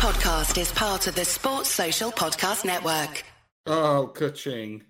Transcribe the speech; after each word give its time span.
podcast 0.00 0.58
is 0.58 0.72
part 0.72 1.06
of 1.08 1.14
the 1.14 1.24
Sports 1.26 1.68
Social 1.68 2.10
Podcast 2.10 2.64
Network. 2.64 3.22
Oh, 3.66 4.06
ka-ching. 4.14 4.82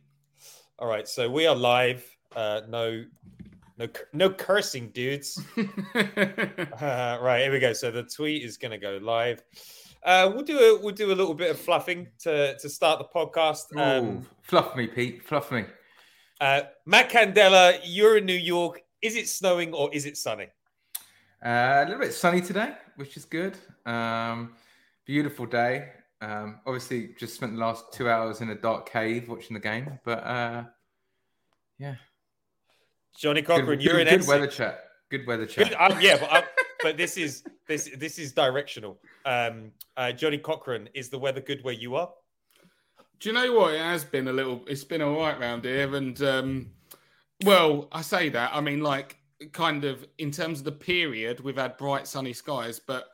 All 0.79 0.87
right, 0.87 1.09
so 1.09 1.29
we 1.29 1.49
are 1.49 1.57
live. 1.57 2.05
Uh, 2.37 2.61
no, 2.69 3.05
no, 3.77 3.89
no 4.13 4.31
cursing, 4.31 4.91
dudes. 4.91 5.43
uh, 5.57 7.19
right, 7.21 7.41
here 7.43 7.51
we 7.51 7.59
go. 7.59 7.73
So 7.73 7.91
the 7.91 8.05
tweet 8.05 8.45
is 8.45 8.57
going 8.57 8.71
to 8.71 8.79
go 8.79 9.01
live. 9.03 9.43
Uh, 10.05 10.31
we'll 10.33 10.45
do 10.45 10.57
a 10.57 10.81
we'll 10.81 10.95
do 10.95 11.09
a 11.09 11.17
little 11.17 11.35
bit 11.35 11.51
of 11.51 11.59
fluffing 11.59 12.07
to 12.21 12.57
to 12.57 12.69
start 12.69 13.01
the 13.01 13.05
podcast. 13.05 13.77
Um, 13.77 14.05
Ooh, 14.07 14.23
fluff 14.43 14.77
me, 14.77 14.87
Pete. 14.87 15.25
Fluff 15.25 15.51
me. 15.51 15.65
uh, 16.41 16.63
Matt 16.87 17.11
Candela, 17.11 17.81
you're 17.85 18.19
in 18.19 18.27
New 18.27 18.33
York. 18.33 18.81
Is 19.03 19.17
it 19.17 19.29
snowing 19.29 19.75
or 19.75 19.93
is 19.93 20.07
it 20.07 20.17
sunny? 20.17 20.47
Uh, 21.45 21.83
a 21.83 21.85
little 21.87 21.99
bit 21.99 22.15
sunny 22.15 22.41
today, 22.41 22.75
which 22.95 23.17
is 23.17 23.25
good. 23.25 23.59
Um, 23.87 24.53
beautiful 25.11 25.45
day. 25.45 25.89
Um, 26.21 26.61
obviously, 26.67 27.17
just 27.19 27.35
spent 27.35 27.55
the 27.55 27.59
last 27.59 27.93
two 27.93 28.09
hours 28.09 28.43
in 28.43 28.51
a 28.51 28.55
dark 28.55 28.89
cave 28.89 29.29
watching 29.29 29.55
the 29.55 29.61
game, 29.61 29.99
but 30.05 30.23
uh, 30.25 30.63
yeah, 31.81 31.97
Johnny 33.19 33.41
good, 33.41 33.49
Cochran, 33.49 33.79
good, 33.79 33.83
you're 33.83 33.99
in 33.99 34.07
good 34.07 34.29
weather 34.29 34.47
chat. 34.47 34.85
Good 35.11 35.27
weather 35.27 35.47
chat. 35.47 35.71
Good, 35.71 35.77
um, 35.81 36.01
yeah, 36.01 36.17
but 36.17 36.33
I, 36.33 36.45
but 36.81 36.97
this 36.97 37.17
is 37.17 37.43
this 37.67 37.91
this 37.99 38.21
is 38.21 38.33
directional. 38.33 39.01
Um, 39.27 39.73
uh, 39.97 40.13
Johnny 40.13 40.39
Cochran, 40.39 40.89
is 40.95 41.09
the 41.09 41.19
weather 41.19 41.41
good 41.41 41.65
where 41.65 41.75
you 41.75 41.97
are? 41.97 42.11
Do 43.19 43.31
you 43.31 43.35
know 43.35 43.53
what? 43.53 43.75
It 43.75 43.81
has 43.81 44.05
been 44.05 44.29
a 44.29 44.33
little. 44.33 44.63
It's 44.69 44.85
been 44.85 45.03
all 45.03 45.19
right 45.19 45.41
round 45.41 45.65
here, 45.65 45.93
and 45.97 46.23
um, 46.23 46.71
well, 47.45 47.89
I 47.91 48.03
say 48.03 48.29
that. 48.29 48.53
I 48.55 48.61
mean, 48.61 48.81
like, 48.81 49.17
kind 49.51 49.85
of 49.85 50.07
in 50.19 50.31
terms 50.31 50.61
of 50.61 50.67
the 50.67 50.73
period, 50.73 51.41
we've 51.41 51.57
had 51.57 51.77
bright 51.79 52.07
sunny 52.07 52.33
skies, 52.33 52.79
but 52.79 53.07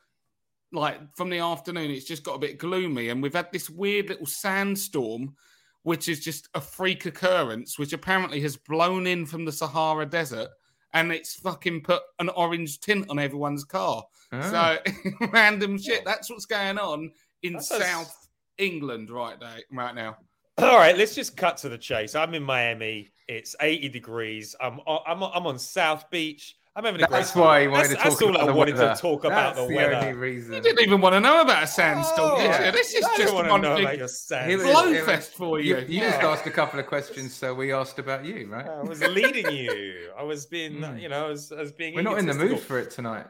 like 0.73 0.99
from 1.17 1.31
the 1.31 1.39
afternoon, 1.39 1.91
it's 1.91 2.05
just 2.07 2.25
got 2.25 2.35
a 2.35 2.39
bit 2.41 2.59
gloomy, 2.59 3.09
and 3.09 3.23
we've 3.23 3.35
had 3.35 3.53
this 3.53 3.71
weird 3.71 4.09
little 4.09 4.27
sandstorm, 4.27 5.35
which 5.83 6.09
is 6.09 6.21
just 6.21 6.49
a 6.55 6.61
freak 6.61 7.07
occurrence, 7.07 7.79
which 7.79 7.93
apparently 7.93 8.41
has 8.41 8.57
blown 8.57 9.07
in 9.07 9.27
from 9.27 9.45
the 9.45 9.53
Sahara 9.53 10.07
Desert, 10.07 10.49
and 10.93 11.13
it's 11.13 11.35
fucking 11.37 11.83
put 11.83 12.03
an 12.19 12.29
orange 12.31 12.81
tint 12.81 13.07
on 13.11 13.19
everyone's 13.19 13.65
car. 13.65 14.05
Ah. 14.33 14.79
So 14.83 14.93
random 15.33 15.79
shit. 15.79 16.05
That's 16.05 16.29
what's 16.31 16.47
going 16.47 16.79
on 16.79 17.13
in 17.43 17.55
That's 17.55 17.71
a- 17.71 17.81
South 17.81 18.29
England 18.59 19.11
right 19.11 19.41
now. 19.41 19.57
Right 19.71 19.95
now. 19.95 20.17
All 20.59 20.79
right, 20.79 20.97
let's 20.97 21.15
just 21.15 21.37
cut 21.37 21.59
to 21.59 21.69
the 21.69 21.77
chase. 21.79 22.15
I'm 22.15 22.33
in 22.35 22.43
Miami. 22.43 23.11
It's 23.29 23.55
80 23.61 23.91
degrees. 23.91 24.57
I'm 24.61 24.81
I'm 24.87 25.23
I'm 25.23 25.47
on 25.47 25.59
South 25.59 26.09
Beach. 26.11 26.57
I'm 26.77 26.85
having 26.85 27.01
a 27.01 27.07
great 27.07 27.11
That's 27.19 27.33
time. 27.33 27.43
why 27.43 27.61
you 27.61 27.71
wanted 27.71 27.83
That's, 27.93 28.03
to 28.03 28.09
that's 28.11 28.15
talk 28.19 28.23
all 28.23 28.29
about 28.37 28.43
I 28.43 28.47
the 28.47 28.53
wanted 28.55 28.75
weather. 28.77 28.95
to 28.95 29.01
talk 29.01 29.25
about 29.25 29.55
That's 29.55 29.67
the 29.67 29.67
the 29.69 29.75
weather. 29.77 29.95
only 29.95 30.13
reason. 30.13 30.55
You 30.57 30.61
didn't 30.61 30.81
even 30.81 31.01
want 31.01 31.15
to 31.15 31.21
know 31.21 31.41
about 31.41 31.63
a 31.63 31.67
sandstorm, 31.67 32.33
Oh, 32.33 32.37
did 32.37 32.45
yeah. 32.45 32.67
you? 32.67 32.73
This 32.73 32.93
is 32.95 33.03
I 33.05 33.09
don't 33.09 33.17
just 33.19 33.35
want 33.35 33.47
to 33.47 33.51
one 33.53 33.61
know 33.63 33.77
about 33.79 33.91
big 33.93 33.97
your 33.99 34.05
It 34.05 34.09
sand. 34.11 34.53
was- 34.53 34.63
blow 34.63 34.89
it 34.89 34.91
was- 34.97 35.05
fest 35.07 35.33
for 35.35 35.59
you. 35.59 35.77
You, 35.79 35.87
you 35.89 36.01
just 36.01 36.21
asked 36.21 36.47
a 36.47 36.51
couple 36.51 36.79
of 36.79 36.87
questions, 36.87 37.35
so 37.35 37.55
we 37.55 37.73
asked 37.73 37.99
about 37.99 38.27
you, 38.27 38.49
right? 38.53 38.67
I 38.69 38.83
was 38.83 39.01
leading 39.01 39.51
you. 39.51 40.11
I 40.19 40.23
was 40.23 40.45
being, 40.45 40.75
Mm. 40.81 41.01
you 41.01 41.09
know, 41.09 41.25
I 41.27 41.29
was, 41.31 41.51
I 41.51 41.61
was 41.61 41.73
being. 41.73 41.95
We're 41.95 42.03
not 42.03 42.19
in 42.19 42.27
the 42.27 42.35
mood 42.35 42.61
for 42.61 42.79
it 42.79 42.91
tonight. 42.91 43.25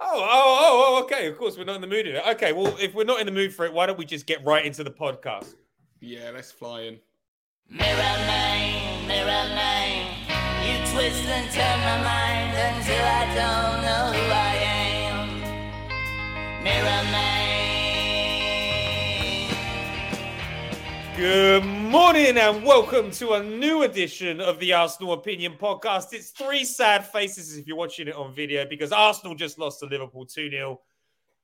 Oh, 0.00 0.06
oh, 0.12 0.20
oh, 0.22 0.96
oh, 0.98 1.02
okay. 1.04 1.26
Of 1.28 1.38
course, 1.38 1.56
we're 1.56 1.64
not 1.64 1.76
in 1.76 1.80
the 1.80 1.86
mood 1.86 2.04
for 2.04 2.12
it. 2.12 2.22
Okay, 2.34 2.52
well, 2.52 2.76
if 2.78 2.94
we're 2.94 3.04
not 3.04 3.18
in 3.20 3.24
the 3.26 3.32
mood 3.32 3.54
for 3.54 3.64
it, 3.64 3.72
why 3.72 3.86
don't 3.86 3.98
we 3.98 4.04
just 4.04 4.26
get 4.26 4.44
right 4.44 4.62
into 4.66 4.84
the 4.84 4.90
podcast? 4.90 5.54
Yeah, 6.00 6.30
let's 6.34 6.52
fly 6.52 6.82
in. 6.82 6.98
Mirror 7.70 7.96
man, 7.96 9.06
mirror 9.08 9.26
man, 9.54 10.23
you 10.64 10.76
twist 10.92 11.26
and 11.26 11.50
turn 11.52 11.78
my 11.80 12.00
mind 12.02 12.56
until 12.56 13.04
I 13.04 13.26
don't 13.34 13.82
know 13.84 14.12
who 14.16 14.24
I 14.32 14.54
am. 15.10 15.28
Mirror 16.64 17.04
man. 17.12 17.44
Good 21.18 21.64
morning 21.66 22.38
and 22.38 22.64
welcome 22.64 23.10
to 23.10 23.34
a 23.34 23.42
new 23.42 23.82
edition 23.82 24.40
of 24.40 24.58
the 24.58 24.72
Arsenal 24.72 25.12
Opinion 25.12 25.56
Podcast. 25.60 26.14
It's 26.14 26.30
three 26.30 26.64
sad 26.64 27.04
faces 27.04 27.58
if 27.58 27.66
you're 27.66 27.76
watching 27.76 28.08
it 28.08 28.14
on 28.14 28.34
video 28.34 28.64
because 28.66 28.90
Arsenal 28.90 29.34
just 29.34 29.58
lost 29.58 29.80
to 29.80 29.86
Liverpool 29.86 30.24
2 30.24 30.48
0. 30.48 30.80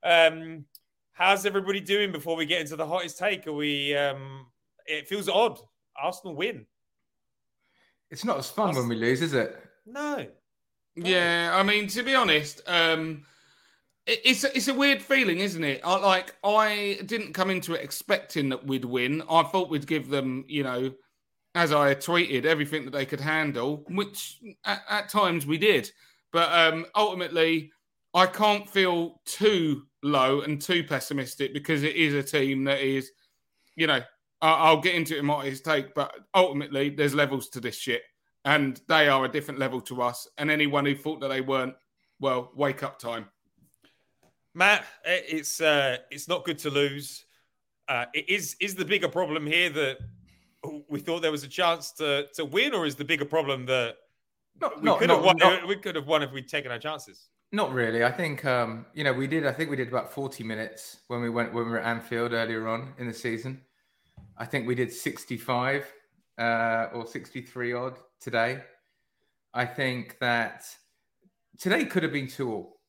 Um, 0.02 0.64
how's 1.12 1.44
everybody 1.44 1.80
doing 1.80 2.10
before 2.10 2.36
we 2.36 2.46
get 2.46 2.62
into 2.62 2.74
the 2.74 2.86
hottest 2.86 3.18
take? 3.18 3.46
Are 3.46 3.52
we, 3.52 3.94
um, 3.94 4.46
it 4.86 5.08
feels 5.08 5.28
odd. 5.28 5.60
Arsenal 5.94 6.34
win. 6.34 6.64
It's 8.10 8.24
not 8.24 8.38
as 8.38 8.50
fun 8.50 8.74
when 8.74 8.88
we 8.88 8.96
lose, 8.96 9.22
is 9.22 9.34
it? 9.34 9.56
No. 9.86 10.26
Yeah, 10.96 11.50
I 11.54 11.62
mean, 11.62 11.86
to 11.88 12.02
be 12.02 12.14
honest, 12.14 12.60
um, 12.66 13.24
it, 14.06 14.20
it's 14.24 14.44
a, 14.44 14.54
it's 14.56 14.68
a 14.68 14.74
weird 14.74 15.00
feeling, 15.00 15.38
isn't 15.38 15.62
it? 15.62 15.80
I, 15.84 15.96
like 15.98 16.34
I 16.42 16.98
didn't 17.06 17.32
come 17.32 17.50
into 17.50 17.74
it 17.74 17.82
expecting 17.84 18.48
that 18.48 18.66
we'd 18.66 18.84
win. 18.84 19.22
I 19.30 19.44
thought 19.44 19.70
we'd 19.70 19.86
give 19.86 20.08
them, 20.08 20.44
you 20.48 20.64
know, 20.64 20.92
as 21.54 21.72
I 21.72 21.94
tweeted, 21.94 22.44
everything 22.44 22.84
that 22.84 22.92
they 22.92 23.06
could 23.06 23.20
handle, 23.20 23.84
which 23.88 24.38
at, 24.64 24.82
at 24.88 25.08
times 25.08 25.46
we 25.46 25.58
did. 25.58 25.90
But 26.32 26.52
um, 26.52 26.86
ultimately, 26.94 27.70
I 28.14 28.26
can't 28.26 28.68
feel 28.68 29.20
too 29.24 29.82
low 30.02 30.40
and 30.40 30.60
too 30.60 30.82
pessimistic 30.84 31.52
because 31.52 31.82
it 31.82 31.94
is 31.96 32.14
a 32.14 32.22
team 32.22 32.64
that 32.64 32.80
is, 32.80 33.10
you 33.76 33.86
know, 33.86 33.94
I- 33.94 34.06
I'll 34.42 34.80
get 34.80 34.94
into 34.94 35.16
it 35.16 35.20
in 35.20 35.26
what 35.26 35.44
his 35.46 35.60
take, 35.60 35.94
but 35.94 36.14
ultimately, 36.34 36.90
there's 36.90 37.14
levels 37.14 37.48
to 37.50 37.60
this 37.60 37.76
shit 37.76 38.02
and 38.44 38.80
they 38.88 39.08
are 39.08 39.24
a 39.24 39.28
different 39.28 39.60
level 39.60 39.80
to 39.82 40.02
us. 40.02 40.28
And 40.38 40.50
anyone 40.50 40.86
who 40.86 40.94
thought 40.94 41.20
that 41.20 41.28
they 41.28 41.40
weren't, 41.40 41.74
well, 42.20 42.50
wake 42.54 42.82
up 42.82 42.98
time. 42.98 43.26
Matt, 44.54 44.84
eh, 45.04 45.20
it's 45.28 45.60
uh, 45.60 45.98
it's 46.10 46.28
not 46.28 46.44
good 46.44 46.58
to 46.60 46.70
lose. 46.70 47.24
Uh, 47.88 48.06
it 48.14 48.28
is 48.28 48.56
is 48.60 48.74
the 48.74 48.84
bigger 48.84 49.08
problem 49.08 49.46
here 49.46 49.70
that 49.70 49.98
we 50.88 51.00
thought 51.00 51.22
there 51.22 51.30
was 51.30 51.44
a 51.44 51.48
chance 51.48 51.92
to 51.92 52.26
to 52.34 52.44
win, 52.44 52.74
or 52.74 52.86
is 52.86 52.96
the 52.96 53.04
bigger 53.04 53.24
problem 53.24 53.66
that 53.66 53.96
Not, 54.60 54.78
we 54.78 54.84
not, 54.84 54.98
could 54.98 55.08
not, 55.08 55.16
have 55.16 55.24
won? 55.24 55.36
not- 55.36 55.68
we 55.68 55.76
could 55.76 55.94
have 55.94 56.06
won 56.06 56.22
if 56.22 56.32
we'd 56.32 56.48
taken 56.48 56.72
our 56.72 56.78
chances. 56.78 57.28
Not 57.52 57.72
really. 57.72 58.04
I 58.04 58.12
think 58.12 58.44
um, 58.44 58.86
you 58.92 59.04
know 59.04 59.12
we 59.12 59.26
did. 59.26 59.46
I 59.46 59.52
think 59.52 59.70
we 59.70 59.76
did 59.76 59.88
about 59.88 60.12
forty 60.12 60.42
minutes 60.42 60.98
when 61.06 61.20
we 61.20 61.30
went 61.30 61.52
when 61.52 61.66
we 61.66 61.70
were 61.70 61.80
at 61.80 61.86
Anfield 61.86 62.32
earlier 62.32 62.66
on 62.66 62.92
in 62.98 63.06
the 63.06 63.14
season. 63.14 63.60
I 64.36 64.46
think 64.46 64.66
we 64.66 64.74
did 64.74 64.92
sixty-five 64.92 65.92
uh, 66.38 66.86
or 66.92 67.06
sixty-three 67.06 67.72
odd 67.72 67.98
today. 68.20 68.60
I 69.52 69.66
think 69.66 70.18
that 70.20 70.64
today 71.58 71.84
could 71.84 72.02
have 72.02 72.12
been 72.12 72.28
two 72.28 72.52
all. 72.52 72.80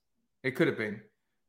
It 0.43 0.51
could 0.51 0.67
have 0.67 0.77
been, 0.77 1.01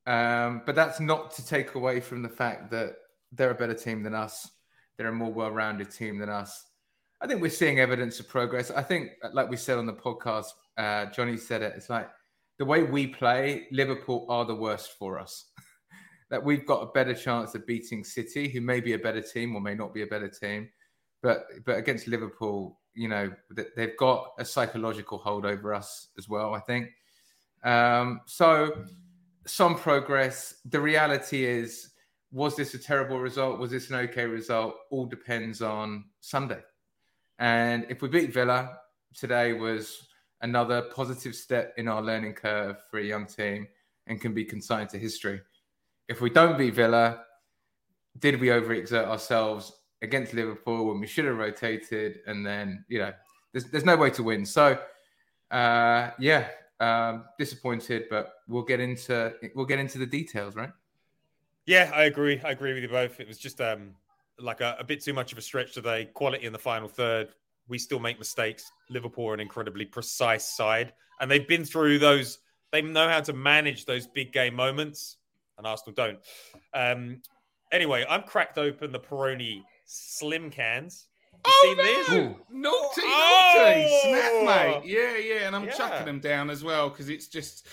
um, 0.06 0.62
but 0.66 0.75
that's 0.75 1.00
not 1.00 1.32
to 1.37 1.47
take 1.47 1.75
away 1.75 2.00
from 2.00 2.22
the 2.22 2.28
fact 2.28 2.70
that 2.70 2.97
they're 3.32 3.50
a 3.50 3.54
better 3.54 3.75
team 3.75 4.03
than 4.03 4.15
us. 4.15 4.50
They're 4.97 5.09
a 5.09 5.12
more 5.12 5.32
well-rounded 5.32 5.91
team 5.91 6.19
than 6.19 6.28
us. 6.28 6.66
I 7.20 7.26
think 7.26 7.41
we're 7.41 7.50
seeing 7.50 7.78
evidence 7.78 8.20
of 8.20 8.28
progress. 8.28 8.70
I 8.70 8.82
think, 8.82 9.10
like 9.32 9.49
we 9.49 9.56
said 9.56 9.78
on 9.78 9.87
the 9.87 9.93
podcast, 9.93 10.47
uh, 10.76 11.06
Johnny 11.06 11.37
said 11.37 11.62
it. 11.62 11.75
It's 11.76 11.88
like 11.88 12.10
the 12.59 12.64
way 12.64 12.82
we 12.82 13.06
play, 13.06 13.66
Liverpool 13.70 14.26
are 14.28 14.44
the 14.44 14.54
worst 14.54 14.99
for 14.99 15.19
us. 15.19 15.47
that 16.32 16.43
we've 16.43 16.65
got 16.65 16.81
a 16.81 16.87
better 16.87 17.12
chance 17.12 17.54
of 17.54 17.66
beating 17.66 18.03
City, 18.03 18.48
who 18.48 18.62
may 18.62 18.81
be 18.81 18.94
a 18.94 18.98
better 18.98 19.20
team 19.20 19.54
or 19.54 19.60
may 19.60 19.75
not 19.75 19.93
be 19.93 20.00
a 20.00 20.06
better 20.06 20.28
team, 20.28 20.66
but 21.22 21.44
but 21.66 21.76
against 21.76 22.09
Liverpool, 22.09 22.81
you 22.94 23.06
know, 23.06 23.31
they've 23.76 23.97
got 23.98 24.32
a 24.38 24.44
psychological 24.44 25.19
hold 25.19 25.44
over 25.44 25.75
us 25.75 26.09
as 26.16 26.31
well. 26.31 26.54
I 26.54 26.60
think. 26.60 26.88
Um, 27.65 28.22
so 28.25 28.82
some 29.47 29.76
progress. 29.76 30.54
The 30.65 30.81
reality 30.81 31.44
is, 31.44 31.91
was 32.31 32.56
this 32.56 32.72
a 32.72 32.78
terrible 32.78 33.20
result? 33.20 33.59
Was 33.59 33.70
this 33.70 33.91
an 33.91 33.97
okay 33.97 34.25
result? 34.25 34.75
All 34.91 35.04
depends 35.04 35.60
on 35.60 36.04
Sunday. 36.20 36.60
And 37.41 37.84
if 37.91 38.00
we 38.00 38.09
beat 38.09 38.32
Villa, 38.32 38.78
today 39.14 39.53
was 39.53 40.09
another 40.41 40.81
positive 40.94 41.34
step 41.34 41.75
in 41.76 41.88
our 41.88 42.00
learning 42.00 42.32
curve 42.32 42.76
for 42.91 43.00
a 43.00 43.04
young 43.04 43.26
team 43.26 43.69
and 44.06 44.19
can 44.19 44.32
be 44.32 44.47
consigned 44.47 44.88
to 44.88 44.99
history. 44.99 45.43
If 46.09 46.21
we 46.21 46.31
don't 46.31 46.59
beat 46.59 46.75
Villa, 46.75 47.25
did 48.19 48.41
we 48.41 48.49
overexert 48.49 49.06
ourselves 49.06 49.73
against 50.03 50.35
Liverpool 50.35 50.87
when 50.87 51.00
we 51.00 51.06
should 51.06 51.25
have 51.25 51.37
rotated? 51.37 52.21
And 52.26 52.44
then, 52.44 52.85
you 52.88 52.99
know, 52.99 53.12
there's, 53.53 53.65
there's 53.67 53.85
no 53.85 53.97
way 53.97 54.11
to 54.11 54.23
win. 54.23 54.44
So, 54.44 54.79
uh, 55.50 56.11
yeah, 56.19 56.49
um, 56.81 57.25
disappointed, 57.38 58.05
but 58.11 58.35
we'll 58.49 58.65
get 58.65 58.81
into 58.81 59.32
we'll 59.55 59.67
get 59.67 59.79
into 59.79 59.99
the 59.99 60.06
details, 60.06 60.56
right? 60.56 60.71
Yeah, 61.67 61.91
I 61.94 62.05
agree. 62.05 62.41
I 62.44 62.50
agree 62.50 62.75
with 62.75 62.82
you 62.82 62.88
both. 62.88 63.21
It 63.21 63.29
was 63.29 63.38
just 63.38 63.61
um, 63.61 63.94
like 64.38 64.61
a, 64.61 64.76
a 64.81 64.85
bit 64.85 65.00
too 65.00 65.12
much 65.12 65.31
of 65.31 65.38
a 65.38 65.43
stretch 65.43 65.75
today. 65.75 66.06
Quality 66.12 66.44
in 66.44 66.53
the 66.53 66.59
final 66.59 66.88
third. 66.88 67.35
We 67.69 67.79
still 67.79 68.00
make 68.00 68.19
mistakes. 68.19 68.73
Liverpool 68.91 69.29
are 69.29 69.35
an 69.35 69.41
incredibly 69.41 69.85
precise 69.85 70.44
side, 70.44 70.93
and 71.21 71.31
they've 71.31 71.47
been 71.47 71.65
through 71.65 72.00
those. 72.00 72.38
They 72.73 72.82
know 72.82 73.09
how 73.09 73.21
to 73.21 73.32
manage 73.32 73.85
those 73.85 74.06
big 74.09 74.32
game 74.32 74.55
moments, 74.55 75.19
and 75.58 75.66
Arsenal 75.66 75.94
don't. 75.94 76.19
Um, 76.75 77.20
anyway, 77.70 78.04
I'm 78.08 78.22
cracked 78.22 78.58
open 78.58 78.93
the 78.93 79.00
Peroni 79.00 79.62
slim 79.84 80.50
cans. 80.50 81.06
You 81.44 81.52
seen 81.62 81.76
this? 81.76 82.08
Ooh. 82.10 82.37
Naughty, 82.50 83.00
Oh! 83.04 83.54
naughty, 83.64 83.99
snap, 84.02 84.44
mate. 84.44 84.82
Yeah, 84.84 85.16
yeah, 85.16 85.46
and 85.46 85.56
I'm 85.56 85.64
Yeah. 85.64 85.72
chucking 85.72 86.06
them 86.06 86.20
down 86.20 86.50
as 86.50 86.62
well 86.62 86.88
because 86.88 87.08
it's 87.08 87.26
just. 87.26 87.66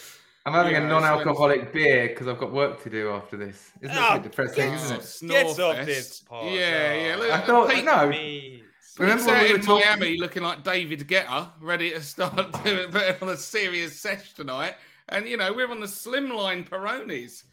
I'm 0.45 0.53
having 0.53 0.71
you 0.71 0.81
a 0.81 0.87
non-alcoholic 0.87 1.71
beer 1.73 2.07
because 2.07 2.27
I've 2.27 2.39
got 2.39 2.51
work 2.51 2.81
to 2.83 2.89
do 2.89 3.11
after 3.11 3.37
this. 3.37 3.71
Isn't 3.81 3.95
that 3.95 4.03
Oh, 4.03 4.07
quite 4.13 4.23
depressing, 4.23 4.71
yes. 4.71 4.83
isn't 4.85 4.97
it? 4.99 5.03
Snore 5.03 5.43
Gets 5.43 5.59
off 5.59 5.85
this 5.85 6.19
pod. 6.21 6.45
Yeah, 6.45 6.93
yeah. 6.93 7.15
Look, 7.17 7.31
I 7.31 7.41
thought 7.41 7.69
Pete, 7.69 7.83
no. 7.85 8.07
Me. 8.07 8.63
Remember 8.97 9.15
Pete's 9.23 9.27
when 9.27 9.35
out 9.35 9.43
we 9.43 9.49
were 9.51 9.55
in 9.59 9.61
talking? 9.65 9.85
Miami 9.85 10.17
looking 10.17 10.43
like 10.43 10.63
David 10.63 11.07
Guetta, 11.07 11.51
ready 11.61 11.91
to 11.91 12.01
start 12.01 12.33
doing 12.63 12.89
putting 12.89 13.15
on 13.21 13.29
a 13.29 13.37
serious 13.37 13.99
sesh 13.99 14.33
tonight. 14.33 14.75
And 15.09 15.27
you 15.27 15.37
know, 15.37 15.53
we're 15.53 15.69
on 15.69 15.79
the 15.81 15.85
slimline 15.87 16.67
Peronis. 16.67 17.43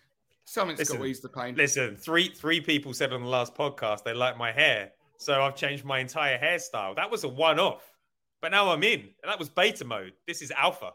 Something's 0.46 0.78
got 0.78 0.82
Listen, 0.82 1.00
to 1.00 1.06
ease 1.06 1.20
the 1.20 1.28
pain. 1.28 1.54
Listen, 1.56 1.96
three 1.96 2.28
three 2.28 2.60
people 2.60 2.94
said 2.94 3.12
on 3.12 3.20
the 3.20 3.28
last 3.28 3.54
podcast 3.54 4.04
they 4.04 4.14
like 4.14 4.38
my 4.38 4.52
hair, 4.52 4.92
so 5.18 5.42
I've 5.42 5.56
changed 5.56 5.84
my 5.84 5.98
entire 5.98 6.38
hairstyle. 6.38 6.94
That 6.94 7.10
was 7.10 7.24
a 7.24 7.28
one 7.28 7.58
off, 7.58 7.82
but 8.40 8.52
now 8.52 8.70
I'm 8.70 8.84
in, 8.84 9.00
and 9.00 9.10
that 9.24 9.40
was 9.40 9.48
beta 9.48 9.84
mode. 9.84 10.12
This 10.26 10.42
is 10.42 10.52
alpha. 10.52 10.92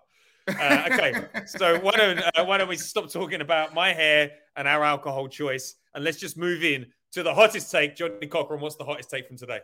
Uh, 0.47 0.89
okay, 0.93 1.25
so 1.45 1.77
why 1.79 1.91
don't 1.91 2.19
uh, 2.19 2.45
why 2.45 2.57
don't 2.57 2.69
we 2.69 2.77
stop 2.77 3.11
talking 3.11 3.41
about 3.41 3.73
my 3.73 3.91
hair 3.91 4.31
and 4.55 4.69
our 4.69 4.85
alcohol 4.85 5.27
choice, 5.27 5.75
and 5.93 6.03
let's 6.05 6.17
just 6.17 6.37
move 6.37 6.63
in 6.63 6.85
to 7.11 7.21
the 7.21 7.33
hottest 7.33 7.69
take. 7.69 7.97
Johnny 7.97 8.27
Cochran, 8.27 8.61
what's 8.61 8.77
the 8.77 8.85
hottest 8.85 9.09
take 9.09 9.27
from 9.27 9.37
today? 9.37 9.59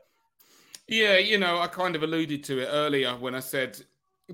Yeah, 0.89 1.17
you 1.17 1.37
know, 1.37 1.59
I 1.59 1.67
kind 1.67 1.95
of 1.95 2.03
alluded 2.03 2.43
to 2.45 2.59
it 2.59 2.67
earlier 2.69 3.13
when 3.13 3.35
I 3.35 3.39
said 3.39 3.79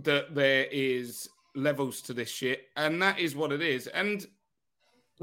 that 0.02 0.34
there 0.34 0.66
is 0.72 1.30
levels 1.54 2.02
to 2.02 2.14
this 2.14 2.30
shit, 2.30 2.70
and 2.76 3.00
that 3.04 3.20
is 3.20 3.36
what 3.36 3.52
it 3.52 3.62
is. 3.62 3.86
And 3.86 4.26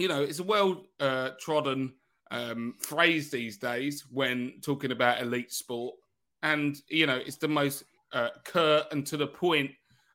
you 0.01 0.09
know, 0.09 0.23
it's 0.23 0.39
a 0.39 0.45
well 0.45 0.87
uh, 0.99 1.31
trodden 1.41 1.93
um, 2.31 2.75
phrase 2.79 3.31
these 3.31 3.59
days 3.59 4.05
when 4.11 4.55
talking 4.63 4.93
about 4.93 5.21
elite 5.21 5.53
sport, 5.53 5.97
and 6.43 6.81
you 6.89 7.07
know, 7.07 7.17
it's 7.17 7.37
the 7.37 7.49
most 7.49 7.85
uh, 8.13 8.31
curt 8.45 8.87
and 8.93 9.07
to 9.07 9.17
the 9.17 9.27
point 9.27 9.71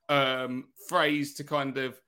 um, 0.09 0.65
phrase 0.87 1.33
to 1.35 1.43
kind 1.43 1.77
of 1.77 1.99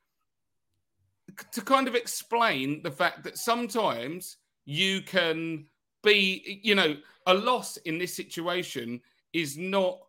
to 1.51 1.61
kind 1.61 1.87
of 1.87 1.95
explain 1.95 2.81
the 2.83 2.91
fact 2.91 3.23
that 3.23 3.37
sometimes 3.37 4.37
you 4.65 5.01
can 5.01 5.65
be, 6.03 6.59
you 6.63 6.75
know, 6.75 6.95
a 7.25 7.33
loss 7.33 7.77
in 7.77 7.97
this 7.97 8.15
situation 8.15 9.01
is 9.33 9.57
not 9.57 9.99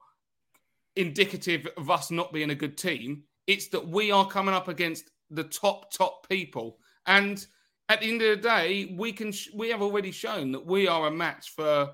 indicative 0.97 1.67
of 1.77 1.91
us 1.91 2.11
not 2.11 2.33
being 2.33 2.51
a 2.51 2.55
good 2.55 2.79
team. 2.79 3.23
It's 3.47 3.69
that 3.69 3.87
we 3.87 4.11
are 4.11 4.27
coming 4.27 4.55
up 4.55 4.69
against 4.69 5.11
the 5.31 5.45
top 5.45 5.93
top 5.93 6.29
people, 6.29 6.79
and 7.07 7.47
at 7.89 8.01
the 8.01 8.09
end 8.09 8.23
of 8.23 8.37
the 8.37 8.49
day, 8.49 8.95
we 8.97 9.13
can 9.13 9.33
sh- 9.33 9.49
we 9.55 9.71
have 9.71 9.83
already 9.83 10.11
shown 10.11 10.53
that 10.53 10.65
we 10.65 10.87
are 10.87 11.07
a 11.07 11.11
match 11.11 11.55
for 11.55 11.91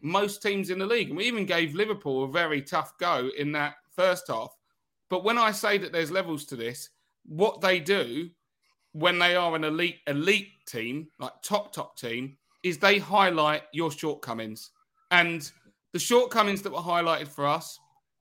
most 0.00 0.42
teams 0.42 0.70
in 0.70 0.78
the 0.78 0.86
league, 0.86 1.08
and 1.08 1.16
we 1.16 1.24
even 1.24 1.46
gave 1.46 1.74
Liverpool 1.74 2.24
a 2.24 2.28
very 2.28 2.62
tough 2.62 2.96
go 2.98 3.30
in 3.36 3.52
that 3.52 3.74
first 3.94 4.28
half. 4.28 4.54
But 5.10 5.24
when 5.24 5.38
I 5.38 5.50
say 5.50 5.78
that 5.78 5.92
there's 5.92 6.10
levels 6.10 6.44
to 6.46 6.56
this, 6.56 6.90
what 7.26 7.60
they 7.60 7.80
do 7.80 8.30
when 8.92 9.18
they 9.18 9.34
are 9.34 9.54
an 9.56 9.64
elite 9.64 9.98
elite 10.06 10.52
team, 10.66 11.08
like 11.18 11.32
top 11.42 11.72
top 11.72 11.98
team, 11.98 12.36
is 12.62 12.78
they 12.78 12.98
highlight 12.98 13.62
your 13.72 13.90
shortcomings. 13.90 14.70
And 15.10 15.50
the 15.92 15.98
shortcomings 15.98 16.62
that 16.62 16.72
were 16.72 16.78
highlighted 16.78 17.28
for 17.28 17.46
us, 17.46 17.78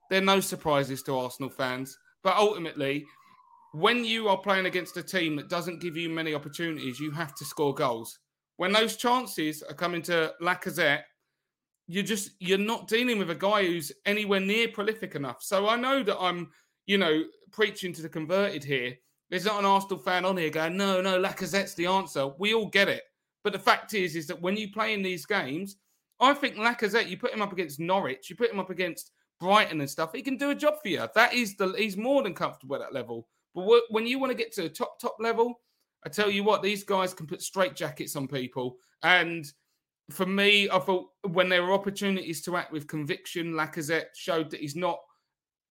they're 0.10 0.22
no 0.22 0.40
surprises 0.40 1.02
to 1.04 1.18
Arsenal 1.18 1.50
fans. 1.50 1.98
But 2.24 2.38
ultimately, 2.38 3.06
when 3.74 4.06
you 4.06 4.30
are 4.30 4.38
playing 4.38 4.68
against 4.68 4.98
a 4.98 5.04
team 5.04 5.36
that 5.36 5.50
doesn't 5.50 5.81
give 5.81 5.98
you 5.98 6.08
many 6.08 6.36
opportunities, 6.36 7.00
you 7.00 7.10
have 7.12 7.34
to 7.36 7.44
score 7.44 7.74
goals. 7.74 8.20
When 8.58 8.72
those 8.72 8.96
chances 8.96 9.64
are 9.64 9.74
coming 9.74 10.04
to 10.04 10.31
Lacazette, 10.42 11.02
you're 11.88 12.04
just 12.04 12.31
you're 12.40 12.60
not 12.60 12.88
dealing 12.88 13.18
with 13.18 13.31
a 13.31 13.36
guy 13.36 13.66
who's 13.66 13.92
anywhere 14.06 14.40
near 14.40 14.68
prolific 14.68 15.16
enough. 15.16 15.42
So 15.42 15.68
I 15.68 15.75
know 15.75 16.04
that 16.04 16.20
I'm, 16.20 16.52
you 16.86 17.00
know, 17.00 17.24
preaching 17.52 17.92
to 17.94 18.04
the 18.04 18.10
converted 18.10 18.64
here. 18.64 18.94
There's 19.31 19.46
not 19.46 19.60
an 19.60 19.66
Arsenal 19.66 19.98
fan 19.98 20.24
on 20.24 20.38
here 20.38 20.52
going, 20.52 20.78
no, 20.78 21.02
no, 21.02 21.20
Lacazette's 21.20 21.74
the 21.74 21.88
answer. 21.88 22.28
We 22.38 22.54
all 22.54 22.68
get 22.68 22.88
it. 22.88 23.02
But 23.44 23.54
the 23.54 23.60
fact 23.60 23.96
is, 23.96 24.16
is 24.16 24.28
that 24.28 24.40
when 24.40 24.56
you 24.56 24.72
play 24.72 24.94
in 24.94 25.02
these 25.02 25.25
games, 25.25 25.78
I 26.20 26.36
think 26.36 26.56
Lacazette, 26.56 27.10
you 27.10 27.18
put 27.18 27.34
him 27.34 27.42
up 27.42 27.52
against 27.52 27.80
Norwich, 27.80 28.30
you 28.30 28.36
put 28.36 28.52
him 28.52 28.60
up 28.60 28.70
against 28.70 29.12
Brighton 29.40 29.81
and 29.81 29.90
stuff, 29.90 30.14
he 30.14 30.22
can 30.22 30.38
do 30.38 30.52
a 30.52 30.56
job 30.56 30.75
for 30.81 30.90
you. 30.90 31.06
That 31.16 31.34
is 31.34 31.58
the 31.58 31.74
he's 31.75 31.98
more 31.98 32.22
than 32.22 32.36
comfortable 32.36 32.75
at 32.75 32.81
that 32.81 32.94
level. 32.94 33.28
But 33.54 33.66
wh- 33.66 33.92
when 33.92 34.08
you 34.08 34.20
want 34.20 34.32
to 34.32 34.38
get 34.38 34.52
to 34.54 34.64
the 34.64 34.70
top 34.70 35.00
top 35.00 35.18
level, 35.20 35.60
I 36.06 36.10
tell 36.10 36.30
you 36.30 36.44
what, 36.44 36.62
these 36.62 36.84
guys 36.84 37.14
can 37.14 37.28
put 37.28 37.42
straight 37.42 37.76
jackets 37.76 38.16
on 38.16 38.28
people. 38.28 38.78
And 39.04 39.46
for 40.12 40.26
me, 40.26 40.70
I 40.70 40.80
thought 40.80 41.08
when 41.30 41.50
there 41.50 41.64
were 41.64 41.74
opportunities 41.74 42.42
to 42.44 42.58
act 42.58 42.72
with 42.72 42.88
conviction, 42.88 43.54
Lacazette 43.54 44.16
showed 44.16 44.50
that 44.52 44.60
he's 44.60 44.76
not 44.76 45.00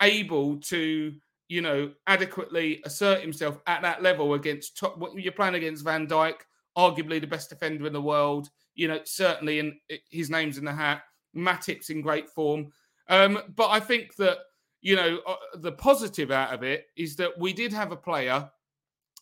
able 0.00 0.58
to, 0.58 1.12
you 1.48 1.60
know, 1.60 1.92
adequately 2.06 2.80
assert 2.84 3.20
himself 3.20 3.58
at 3.66 3.82
that 3.82 4.02
level 4.02 4.34
against 4.34 4.76
top. 4.76 4.98
You're 5.14 5.32
playing 5.32 5.54
against 5.54 5.84
Van 5.84 6.06
Dijk, 6.06 6.36
arguably 6.76 7.20
the 7.20 7.26
best 7.26 7.50
defender 7.50 7.86
in 7.86 7.92
the 7.92 8.00
world. 8.00 8.48
You 8.74 8.88
know, 8.88 9.00
certainly, 9.04 9.58
in 9.58 9.78
his 10.10 10.30
name's 10.30 10.56
in 10.56 10.64
the 10.64 10.72
hat. 10.72 11.02
Matip's 11.36 11.90
in 11.90 12.00
great 12.00 12.28
form. 12.28 12.72
Um, 13.08 13.38
but 13.54 13.68
I 13.70 13.80
think 13.80 14.16
that 14.16 14.38
you 14.82 14.96
know 14.96 15.20
uh, 15.26 15.36
the 15.54 15.72
positive 15.72 16.30
out 16.30 16.52
of 16.52 16.62
it 16.62 16.86
is 16.96 17.16
that 17.16 17.38
we 17.38 17.52
did 17.52 17.72
have 17.72 17.92
a 17.92 17.96
player 17.96 18.48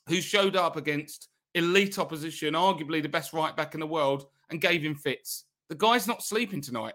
who 0.08 0.20
showed 0.20 0.56
up 0.56 0.76
against 0.76 1.28
elite 1.54 1.98
opposition, 1.98 2.54
arguably 2.54 3.02
the 3.02 3.08
best 3.08 3.32
right 3.32 3.56
back 3.56 3.74
in 3.74 3.80
the 3.80 3.86
world, 3.86 4.26
and 4.50 4.60
gave 4.60 4.82
him 4.82 4.94
fits. 4.94 5.44
The 5.68 5.74
guy's 5.76 6.06
not 6.06 6.22
sleeping 6.22 6.60
tonight. 6.60 6.94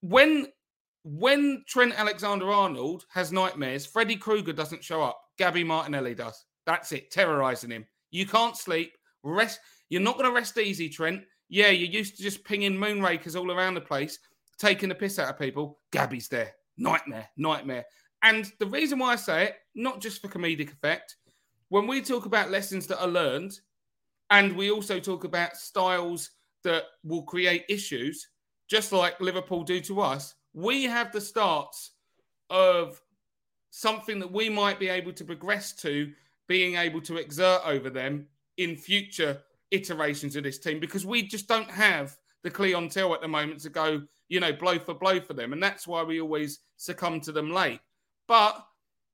When 0.00 0.46
when 1.04 1.64
Trent 1.66 1.98
Alexander 1.98 2.50
Arnold 2.52 3.04
has 3.10 3.32
nightmares, 3.32 3.86
Freddy 3.86 4.16
Krueger 4.16 4.52
doesn't 4.52 4.84
show 4.84 5.02
up. 5.02 5.20
Gabby 5.36 5.64
Martinelli 5.64 6.14
does. 6.14 6.44
That's 6.64 6.92
it, 6.92 7.10
terrorizing 7.10 7.70
him. 7.70 7.86
You 8.10 8.26
can't 8.26 8.56
sleep. 8.56 8.92
Rest. 9.24 9.58
You're 9.88 10.00
not 10.00 10.16
going 10.16 10.30
to 10.30 10.34
rest 10.34 10.58
easy, 10.58 10.88
Trent. 10.88 11.22
Yeah, 11.48 11.70
you're 11.70 11.90
used 11.90 12.16
to 12.16 12.22
just 12.22 12.44
pinging 12.44 12.76
moonrakers 12.76 13.38
all 13.38 13.50
around 13.50 13.74
the 13.74 13.80
place, 13.80 14.18
taking 14.58 14.88
the 14.88 14.94
piss 14.94 15.18
out 15.18 15.30
of 15.30 15.38
people. 15.38 15.80
Gabby's 15.90 16.28
there. 16.28 16.52
Nightmare, 16.82 17.28
nightmare. 17.36 17.84
And 18.22 18.50
the 18.58 18.66
reason 18.66 18.98
why 18.98 19.12
I 19.12 19.16
say 19.16 19.44
it, 19.44 19.56
not 19.74 20.00
just 20.00 20.20
for 20.20 20.28
comedic 20.28 20.72
effect, 20.72 21.16
when 21.68 21.86
we 21.86 22.02
talk 22.02 22.26
about 22.26 22.50
lessons 22.50 22.86
that 22.88 23.00
are 23.00 23.08
learned, 23.08 23.58
and 24.30 24.56
we 24.56 24.70
also 24.70 24.98
talk 24.98 25.24
about 25.24 25.56
styles 25.56 26.30
that 26.64 26.84
will 27.04 27.22
create 27.22 27.64
issues, 27.68 28.28
just 28.68 28.92
like 28.92 29.20
Liverpool 29.20 29.62
do 29.62 29.80
to 29.80 30.00
us, 30.00 30.34
we 30.54 30.84
have 30.84 31.12
the 31.12 31.20
starts 31.20 31.92
of 32.50 33.00
something 33.70 34.18
that 34.18 34.30
we 34.30 34.48
might 34.48 34.78
be 34.78 34.88
able 34.88 35.12
to 35.12 35.24
progress 35.24 35.72
to 35.72 36.12
being 36.46 36.76
able 36.76 37.00
to 37.00 37.16
exert 37.16 37.62
over 37.64 37.90
them 37.90 38.26
in 38.58 38.76
future 38.76 39.38
iterations 39.70 40.36
of 40.36 40.44
this 40.44 40.58
team 40.58 40.78
because 40.78 41.06
we 41.06 41.22
just 41.22 41.48
don't 41.48 41.70
have 41.70 42.16
the 42.42 42.50
clientele 42.50 43.14
at 43.14 43.22
the 43.22 43.28
moment 43.28 43.60
to 43.60 43.70
go, 43.70 44.02
you 44.32 44.40
know, 44.40 44.50
blow 44.50 44.78
for 44.78 44.94
blow 44.94 45.20
for 45.20 45.34
them. 45.34 45.52
And 45.52 45.62
that's 45.62 45.86
why 45.86 46.02
we 46.02 46.18
always 46.18 46.60
succumb 46.78 47.20
to 47.20 47.32
them 47.32 47.52
late. 47.52 47.80
But, 48.26 48.66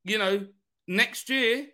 you 0.04 0.16
know, 0.16 0.46
next 0.86 1.28
year, 1.28 1.66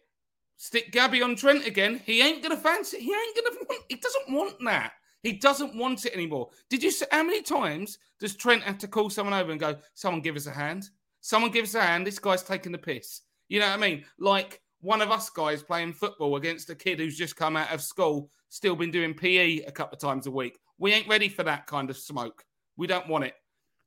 stick 0.56 0.90
Gabby 0.92 1.20
on 1.22 1.36
Trent 1.36 1.66
again. 1.66 2.00
He 2.06 2.22
ain't 2.22 2.42
gonna 2.42 2.56
fancy. 2.56 3.00
He 3.00 3.12
ain't 3.12 3.36
gonna. 3.36 3.56
Want, 3.68 3.82
he 3.90 3.96
doesn't 3.96 4.34
want 4.34 4.54
that. 4.64 4.92
He 5.22 5.32
doesn't 5.32 5.76
want 5.76 6.06
it 6.06 6.14
anymore. 6.14 6.48
Did 6.70 6.82
you 6.82 6.90
see 6.90 7.04
how 7.12 7.22
many 7.22 7.42
times 7.42 7.98
does 8.18 8.34
Trent 8.34 8.62
have 8.62 8.78
to 8.78 8.88
call 8.88 9.10
someone 9.10 9.38
over 9.38 9.50
and 9.50 9.60
go, 9.60 9.76
"Someone 9.92 10.22
give 10.22 10.36
us 10.36 10.46
a 10.46 10.50
hand. 10.50 10.88
Someone 11.20 11.50
give 11.50 11.64
us 11.64 11.74
a 11.74 11.82
hand. 11.82 12.06
This 12.06 12.18
guy's 12.18 12.42
taking 12.42 12.72
the 12.72 12.78
piss." 12.78 13.20
You 13.50 13.60
know 13.60 13.66
what 13.66 13.78
I 13.78 13.88
mean? 13.88 14.06
Like 14.18 14.62
one 14.80 15.02
of 15.02 15.10
us 15.10 15.28
guys 15.28 15.62
playing 15.62 15.92
football 15.92 16.36
against 16.36 16.70
a 16.70 16.74
kid 16.74 16.98
who's 16.98 17.18
just 17.18 17.36
come 17.36 17.58
out 17.58 17.74
of 17.74 17.82
school, 17.82 18.30
still 18.48 18.74
been 18.74 18.90
doing 18.90 19.12
PE 19.12 19.64
a 19.64 19.70
couple 19.70 19.96
of 19.96 20.00
times 20.00 20.26
a 20.26 20.30
week. 20.30 20.58
We 20.78 20.94
ain't 20.94 21.08
ready 21.08 21.28
for 21.28 21.42
that 21.42 21.66
kind 21.66 21.90
of 21.90 21.98
smoke. 21.98 22.42
We 22.76 22.86
don't 22.86 23.08
want 23.08 23.24
it. 23.24 23.34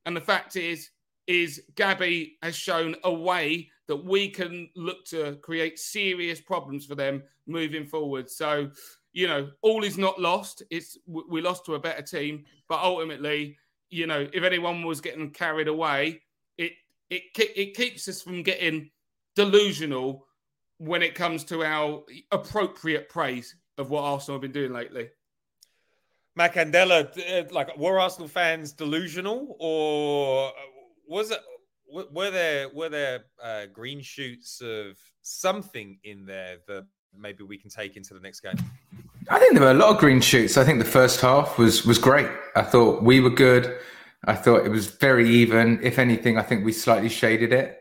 And 0.05 0.15
the 0.15 0.21
fact 0.21 0.55
is, 0.55 0.89
is 1.27 1.61
Gabby 1.75 2.37
has 2.41 2.55
shown 2.55 2.95
a 3.03 3.13
way 3.13 3.69
that 3.87 3.97
we 3.97 4.29
can 4.29 4.69
look 4.75 5.05
to 5.05 5.35
create 5.41 5.79
serious 5.79 6.39
problems 6.39 6.85
for 6.85 6.95
them 6.95 7.23
moving 7.45 7.85
forward. 7.85 8.29
So, 8.29 8.69
you 9.13 9.27
know, 9.27 9.49
all 9.61 9.83
is 9.83 9.97
not 9.97 10.19
lost. 10.19 10.63
It's 10.69 10.97
we 11.05 11.41
lost 11.41 11.65
to 11.65 11.75
a 11.75 11.79
better 11.79 12.01
team, 12.01 12.45
but 12.69 12.81
ultimately, 12.81 13.57
you 13.89 14.07
know, 14.07 14.27
if 14.33 14.43
anyone 14.43 14.83
was 14.83 15.01
getting 15.01 15.31
carried 15.31 15.67
away, 15.67 16.21
it 16.57 16.73
it 17.09 17.23
it 17.35 17.75
keeps 17.75 18.07
us 18.07 18.21
from 18.21 18.43
getting 18.43 18.89
delusional 19.35 20.25
when 20.77 21.01
it 21.01 21.15
comes 21.15 21.43
to 21.45 21.63
our 21.63 22.03
appropriate 22.31 23.09
praise 23.09 23.55
of 23.77 23.89
what 23.89 24.03
Arsenal 24.03 24.35
have 24.35 24.41
been 24.41 24.51
doing 24.51 24.73
lately. 24.73 25.09
Matt 26.37 26.53
Candela, 26.53 27.09
uh, 27.17 27.51
like, 27.51 27.75
were 27.77 27.99
Arsenal 27.99 28.27
fans 28.27 28.71
delusional, 28.71 29.57
or 29.59 30.51
was 31.07 31.31
it? 31.31 31.39
Were 31.89 32.29
there 32.29 32.69
were 32.69 32.89
there 32.89 33.25
uh, 33.41 33.65
green 33.73 34.01
shoots 34.01 34.61
of 34.61 34.97
something 35.21 35.97
in 36.03 36.25
there 36.25 36.57
that 36.67 36.85
maybe 37.17 37.43
we 37.43 37.57
can 37.57 37.71
take 37.71 37.97
into 37.97 38.13
the 38.13 38.19
next 38.19 38.41
game? 38.41 38.55
I 39.29 39.39
think 39.39 39.53
there 39.53 39.63
were 39.63 39.71
a 39.71 39.73
lot 39.73 39.95
of 39.95 39.97
green 39.97 40.21
shoots. 40.21 40.57
I 40.57 40.63
think 40.63 40.79
the 40.79 40.85
first 40.85 41.21
half 41.21 41.57
was 41.57 41.85
was 41.85 41.97
great. 41.97 42.29
I 42.55 42.61
thought 42.61 43.01
we 43.01 43.19
were 43.19 43.31
good. 43.31 43.79
I 44.25 44.35
thought 44.35 44.63
it 44.63 44.69
was 44.69 44.87
very 44.87 45.27
even. 45.29 45.79
If 45.81 45.97
anything, 45.97 46.37
I 46.37 46.43
think 46.43 46.63
we 46.63 46.71
slightly 46.71 47.09
shaded 47.09 47.51
it. 47.51 47.79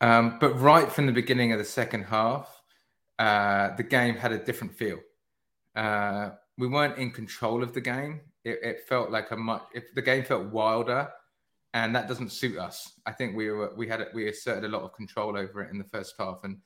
Um, 0.00 0.38
but 0.40 0.58
right 0.60 0.90
from 0.90 1.06
the 1.06 1.12
beginning 1.12 1.52
of 1.52 1.58
the 1.58 1.64
second 1.64 2.04
half, 2.04 2.60
uh, 3.20 3.76
the 3.76 3.84
game 3.84 4.16
had 4.16 4.32
a 4.32 4.38
different 4.38 4.74
feel. 4.74 4.98
Uh, 5.76 6.30
we 6.58 6.66
weren't 6.66 6.98
in 6.98 7.10
control 7.10 7.62
of 7.62 7.72
the 7.72 7.80
game. 7.80 8.20
It, 8.44 8.58
it 8.62 8.88
felt 8.88 9.10
like 9.10 9.30
a 9.30 9.36
much. 9.36 9.62
If 9.72 9.94
the 9.94 10.02
game 10.02 10.24
felt 10.24 10.46
wilder, 10.46 11.08
and 11.74 11.94
that 11.94 12.08
doesn't 12.08 12.32
suit 12.32 12.58
us. 12.58 12.94
I 13.06 13.12
think 13.12 13.36
we 13.36 13.50
were 13.50 13.72
we 13.76 13.86
had 13.88 14.06
we 14.14 14.28
asserted 14.28 14.64
a 14.64 14.68
lot 14.68 14.82
of 14.82 14.92
control 14.94 15.36
over 15.36 15.62
it 15.62 15.70
in 15.70 15.78
the 15.78 15.84
first 15.84 16.14
half, 16.18 16.40
and 16.44 16.58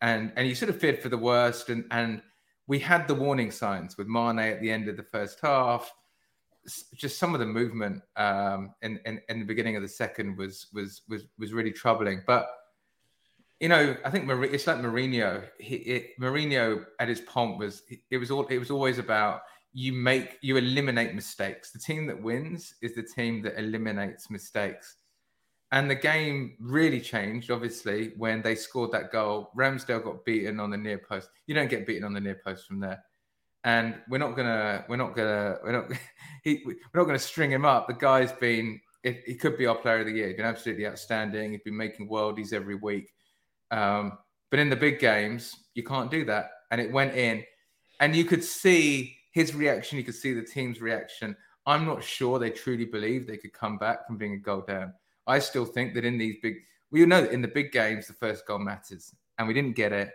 and 0.00 0.32
and 0.36 0.48
you 0.48 0.54
sort 0.54 0.70
of 0.70 0.78
feared 0.78 1.02
for 1.02 1.08
the 1.08 1.18
worst, 1.18 1.68
and 1.68 1.84
and 1.90 2.22
we 2.66 2.78
had 2.78 3.08
the 3.08 3.14
warning 3.14 3.50
signs 3.50 3.96
with 3.96 4.06
Mane 4.06 4.38
at 4.38 4.60
the 4.60 4.70
end 4.70 4.88
of 4.88 4.96
the 4.96 5.02
first 5.02 5.38
half. 5.40 5.92
Just 6.94 7.18
some 7.18 7.32
of 7.32 7.38
the 7.38 7.46
movement 7.46 8.02
um, 8.16 8.74
in, 8.82 8.98
in, 9.06 9.20
in 9.28 9.38
the 9.38 9.44
beginning 9.44 9.76
of 9.76 9.82
the 9.82 9.88
second 9.88 10.36
was 10.36 10.66
was 10.72 11.02
was 11.08 11.24
was 11.38 11.52
really 11.52 11.70
troubling. 11.70 12.22
But 12.26 12.48
you 13.60 13.68
know, 13.68 13.96
I 14.04 14.10
think 14.10 14.28
it's 14.28 14.66
like 14.66 14.78
Mourinho. 14.78 15.44
He, 15.58 15.76
it, 15.76 16.20
Mourinho 16.20 16.84
at 17.00 17.08
his 17.08 17.22
pomp 17.22 17.58
was 17.58 17.82
it 18.10 18.18
was 18.18 18.30
all 18.30 18.46
it 18.46 18.58
was 18.58 18.70
always 18.70 18.98
about 18.98 19.40
you 19.72 19.92
make 19.92 20.38
you 20.42 20.56
eliminate 20.56 21.14
mistakes. 21.14 21.70
The 21.70 21.78
team 21.78 22.06
that 22.06 22.22
wins 22.22 22.74
is 22.82 22.94
the 22.94 23.02
team 23.02 23.42
that 23.42 23.58
eliminates 23.58 24.30
mistakes. 24.30 24.96
And 25.72 25.90
the 25.90 25.96
game 25.96 26.56
really 26.60 27.00
changed, 27.00 27.50
obviously, 27.50 28.12
when 28.16 28.40
they 28.40 28.54
scored 28.54 28.92
that 28.92 29.10
goal. 29.10 29.50
Ramsdale 29.56 30.04
got 30.04 30.24
beaten 30.24 30.60
on 30.60 30.70
the 30.70 30.76
near 30.76 30.98
post. 30.98 31.28
You 31.46 31.54
don't 31.54 31.68
get 31.68 31.86
beaten 31.86 32.04
on 32.04 32.12
the 32.12 32.20
near 32.20 32.40
post 32.44 32.66
from 32.66 32.78
there. 32.80 33.02
And 33.64 33.96
we're 34.08 34.18
not 34.18 34.36
gonna, 34.36 34.84
we're 34.88 34.96
not 34.96 35.16
gonna, 35.16 35.58
we're 35.64 35.72
not, 35.72 35.90
he, 36.44 36.62
we're 36.64 36.76
not 36.94 37.04
gonna 37.04 37.18
string 37.18 37.50
him 37.50 37.64
up. 37.64 37.88
The 37.88 37.94
guy's 37.94 38.32
been, 38.32 38.80
he 39.02 39.34
could 39.34 39.58
be 39.58 39.66
our 39.66 39.74
player 39.74 40.00
of 40.00 40.06
the 40.06 40.12
year. 40.12 40.28
He's 40.28 40.36
been 40.36 40.46
absolutely 40.46 40.86
outstanding. 40.86 41.52
He's 41.52 41.62
been 41.62 41.76
making 41.76 42.08
worldies 42.08 42.52
every 42.52 42.76
week. 42.76 43.12
Um, 43.70 44.18
but 44.50 44.60
in 44.60 44.70
the 44.70 44.76
big 44.76 44.98
games, 44.98 45.54
you 45.74 45.82
can't 45.82 46.10
do 46.10 46.24
that. 46.26 46.50
And 46.70 46.80
it 46.80 46.90
went 46.90 47.14
in, 47.14 47.44
and 48.00 48.14
you 48.14 48.24
could 48.24 48.42
see 48.42 49.16
his 49.32 49.54
reaction. 49.54 49.98
You 49.98 50.04
could 50.04 50.14
see 50.14 50.32
the 50.32 50.42
team's 50.42 50.80
reaction. 50.80 51.36
I'm 51.66 51.84
not 51.84 52.02
sure 52.02 52.38
they 52.38 52.50
truly 52.50 52.84
believe 52.84 53.26
they 53.26 53.36
could 53.36 53.52
come 53.52 53.76
back 53.78 54.06
from 54.06 54.16
being 54.16 54.34
a 54.34 54.38
goal 54.38 54.62
down. 54.66 54.92
I 55.26 55.38
still 55.40 55.64
think 55.64 55.94
that 55.94 56.04
in 56.04 56.18
these 56.18 56.36
big, 56.42 56.54
we 56.90 57.04
know 57.04 57.20
that 57.20 57.32
in 57.32 57.42
the 57.42 57.48
big 57.48 57.72
games, 57.72 58.06
the 58.06 58.12
first 58.12 58.46
goal 58.46 58.60
matters, 58.60 59.14
and 59.38 59.48
we 59.48 59.54
didn't 59.54 59.74
get 59.74 59.92
it, 59.92 60.10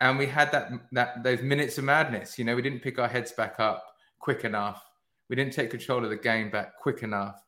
and 0.00 0.18
we 0.18 0.26
had 0.26 0.52
that 0.52 0.70
that 0.92 1.22
those 1.22 1.42
minutes 1.42 1.78
of 1.78 1.84
madness. 1.84 2.38
You 2.38 2.44
know, 2.44 2.54
we 2.54 2.62
didn't 2.62 2.82
pick 2.82 2.98
our 2.98 3.08
heads 3.08 3.32
back 3.32 3.58
up 3.58 3.84
quick 4.18 4.44
enough. 4.44 4.84
We 5.28 5.36
didn't 5.36 5.54
take 5.54 5.70
control 5.70 6.04
of 6.04 6.10
the 6.10 6.16
game 6.16 6.50
back 6.50 6.78
quick 6.80 7.02
enough. 7.02 7.43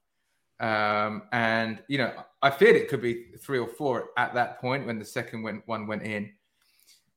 Um, 0.59 1.25
and 1.33 1.83
you 1.89 1.99
know, 1.99 2.13
I 2.43 2.51
feared 2.51 2.77
it 2.77 2.89
could 2.89 3.03
be 3.03 3.27
three 3.41 3.59
or 3.59 3.69
four 3.69 4.11
at 4.17 4.35
that 4.35 4.61
point 4.61 4.87
when 4.87 4.99
the 4.99 5.05
second 5.05 5.43
went, 5.43 5.63
one 5.67 5.87
went 5.87 6.03
in. 6.03 6.31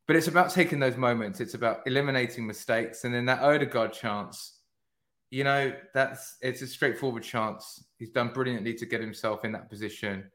But 0.07 0.15
it's 0.15 0.27
about 0.27 0.49
taking 0.51 0.79
those 0.79 0.97
moments. 0.97 1.39
It's 1.39 1.53
about 1.53 1.81
eliminating 1.85 2.47
mistakes, 2.47 3.03
and 3.03 3.13
then 3.13 3.25
that 3.25 3.41
Odegaard 3.41 3.93
chance 3.93 4.59
you 5.31 5.43
know, 5.43 5.73
that's 5.93 6.37
it's 6.41 6.61
a 6.61 6.67
straightforward 6.67 7.23
chance. 7.23 7.83
He's 7.97 8.09
done 8.09 8.29
brilliantly 8.29 8.73
to 8.75 8.85
get 8.85 9.01
himself 9.01 9.45
in 9.45 9.51
that 9.51 9.69
position. 9.69 10.29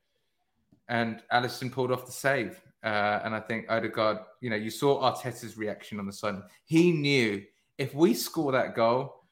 And 0.88 1.22
Alisson 1.32 1.72
pulled 1.72 1.90
off 1.90 2.06
the 2.06 2.12
save. 2.12 2.60
Uh, 2.82 3.20
and 3.24 3.34
I 3.34 3.40
think 3.40 3.66
Odegaard, 3.70 4.18
you 4.40 4.50
know, 4.50 4.56
you 4.56 4.70
saw 4.70 5.00
Arteta's 5.00 5.56
reaction 5.56 5.98
on 5.98 6.06
the 6.06 6.12
side. 6.12 6.36
He 6.66 6.92
knew 6.92 7.42
if 7.78 7.94
we 7.94 8.14
score 8.14 8.52
that 8.52 8.76
goal, 8.76 9.24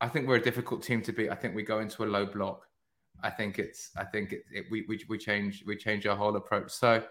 I 0.00 0.08
think 0.08 0.26
we're 0.26 0.36
a 0.36 0.42
difficult 0.42 0.82
team 0.82 1.02
to 1.02 1.12
beat. 1.12 1.30
I 1.30 1.34
think 1.34 1.54
we 1.54 1.62
go 1.62 1.80
into 1.80 2.04
a 2.04 2.06
low 2.06 2.26
block. 2.26 2.65
I 3.22 3.30
think 3.30 3.58
it's, 3.58 3.90
I 3.96 4.04
think 4.04 4.32
it, 4.32 4.42
it, 4.52 4.66
we, 4.70 4.84
we, 4.88 5.04
we 5.08 5.18
change, 5.18 5.64
we 5.66 5.76
change 5.76 6.06
our 6.06 6.16
whole 6.16 6.36
approach. 6.36 6.70
So, 6.70 7.02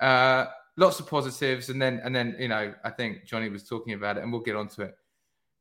uh, 0.00 0.46
lots 0.76 1.00
of 1.00 1.08
positives. 1.08 1.70
And 1.70 1.80
then, 1.80 2.00
and 2.04 2.14
then, 2.14 2.36
you 2.38 2.48
know, 2.48 2.74
I 2.84 2.90
think 2.90 3.24
Johnny 3.26 3.48
was 3.48 3.64
talking 3.64 3.94
about 3.94 4.16
it 4.16 4.22
and 4.22 4.32
we'll 4.32 4.42
get 4.42 4.56
onto 4.56 4.82
it 4.82 4.94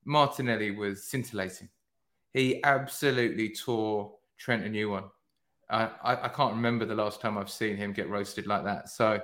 Martinelli 0.07 0.71
was 0.71 1.03
scintillating. 1.03 1.69
He 2.33 2.63
absolutely 2.63 3.53
tore 3.53 4.13
Trent 4.37 4.63
a 4.63 4.69
new 4.69 4.89
one. 4.89 5.03
I, 5.69 5.89
I, 6.01 6.29
can't 6.29 6.53
remember 6.53 6.85
the 6.85 6.95
last 6.95 7.19
time 7.19 7.37
I've 7.37 7.49
seen 7.49 7.75
him 7.75 7.91
get 7.91 8.09
roasted 8.09 8.47
like 8.47 8.63
that. 8.63 8.87
So 8.87 9.19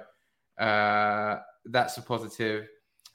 uh, 0.60 1.38
that's 1.63 1.98
a 1.98 2.01
positive. 2.01 2.67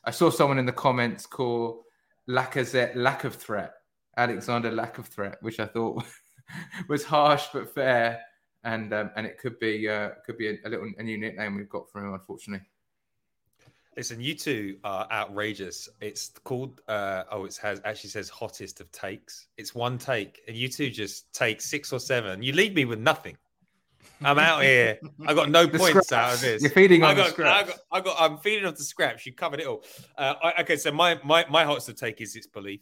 I 0.02 0.10
saw 0.12 0.30
someone 0.30 0.58
in 0.58 0.64
the 0.64 0.72
comments 0.72 1.26
call 1.26 1.84
Lacazette 2.26 2.96
lack 2.96 3.24
of 3.24 3.34
threat, 3.34 3.74
Alexander 4.16 4.70
lack 4.70 4.96
of 4.96 5.06
threat, 5.06 5.36
which 5.42 5.60
I 5.60 5.66
thought 5.66 6.04
was 6.88 7.04
harsh 7.04 7.46
but 7.52 7.72
fair, 7.74 8.20
and 8.64 8.92
um, 8.92 9.10
and 9.16 9.26
it 9.26 9.38
could 9.38 9.58
be 9.58 9.88
uh, 9.88 10.10
could 10.24 10.38
be 10.38 10.48
a, 10.48 10.58
a 10.64 10.68
little 10.68 10.90
a 10.98 11.02
new 11.02 11.18
nickname 11.18 11.56
we've 11.56 11.68
got 11.68 11.90
for 11.90 12.04
him, 12.04 12.14
unfortunately. 12.14 12.66
Listen, 13.96 14.20
you 14.20 14.34
two 14.34 14.76
are 14.84 15.08
outrageous. 15.10 15.88
It's 16.00 16.28
called 16.44 16.80
uh 16.88 17.24
oh, 17.32 17.46
it 17.46 17.58
has 17.62 17.80
actually 17.84 18.10
says 18.10 18.28
hottest 18.28 18.80
of 18.80 18.90
takes. 18.92 19.48
It's 19.56 19.74
one 19.74 19.98
take, 19.98 20.40
and 20.46 20.56
you 20.56 20.68
two 20.68 20.90
just 20.90 21.32
take 21.32 21.60
six 21.60 21.92
or 21.92 21.98
seven. 21.98 22.42
You 22.42 22.52
leave 22.52 22.74
me 22.74 22.84
with 22.84 23.00
nothing. 23.00 23.36
I'm 24.22 24.38
out 24.38 24.62
here. 24.62 24.98
I 25.26 25.34
got 25.34 25.50
no 25.50 25.66
points 25.68 25.88
scraps. 25.88 26.12
out 26.12 26.34
of 26.34 26.40
this. 26.40 26.62
You're 26.62 26.70
feeding 26.70 27.04
on 27.04 27.10
I 27.10 27.14
got, 27.14 27.26
the 27.26 27.32
scraps. 27.32 27.50
I 27.50 27.72
got, 27.72 27.78
I 27.92 28.00
got, 28.00 28.16
I'm 28.20 28.38
feeding 28.38 28.66
off 28.66 28.76
the 28.76 28.82
scraps. 28.82 29.26
You 29.26 29.32
covered 29.32 29.60
it 29.60 29.66
all. 29.66 29.84
Uh, 30.16 30.34
I, 30.42 30.62
okay, 30.62 30.76
so 30.76 30.90
my 30.90 31.20
my 31.24 31.44
my 31.48 31.64
hottest 31.64 31.88
of 31.88 31.96
take 31.96 32.20
is 32.20 32.34
its 32.36 32.46
belief. 32.46 32.80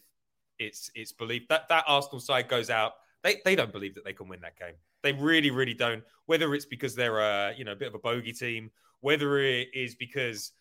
It's 0.59 0.91
it's 0.95 1.13
belief 1.13 1.49
that 1.49 1.69
that 1.69 1.85
Arsenal 1.87 2.21
side 2.21 2.49
goes 2.49 2.71
out. 2.71 2.93
They 3.27 3.41
they 3.45 3.57
don't 3.57 3.73
believe 3.73 3.97
that 3.97 4.05
they 4.05 4.13
can 4.13 4.29
win 4.29 4.41
that 4.43 4.57
game. 4.57 4.75
They 5.03 5.13
really 5.13 5.51
really 5.51 5.75
don't. 5.75 6.05
Whether 6.27 6.55
it's 6.55 6.65
because 6.65 6.95
they're 6.95 7.19
a 7.19 7.53
you 7.57 7.65
know 7.65 7.73
a 7.73 7.77
bit 7.77 7.89
of 7.89 7.95
a 7.97 7.99
bogey 7.99 8.33
team, 8.33 8.71
whether 9.01 9.39
it 9.41 9.67
is 9.75 9.97
because 9.97 10.53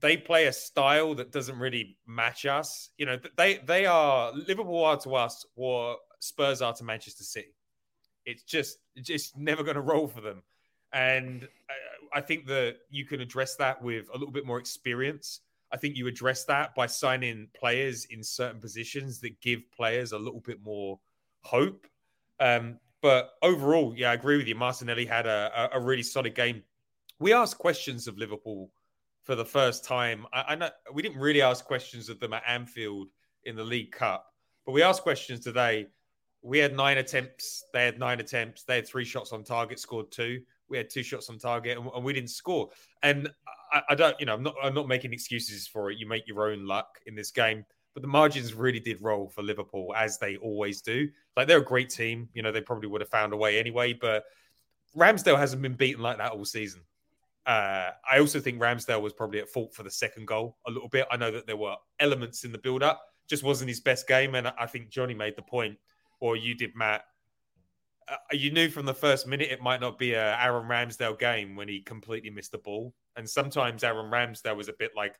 they 0.00 0.18
play 0.18 0.46
a 0.46 0.52
style 0.52 1.14
that 1.14 1.32
doesn't 1.32 1.58
really 1.58 1.96
match 2.06 2.44
us. 2.44 2.90
You 2.98 3.06
know, 3.06 3.18
they 3.38 3.56
they 3.56 3.86
are 3.86 4.34
Liverpool 4.34 4.84
are 4.84 4.98
to 4.98 5.14
us 5.14 5.46
what 5.54 6.00
Spurs 6.18 6.60
are 6.60 6.74
to 6.74 6.84
Manchester 6.84 7.24
City. 7.24 7.54
It's 8.26 8.42
just 8.42 8.80
just 9.00 9.38
never 9.38 9.62
going 9.62 9.76
to 9.76 9.80
roll 9.80 10.06
for 10.06 10.20
them, 10.20 10.42
and 10.92 11.48
I, 11.70 12.18
I 12.18 12.20
think 12.20 12.46
that 12.48 12.76
you 12.90 13.06
can 13.06 13.22
address 13.22 13.56
that 13.56 13.80
with 13.82 14.10
a 14.10 14.18
little 14.18 14.32
bit 14.32 14.44
more 14.44 14.58
experience. 14.58 15.40
I 15.72 15.78
think 15.78 15.96
you 15.96 16.06
address 16.06 16.44
that 16.44 16.74
by 16.74 16.84
signing 16.84 17.48
players 17.58 18.04
in 18.10 18.22
certain 18.22 18.60
positions 18.60 19.20
that 19.20 19.40
give 19.40 19.62
players 19.74 20.12
a 20.12 20.18
little 20.18 20.40
bit 20.40 20.62
more 20.62 21.00
hope. 21.40 21.86
Um, 22.40 22.78
but 23.02 23.32
overall, 23.42 23.94
yeah, 23.96 24.10
I 24.10 24.14
agree 24.14 24.36
with 24.36 24.46
you. 24.46 24.54
Martinelli 24.54 25.04
had 25.04 25.26
a, 25.26 25.70
a, 25.74 25.80
really 25.80 26.02
solid 26.02 26.34
game. 26.34 26.62
We 27.20 27.32
asked 27.32 27.58
questions 27.58 28.08
of 28.08 28.16
Liverpool 28.16 28.70
for 29.24 29.34
the 29.34 29.44
first 29.44 29.84
time. 29.84 30.26
I, 30.32 30.44
I 30.48 30.54
know 30.54 30.70
we 30.92 31.02
didn't 31.02 31.18
really 31.18 31.42
ask 31.42 31.64
questions 31.64 32.08
of 32.08 32.18
them 32.18 32.32
at 32.32 32.42
Anfield 32.46 33.08
in 33.44 33.56
the 33.56 33.64
League 33.64 33.92
Cup, 33.92 34.32
but 34.64 34.72
we 34.72 34.82
asked 34.82 35.02
questions 35.02 35.40
today. 35.40 35.86
We 36.42 36.58
had 36.58 36.74
nine 36.74 36.98
attempts. 36.98 37.64
They 37.72 37.84
had 37.84 37.98
nine 37.98 38.20
attempts. 38.20 38.64
They 38.64 38.76
had 38.76 38.86
three 38.86 39.04
shots 39.04 39.32
on 39.32 39.44
target, 39.44 39.78
scored 39.78 40.10
two. 40.10 40.40
We 40.68 40.78
had 40.78 40.88
two 40.88 41.02
shots 41.02 41.28
on 41.28 41.38
target, 41.38 41.76
and, 41.76 41.86
and 41.94 42.04
we 42.04 42.14
didn't 42.14 42.30
score. 42.30 42.70
And 43.02 43.30
I, 43.72 43.82
I, 43.90 43.94
don't, 43.94 44.18
you 44.18 44.26
know, 44.26 44.34
I'm 44.34 44.42
not, 44.42 44.54
I'm 44.62 44.74
not 44.74 44.88
making 44.88 45.12
excuses 45.12 45.66
for 45.66 45.90
it. 45.90 45.98
You 45.98 46.08
make 46.08 46.26
your 46.26 46.50
own 46.50 46.66
luck 46.66 47.00
in 47.06 47.14
this 47.14 47.30
game, 47.30 47.64
but 47.94 48.02
the 48.02 48.08
margins 48.08 48.54
really 48.54 48.80
did 48.80 49.00
roll 49.00 49.28
for 49.28 49.42
Liverpool 49.42 49.94
as 49.96 50.18
they 50.18 50.36
always 50.36 50.82
do. 50.82 51.08
Like 51.36 51.46
they're 51.48 51.58
a 51.58 51.64
great 51.64 51.90
team. 51.90 52.28
You 52.34 52.42
know, 52.42 52.52
they 52.52 52.60
probably 52.60 52.88
would 52.88 53.00
have 53.00 53.08
found 53.08 53.32
a 53.32 53.36
way 53.36 53.58
anyway, 53.58 53.92
but 53.92 54.24
Ramsdale 54.96 55.38
hasn't 55.38 55.62
been 55.62 55.74
beaten 55.74 56.02
like 56.02 56.18
that 56.18 56.32
all 56.32 56.44
season. 56.44 56.82
Uh, 57.46 57.90
I 58.10 58.18
also 58.18 58.40
think 58.40 58.60
Ramsdale 58.60 59.02
was 59.02 59.12
probably 59.12 59.38
at 59.38 59.48
fault 59.48 59.74
for 59.74 59.82
the 59.82 59.90
second 59.90 60.26
goal 60.26 60.56
a 60.66 60.70
little 60.70 60.88
bit. 60.88 61.06
I 61.10 61.16
know 61.16 61.30
that 61.30 61.46
there 61.46 61.56
were 61.56 61.76
elements 62.00 62.44
in 62.44 62.52
the 62.52 62.58
build 62.58 62.82
up, 62.82 63.02
just 63.28 63.42
wasn't 63.42 63.68
his 63.68 63.80
best 63.80 64.08
game. 64.08 64.34
And 64.34 64.48
I 64.48 64.66
think 64.66 64.88
Johnny 64.88 65.14
made 65.14 65.36
the 65.36 65.42
point, 65.42 65.76
or 66.20 66.36
you 66.36 66.54
did, 66.54 66.74
Matt. 66.74 67.04
Uh, 68.08 68.16
you 68.32 68.50
knew 68.50 68.68
from 68.68 68.86
the 68.86 68.94
first 68.94 69.26
minute 69.26 69.50
it 69.50 69.62
might 69.62 69.80
not 69.80 69.98
be 69.98 70.12
a 70.12 70.38
Aaron 70.42 70.68
Ramsdale 70.68 71.18
game 71.18 71.54
when 71.54 71.68
he 71.68 71.80
completely 71.80 72.30
missed 72.30 72.52
the 72.52 72.58
ball. 72.58 72.94
And 73.16 73.28
sometimes 73.28 73.84
Aaron 73.84 74.10
Ramsdale 74.10 74.56
was 74.56 74.68
a 74.68 74.74
bit 74.74 74.92
like, 74.96 75.18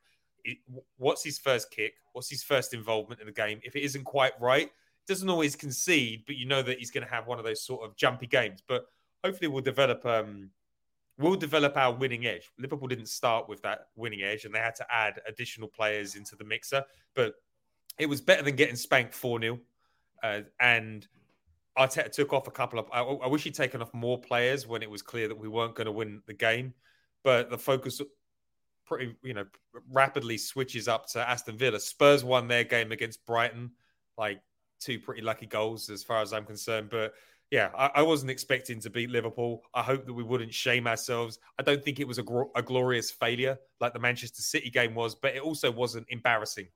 what's 0.97 1.25
his 1.25 1.39
first 1.39 1.71
kick? 1.71 1.95
What's 2.13 2.31
his 2.31 2.43
first 2.43 2.75
involvement 2.75 3.21
in 3.21 3.27
the 3.27 3.33
game? 3.33 3.61
If 3.63 3.77
it 3.77 3.83
isn't 3.83 4.05
quite 4.05 4.33
right, 4.41 4.71
doesn't 5.07 5.29
always 5.29 5.57
concede, 5.57 6.25
but 6.27 6.37
you 6.37 6.47
know 6.47 6.63
that 6.63 6.79
he's 6.79 6.91
going 6.91 7.07
to 7.07 7.13
have 7.13 7.27
one 7.27 7.39
of 7.39 7.45
those 7.45 7.63
sort 7.63 7.85
of 7.85 7.97
jumpy 7.97 8.27
games. 8.27 8.63
But 8.67 8.87
hopefully, 9.23 9.49
we'll 9.49 9.63
develop 9.63 10.05
um, 10.07 10.51
we'll 11.19 11.37
develop 11.37 11.77
our 11.77 11.93
winning 11.93 12.27
edge. 12.27 12.51
Liverpool 12.59 12.89
didn't 12.89 13.09
start 13.09 13.49
with 13.49 13.63
that 13.63 13.89
winning 13.97 14.23
edge 14.23 14.45
and 14.45 14.55
they 14.55 14.59
had 14.59 14.75
to 14.77 14.87
add 14.91 15.21
additional 15.29 15.69
players 15.69 16.17
into 16.17 16.37
the 16.37 16.45
mixer, 16.45 16.85
but 17.15 17.35
it 17.99 18.07
was 18.07 18.21
better 18.21 18.43
than 18.43 18.57
getting 18.57 18.77
spanked 18.77 19.15
4 19.15 19.41
0. 19.41 19.61
Uh, 20.23 20.41
and 20.61 21.07
Arteta 21.79 22.11
took 22.11 22.33
off 22.33 22.47
a 22.47 22.51
couple 22.51 22.79
of. 22.79 22.87
I, 22.93 23.03
I, 23.03 23.27
wish 23.29 23.45
he'd 23.45 23.55
taken 23.55 23.83
off 23.83 23.93
more 23.93 24.19
players 24.19 24.67
when 24.67 24.83
it 24.83 24.91
was 24.91 25.03
clear 25.03 25.29
that 25.29 25.37
we 25.37 25.49
weren't 25.49 25.75
going 25.75 25.87
to 25.87 25.93
win 25.93 26.23
the 26.27 26.33
game. 26.33 26.73
But 27.23 27.51
the 27.51 27.59
focus 27.59 28.01
pretty, 28.87 29.15
you 29.23 29.35
know, 29.35 29.47
rapidly 29.91 30.39
switches 30.39 30.89
up 30.89 31.07
to 31.11 31.29
Aston 31.29 31.57
Villa. 31.57 31.81
Spurs 31.81 32.25
won 32.25 32.49
their 32.49 32.65
game 32.65 32.93
against 32.93 33.25
Brighton, 33.27 33.73
like 34.19 34.41
two 34.81 34.99
pretty 34.99 35.23
lucky 35.23 35.47
goals 35.47 35.91
as 35.91 36.03
far 36.03 36.21
as 36.21 36.33
I'm 36.33 36.45
concerned. 36.45 36.91
But 36.91 37.15
yeah, 37.51 37.71
I, 37.77 37.91
I, 37.97 38.03
wasn't 38.03 38.31
expecting 38.31 38.81
to 38.81 38.91
beat 38.91 39.11
Liverpool. 39.11 39.63
I 39.75 39.83
hope 39.83 40.07
that 40.07 40.13
we 40.13 40.23
wouldn't 40.23 40.53
shame 40.53 40.87
ourselves. 40.87 41.39
I 41.59 41.63
don't 41.63 41.83
think 41.83 42.01
it 42.01 42.09
was 42.09 42.19
a, 42.19 42.23
gr- 42.23 42.51
a 42.57 42.63
glorious 42.63 43.11
failure 43.11 43.59
like 43.81 43.93
the 43.93 43.99
Manchester 43.99 44.43
City 44.43 44.71
game 44.71 44.95
was, 44.95 45.15
but 45.15 45.37
it 45.37 45.43
also 45.43 45.71
wasn't 45.71 46.07
embarrassing. 46.09 46.67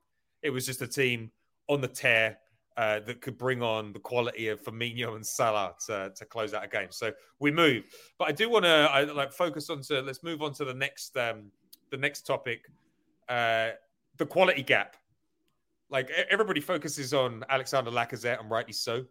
It 0.43 0.51
was 0.51 0.67
just 0.67 0.83
a 0.83 0.87
team 0.87 1.31
on 1.69 1.81
the 1.81 1.89
tear 1.89 2.39
uh, 2.77 3.01
that 3.01 3.21
could 3.21 3.37
bring 3.37 3.61
on 3.61 3.93
the 3.93 3.99
quality 3.99 4.49
of 4.49 4.63
Firmino 4.63 5.17
and 5.17 5.27
Salah 5.27 5.75
to, 5.87 6.13
to 6.15 6.25
close 6.25 6.55
out 6.55 6.65
a 6.65 6.69
game. 6.69 6.89
So 6.91 7.13
we 7.41 7.51
move, 7.51 7.85
but 8.19 8.29
I 8.29 8.33
do 8.33 8.49
want 8.49 8.65
to 8.65 9.13
like 9.15 9.33
focus 9.33 9.69
on 9.69 9.83
to 9.83 10.01
let's 10.01 10.23
move 10.23 10.43
on 10.43 10.53
to 10.55 10.65
the 10.65 10.75
next 10.75 11.17
um, 11.17 11.51
the 11.91 11.97
next 11.97 12.23
topic, 12.23 12.71
uh, 13.29 13.71
the 14.17 14.27
quality 14.27 14.63
gap. 14.63 14.97
Like 15.91 16.11
everybody 16.31 16.61
focuses 16.61 17.15
on 17.15 17.45
Alexander 17.49 17.91
Lacazette, 17.91 18.41
and 18.41 18.51
rightly 18.51 18.75
so. 18.75 19.05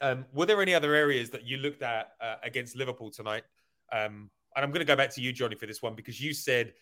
Um, 0.00 0.26
were 0.34 0.46
there 0.46 0.60
any 0.60 0.74
other 0.74 0.94
areas 0.94 1.30
that 1.30 1.44
you 1.44 1.56
looked 1.56 1.82
at 1.82 2.12
uh, 2.20 2.36
against 2.42 2.76
Liverpool 2.76 3.10
tonight? 3.10 3.44
Um, 3.92 4.30
and 4.56 4.64
I'm 4.64 4.70
going 4.70 4.80
to 4.80 4.86
go 4.86 4.96
back 4.96 5.10
to 5.14 5.20
you, 5.20 5.32
Johnny, 5.32 5.56
for 5.56 5.66
this 5.66 5.82
one 5.82 5.94
because 5.94 6.20
you 6.20 6.32
said 6.32 6.72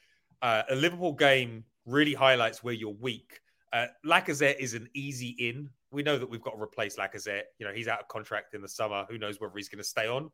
uh, 0.41 0.62
a 0.71 0.75
Liverpool 0.75 1.12
game 1.12 1.64
really 1.87 2.14
highlights 2.14 2.62
where 2.62 2.75
you're 2.75 2.97
weak. 3.00 3.41
Uh, 3.73 3.87
Lacazette 4.05 4.59
is 4.59 4.75
an 4.75 4.88
easy 4.95 5.31
in. 5.38 5.69
We 5.91 6.02
know 6.02 6.19
that 6.19 6.29
we've 6.29 6.43
got 6.43 6.52
to 6.52 6.62
replace 6.62 6.97
Lacazette. 6.97 7.45
You 7.59 7.67
know, 7.67 7.73
he's 7.73 7.88
out 7.88 8.00
of 8.00 8.09
contract 8.09 8.55
in 8.55 8.61
the 8.61 8.69
summer. 8.69 9.07
Who 9.09 9.19
knows 9.19 9.41
whether 9.41 9.52
he's 9.57 9.69
going 9.69 9.79
to 9.79 9.88
stay 9.88 10.09
on? 10.09 10.31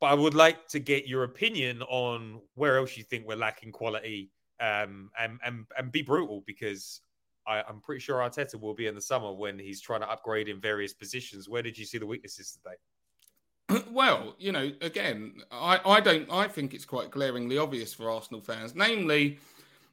But 0.00 0.06
I 0.08 0.14
would 0.14 0.34
like 0.34 0.68
to 0.68 0.78
get 0.78 1.08
your 1.08 1.24
opinion 1.24 1.82
on 1.82 2.40
where 2.54 2.78
else 2.78 2.96
you 2.96 3.02
think 3.02 3.26
we're 3.26 3.36
lacking 3.36 3.72
quality 3.72 4.30
um, 4.60 5.10
and, 5.18 5.38
and, 5.44 5.66
and 5.76 5.90
be 5.90 6.02
brutal 6.02 6.42
because 6.46 7.00
I, 7.48 7.64
am 7.68 7.80
pretty 7.80 8.00
sure 8.00 8.16
Arteta 8.16 8.60
will 8.60 8.74
be 8.74 8.86
in 8.86 8.94
the 8.94 9.00
summer 9.00 9.32
when 9.32 9.58
he's 9.58 9.80
trying 9.80 10.00
to 10.00 10.10
upgrade 10.10 10.48
in 10.48 10.60
various 10.60 10.92
positions. 10.92 11.48
Where 11.48 11.62
did 11.62 11.78
you 11.78 11.84
see 11.84 11.98
the 11.98 12.06
weaknesses 12.06 12.56
today? 12.56 12.76
Well, 13.90 14.34
you 14.38 14.52
know, 14.52 14.70
again, 14.80 15.42
I, 15.50 15.80
I 15.84 16.00
don't. 16.00 16.30
I 16.32 16.48
think 16.48 16.72
it's 16.72 16.86
quite 16.86 17.10
glaringly 17.10 17.58
obvious 17.58 17.92
for 17.92 18.10
Arsenal 18.10 18.40
fans. 18.40 18.74
Namely, 18.74 19.38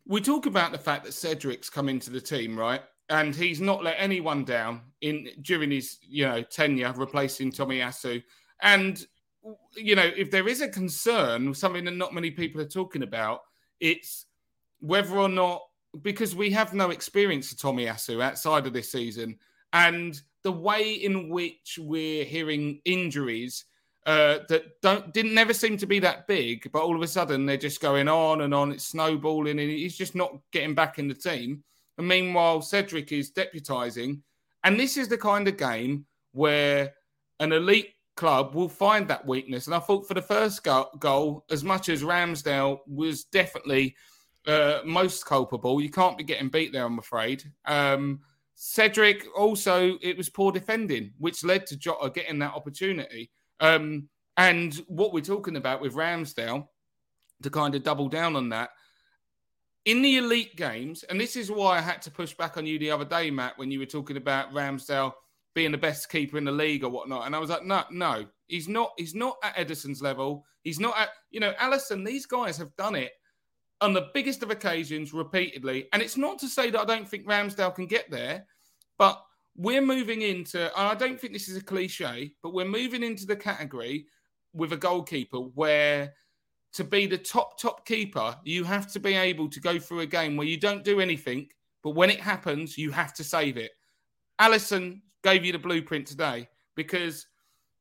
we 0.05 0.21
talk 0.21 0.45
about 0.45 0.71
the 0.71 0.77
fact 0.77 1.03
that 1.03 1.13
Cedric's 1.13 1.69
come 1.69 1.89
into 1.89 2.09
the 2.09 2.21
team, 2.21 2.57
right, 2.57 2.81
and 3.09 3.35
he's 3.35 3.59
not 3.59 3.83
let 3.83 3.95
anyone 3.97 4.45
down 4.45 4.81
in 5.01 5.27
during 5.41 5.71
his 5.71 5.97
you 6.01 6.25
know 6.25 6.41
tenure, 6.41 6.93
replacing 6.95 7.51
Tomiyasu. 7.51 8.23
And 8.61 9.05
you 9.75 9.95
know, 9.95 10.09
if 10.15 10.31
there 10.31 10.47
is 10.47 10.61
a 10.61 10.67
concern, 10.67 11.53
something 11.53 11.85
that 11.85 11.95
not 11.95 12.13
many 12.13 12.31
people 12.31 12.61
are 12.61 12.67
talking 12.67 13.03
about, 13.03 13.41
it's 13.79 14.25
whether 14.79 15.15
or 15.17 15.29
not 15.29 15.61
because 16.01 16.35
we 16.35 16.49
have 16.51 16.73
no 16.73 16.89
experience 16.89 17.51
of 17.51 17.57
Tomiyasu 17.57 18.21
outside 18.21 18.67
of 18.67 18.73
this 18.73 18.91
season, 18.91 19.37
and 19.73 20.21
the 20.43 20.51
way 20.51 20.93
in 20.93 21.29
which 21.29 21.79
we're 21.81 22.25
hearing 22.25 22.81
injuries 22.85 23.65
uh, 24.05 24.39
that 24.49 24.81
don't 24.81 25.13
didn't 25.13 25.33
never 25.33 25.53
seem 25.53 25.77
to 25.77 25.85
be 25.85 25.99
that 25.99 26.27
big, 26.27 26.69
but 26.71 26.83
all 26.83 26.95
of 26.95 27.01
a 27.01 27.07
sudden 27.07 27.45
they're 27.45 27.57
just 27.57 27.81
going 27.81 28.07
on 28.07 28.41
and 28.41 28.53
on. 28.53 28.71
It's 28.71 28.87
snowballing, 28.87 29.59
and 29.59 29.69
he's 29.69 29.97
just 29.97 30.15
not 30.15 30.37
getting 30.51 30.75
back 30.75 30.99
in 30.99 31.07
the 31.07 31.13
team. 31.13 31.63
And 31.97 32.07
meanwhile, 32.07 32.61
Cedric 32.61 33.11
is 33.11 33.31
deputising, 33.31 34.21
and 34.63 34.79
this 34.79 34.97
is 34.97 35.07
the 35.07 35.17
kind 35.17 35.47
of 35.47 35.57
game 35.57 36.05
where 36.33 36.93
an 37.39 37.51
elite 37.51 37.94
club 38.15 38.55
will 38.55 38.69
find 38.69 39.07
that 39.07 39.25
weakness. 39.25 39.67
And 39.67 39.75
I 39.75 39.79
thought 39.79 40.07
for 40.07 40.13
the 40.13 40.21
first 40.21 40.63
go- 40.63 40.89
goal, 40.99 41.45
as 41.49 41.63
much 41.63 41.89
as 41.89 42.03
Ramsdale 42.03 42.79
was 42.87 43.25
definitely 43.25 43.95
uh, 44.47 44.79
most 44.85 45.25
culpable. 45.25 45.81
You 45.81 45.89
can't 45.89 46.17
be 46.17 46.23
getting 46.23 46.49
beat 46.49 46.71
there, 46.71 46.85
I'm 46.85 46.99
afraid. 46.99 47.43
Um, 47.65 48.21
Cedric 48.55 49.25
also, 49.35 49.97
it 50.01 50.15
was 50.15 50.29
poor 50.29 50.51
defending, 50.51 51.11
which 51.17 51.43
led 51.43 51.65
to 51.67 51.77
Jota 51.77 52.09
getting 52.09 52.39
that 52.39 52.53
opportunity. 52.53 53.31
Um, 53.59 54.07
and 54.37 54.73
what 54.87 55.13
we're 55.13 55.21
talking 55.21 55.57
about 55.57 55.81
with 55.81 55.93
Ramsdale, 55.93 56.67
to 57.43 57.49
kind 57.49 57.75
of 57.75 57.83
double 57.83 58.07
down 58.07 58.35
on 58.35 58.49
that, 58.49 58.69
in 59.83 60.01
the 60.01 60.17
elite 60.17 60.55
games, 60.55 61.03
and 61.03 61.19
this 61.19 61.35
is 61.35 61.51
why 61.51 61.77
I 61.77 61.81
had 61.81 62.01
to 62.03 62.11
push 62.11 62.33
back 62.33 62.57
on 62.57 62.65
you 62.65 62.79
the 62.79 62.91
other 62.91 63.05
day, 63.05 63.29
Matt, 63.29 63.57
when 63.57 63.71
you 63.71 63.79
were 63.79 63.85
talking 63.85 64.17
about 64.17 64.51
Ramsdale 64.53 65.13
being 65.55 65.71
the 65.71 65.77
best 65.77 66.09
keeper 66.09 66.37
in 66.37 66.43
the 66.43 66.51
league 66.51 66.83
or 66.83 66.89
whatnot. 66.89 67.25
And 67.25 67.35
I 67.35 67.39
was 67.39 67.49
like, 67.49 67.63
no, 67.63 67.83
no, 67.89 68.25
he's 68.47 68.67
not. 68.67 68.91
He's 68.97 69.15
not 69.15 69.37
at 69.41 69.55
Ederson's 69.55 70.01
level. 70.01 70.45
He's 70.63 70.79
not 70.79 70.95
at, 70.99 71.09
you 71.31 71.39
know, 71.39 71.53
Alisson. 71.53 72.05
These 72.05 72.27
guys 72.27 72.57
have 72.57 72.75
done 72.75 72.95
it 72.95 73.13
on 73.81 73.93
the 73.93 74.09
biggest 74.13 74.43
of 74.43 74.51
occasions 74.51 75.13
repeatedly. 75.13 75.87
And 75.93 76.01
it's 76.01 76.17
not 76.17 76.37
to 76.39 76.47
say 76.47 76.69
that 76.69 76.81
I 76.81 76.85
don't 76.85 77.07
think 77.07 77.25
Ramsdale 77.25 77.73
can 77.73 77.87
get 77.87 78.11
there, 78.11 78.45
but 78.97 79.21
we're 79.55 79.81
moving 79.81 80.21
into, 80.21 80.63
and 80.77 80.87
I 80.87 80.95
don't 80.95 81.19
think 81.19 81.33
this 81.33 81.47
is 81.47 81.57
a 81.57 81.63
cliche, 81.63 82.33
but 82.43 82.53
we're 82.53 82.65
moving 82.65 83.03
into 83.03 83.25
the 83.25 83.35
category 83.35 84.07
with 84.53 84.73
a 84.73 84.77
goalkeeper 84.77 85.37
where 85.37 86.13
to 86.73 86.83
be 86.83 87.05
the 87.05 87.17
top, 87.17 87.59
top 87.59 87.85
keeper, 87.85 88.35
you 88.43 88.65
have 88.65 88.91
to 88.91 88.99
be 88.99 89.13
able 89.13 89.49
to 89.49 89.61
go 89.61 89.79
through 89.79 90.01
a 90.01 90.05
game 90.05 90.35
where 90.35 90.47
you 90.47 90.57
don't 90.57 90.83
do 90.83 90.99
anything, 90.99 91.47
but 91.83 91.91
when 91.91 92.09
it 92.09 92.19
happens, 92.19 92.77
you 92.77 92.91
have 92.91 93.13
to 93.13 93.23
save 93.23 93.55
it. 93.55 93.71
Alisson 94.39 94.99
gave 95.25 95.43
you 95.43 95.51
the 95.51 95.59
blueprint 95.59 96.05
today 96.05 96.47
because 96.75 97.25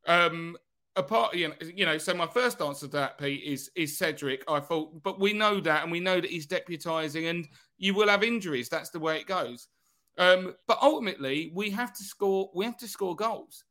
um, 0.07 0.57
apart, 0.97 1.37
know, 1.37 1.55
you 1.63 1.85
know, 1.85 1.99
so 1.99 2.15
my 2.15 2.27
first 2.27 2.61
answer 2.63 2.87
to 2.87 2.93
that, 2.93 3.19
Pete, 3.19 3.43
is 3.45 3.71
is 3.77 3.97
Cedric. 3.97 4.43
I 4.49 4.61
thought, 4.61 5.03
but 5.03 5.21
we 5.21 5.33
know 5.35 5.61
that, 5.61 5.83
and 5.83 5.93
we 5.93 6.01
know 6.01 6.21
that 6.21 6.31
he's 6.31 6.47
deputising, 6.47 7.29
and 7.29 7.47
you 7.77 7.95
will 7.95 8.09
have 8.09 8.25
injuries. 8.25 8.69
That's 8.69 8.91
the 8.91 8.99
way 8.99 9.19
it 9.19 9.27
goes. 9.27 9.69
Um, 10.17 10.55
but 10.67 10.79
ultimately, 10.81 11.53
we 11.55 11.71
have 11.71 11.93
to 11.95 12.03
score. 12.03 12.51
We 12.55 12.65
have 12.65 12.79
to 12.79 12.89
score 12.89 13.15
goals. 13.15 13.65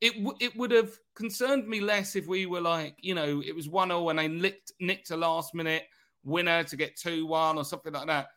It 0.00 0.14
w- 0.14 0.38
it 0.40 0.56
would 0.56 0.70
have 0.70 0.92
concerned 1.14 1.68
me 1.68 1.80
less 1.80 2.16
if 2.16 2.26
we 2.26 2.46
were 2.46 2.60
like, 2.60 2.96
you 3.00 3.14
know, 3.14 3.42
it 3.44 3.54
was 3.54 3.68
one 3.68 3.88
0 3.88 4.08
and 4.08 4.18
they 4.18 4.28
nicked, 4.28 4.72
nicked 4.80 5.10
a 5.10 5.16
last 5.16 5.54
minute 5.54 5.84
winner 6.24 6.62
to 6.62 6.76
get 6.76 6.96
two 6.96 7.26
one 7.26 7.58
or 7.58 7.64
something 7.64 7.92
like 7.92 8.06
that. 8.06 8.28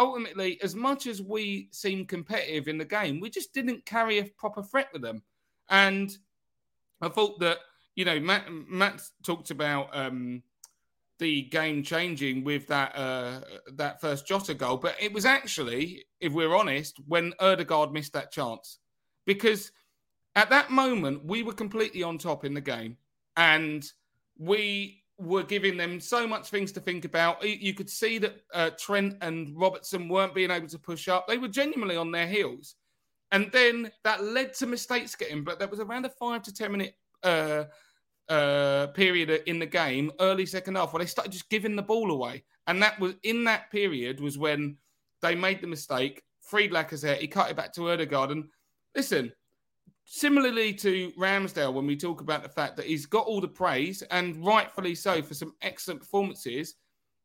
Ultimately, 0.00 0.58
as 0.62 0.74
much 0.74 1.06
as 1.06 1.22
we 1.22 1.68
seemed 1.70 2.08
competitive 2.08 2.66
in 2.66 2.78
the 2.78 2.84
game, 2.84 3.20
we 3.20 3.30
just 3.30 3.52
didn't 3.52 3.84
carry 3.84 4.18
a 4.18 4.24
proper 4.24 4.62
threat 4.62 4.88
with 4.92 5.02
them, 5.02 5.22
and 5.68 6.10
I 7.00 7.08
thought 7.08 7.38
that 7.40 7.58
you 8.00 8.04
know, 8.06 8.18
Matt, 8.18 8.46
Matt 8.50 9.02
talked 9.22 9.50
about 9.50 9.88
um, 9.92 10.42
the 11.18 11.42
game 11.42 11.82
changing 11.82 12.44
with 12.44 12.66
that 12.68 12.96
uh, 12.96 13.40
that 13.74 14.00
first 14.00 14.26
Jota 14.26 14.54
goal, 14.54 14.78
but 14.78 14.96
it 14.98 15.12
was 15.12 15.26
actually, 15.26 16.04
if 16.20 16.32
we're 16.32 16.56
honest, 16.56 16.98
when 17.06 17.34
Odegaard 17.40 17.92
missed 17.92 18.14
that 18.14 18.32
chance, 18.32 18.78
because 19.26 19.72
at 20.34 20.50
that 20.50 20.70
moment 20.70 21.24
we 21.26 21.42
were 21.42 21.52
completely 21.52 22.02
on 22.02 22.16
top 22.16 22.44
in 22.44 22.54
the 22.54 22.60
game, 22.60 22.96
and 23.36 23.92
we 24.38 24.99
were 25.20 25.42
giving 25.42 25.76
them 25.76 26.00
so 26.00 26.26
much 26.26 26.48
things 26.48 26.72
to 26.72 26.80
think 26.80 27.04
about. 27.04 27.44
You 27.46 27.74
could 27.74 27.90
see 27.90 28.18
that 28.18 28.40
uh, 28.54 28.70
Trent 28.78 29.16
and 29.20 29.52
Robertson 29.56 30.08
weren't 30.08 30.34
being 30.34 30.50
able 30.50 30.68
to 30.68 30.78
push 30.78 31.08
up; 31.08 31.28
they 31.28 31.38
were 31.38 31.48
genuinely 31.48 31.96
on 31.96 32.10
their 32.10 32.26
heels. 32.26 32.76
And 33.32 33.50
then 33.52 33.92
that 34.02 34.24
led 34.24 34.54
to 34.54 34.66
mistakes 34.66 35.14
getting, 35.14 35.44
but 35.44 35.58
there 35.58 35.68
was 35.68 35.78
around 35.78 36.04
a 36.04 36.08
five 36.08 36.42
to 36.42 36.52
ten 36.52 36.72
minute 36.72 36.94
uh, 37.22 37.64
uh, 38.28 38.88
period 38.88 39.42
in 39.46 39.58
the 39.58 39.66
game, 39.66 40.10
early 40.20 40.46
second 40.46 40.76
half, 40.76 40.92
where 40.92 41.00
they 41.00 41.06
started 41.06 41.32
just 41.32 41.50
giving 41.50 41.76
the 41.76 41.82
ball 41.82 42.10
away. 42.10 42.44
And 42.66 42.82
that 42.82 42.98
was 42.98 43.14
in 43.22 43.44
that 43.44 43.70
period 43.70 44.20
was 44.20 44.38
when 44.38 44.76
they 45.22 45.34
made 45.34 45.60
the 45.60 45.66
mistake. 45.66 46.22
Freed 46.40 46.72
Lacazette, 46.72 47.18
he 47.18 47.28
cut 47.28 47.50
it 47.50 47.56
back 47.56 47.72
to 47.74 47.90
Odegaard. 47.90 48.30
And 48.30 48.48
listen, 48.96 49.32
similarly 50.12 50.72
to 50.74 51.12
Ramsdale, 51.12 51.72
when 51.72 51.86
we 51.86 51.96
talk 51.96 52.20
about 52.20 52.42
the 52.42 52.48
fact 52.48 52.76
that 52.76 52.86
he's 52.86 53.06
got 53.06 53.26
all 53.26 53.40
the 53.40 53.46
praise 53.46 54.02
and 54.10 54.44
rightfully 54.44 54.92
so 54.96 55.22
for 55.22 55.34
some 55.34 55.54
excellent 55.62 56.00
performances, 56.00 56.74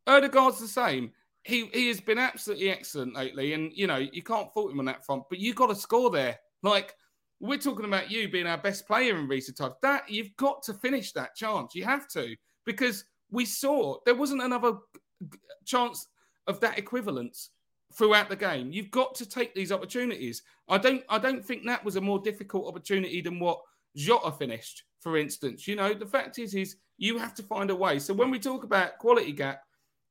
Odegaard's 0.06 0.60
the 0.60 0.68
same. 0.68 1.12
He 1.42 1.66
he 1.74 1.88
has 1.88 2.00
been 2.00 2.20
absolutely 2.20 2.70
excellent 2.70 3.16
lately, 3.16 3.54
and 3.54 3.72
you 3.74 3.88
know 3.88 3.98
you 3.98 4.22
can't 4.22 4.54
fault 4.54 4.72
him 4.72 4.80
on 4.80 4.86
that 4.86 5.04
front. 5.04 5.24
But 5.30 5.40
you 5.40 5.56
got 5.56 5.68
to 5.68 5.76
score 5.76 6.12
there. 6.12 6.38
Like 6.62 6.96
we're 7.40 7.58
talking 7.58 7.86
about 7.86 8.12
you 8.12 8.30
being 8.30 8.48
our 8.48 8.58
best 8.58 8.86
player 8.86 9.18
in 9.18 9.28
recent 9.28 9.58
times. 9.58 9.74
That 9.82 10.08
you've 10.08 10.36
got 10.38 10.62
to 10.64 10.74
finish 10.76 11.12
that 11.14 11.36
chance. 11.36 11.74
You 11.74 11.86
have 11.86 12.08
to 12.10 12.36
because 12.68 13.04
we 13.32 13.46
saw 13.46 13.98
there 14.06 14.16
wasn't 14.16 14.44
another 14.44 14.74
chance 15.66 16.08
of 16.46 16.60
that 16.60 16.78
equivalence 16.78 17.50
throughout 17.98 18.30
the 18.30 18.36
game. 18.36 18.72
You've 18.72 18.92
got 18.92 19.16
to 19.16 19.26
take 19.28 19.54
these 19.54 19.72
opportunities. 19.72 20.44
I 20.70 20.78
don't. 20.78 21.04
I 21.10 21.18
don't 21.18 21.44
think 21.44 21.66
that 21.66 21.84
was 21.84 21.96
a 21.96 22.02
more 22.02 22.20
difficult 22.20 22.68
opportunity 22.68 23.22
than 23.22 23.40
what 23.40 23.62
Jota 23.96 24.32
finished, 24.32 24.84
for 25.00 25.18
instance. 25.18 25.68
You 25.68 25.76
know, 25.76 25.94
the 25.94 26.06
fact 26.06 26.40
is, 26.40 26.54
is 26.54 26.78
you 26.98 27.18
have 27.18 27.34
to 27.36 27.44
find 27.44 27.70
a 27.70 27.76
way. 27.76 28.00
So 28.00 28.14
when 28.14 28.32
we 28.32 28.40
talk 28.40 28.64
about 28.64 28.98
quality 29.00 29.32
gap, 29.32 29.62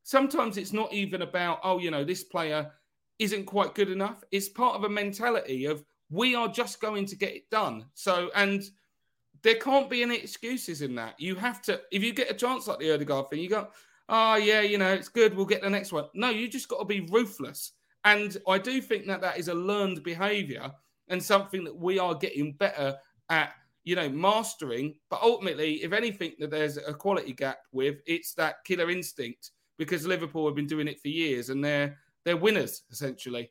sometimes 0.03 0.57
it's 0.57 0.73
not 0.73 0.92
even 0.92 1.23
about 1.23 1.61
oh, 1.64 1.79
you 1.79 1.90
know, 1.90 2.05
this 2.05 2.25
player 2.25 2.70
isn't 3.18 3.47
quite 3.47 3.75
good 3.75 3.90
enough. 3.90 4.25
It's 4.31 4.49
part 4.49 4.77
of 4.77 4.85
a 4.85 4.88
mentality 4.88 5.66
of 5.66 5.85
we 6.11 6.35
are 6.35 6.49
just 6.49 6.81
going 6.81 7.07
to 7.07 7.16
get 7.16 7.35
it 7.35 7.51
done. 7.51 7.87
So, 7.94 8.31
and 8.35 8.62
there 9.42 9.57
can't 9.57 9.90
be 9.90 10.03
any 10.03 10.16
excuses 10.16 10.83
in 10.83 10.94
that. 10.97 11.18
You 11.18 11.35
have 11.37 11.62
to, 11.62 11.81
if 11.92 12.03
you 12.03 12.12
get 12.12 12.31
a 12.31 12.35
chance 12.35 12.66
like 12.66 12.79
the 12.79 12.92
Odegaard 12.92 13.31
thing, 13.31 13.40
you 13.40 13.49
go, 13.49 13.68
oh, 14.08 14.36
yeah, 14.36 14.60
you 14.60 14.78
know, 14.78 14.92
it's 14.92 15.08
good. 15.08 15.34
We'll 15.34 15.46
get 15.46 15.62
the 15.62 15.70
next 15.70 15.92
one. 15.92 16.06
No, 16.14 16.30
you 16.30 16.48
just 16.48 16.68
got 16.68 16.78
to 16.78 16.84
be 16.84 17.08
ruthless. 17.10 17.72
And 18.04 18.36
I 18.46 18.58
do 18.58 18.80
think 18.80 19.06
that 19.06 19.20
that 19.22 19.38
is 19.38 19.48
a 19.48 19.54
learned 19.54 20.02
behavior 20.02 20.70
and 21.08 21.22
something 21.22 21.64
that 21.64 21.76
we 21.76 21.98
are 21.98 22.14
getting 22.14 22.52
better 22.52 22.96
at 23.30 23.52
you 23.84 23.94
know, 23.94 24.08
mastering. 24.08 24.96
But 25.10 25.22
ultimately, 25.22 25.84
if 25.84 25.92
anything 25.92 26.32
that 26.38 26.50
there's 26.50 26.78
a 26.78 26.92
quality 26.92 27.32
gap 27.32 27.58
with, 27.72 28.00
it's 28.06 28.34
that 28.34 28.64
killer 28.64 28.90
instinct 28.90 29.50
because 29.78 30.06
Liverpool 30.06 30.46
have 30.46 30.56
been 30.56 30.66
doing 30.66 30.88
it 30.88 31.00
for 31.00 31.08
years 31.08 31.50
and 31.50 31.62
they're 31.62 31.98
they're 32.24 32.36
winners 32.36 32.82
essentially. 32.90 33.50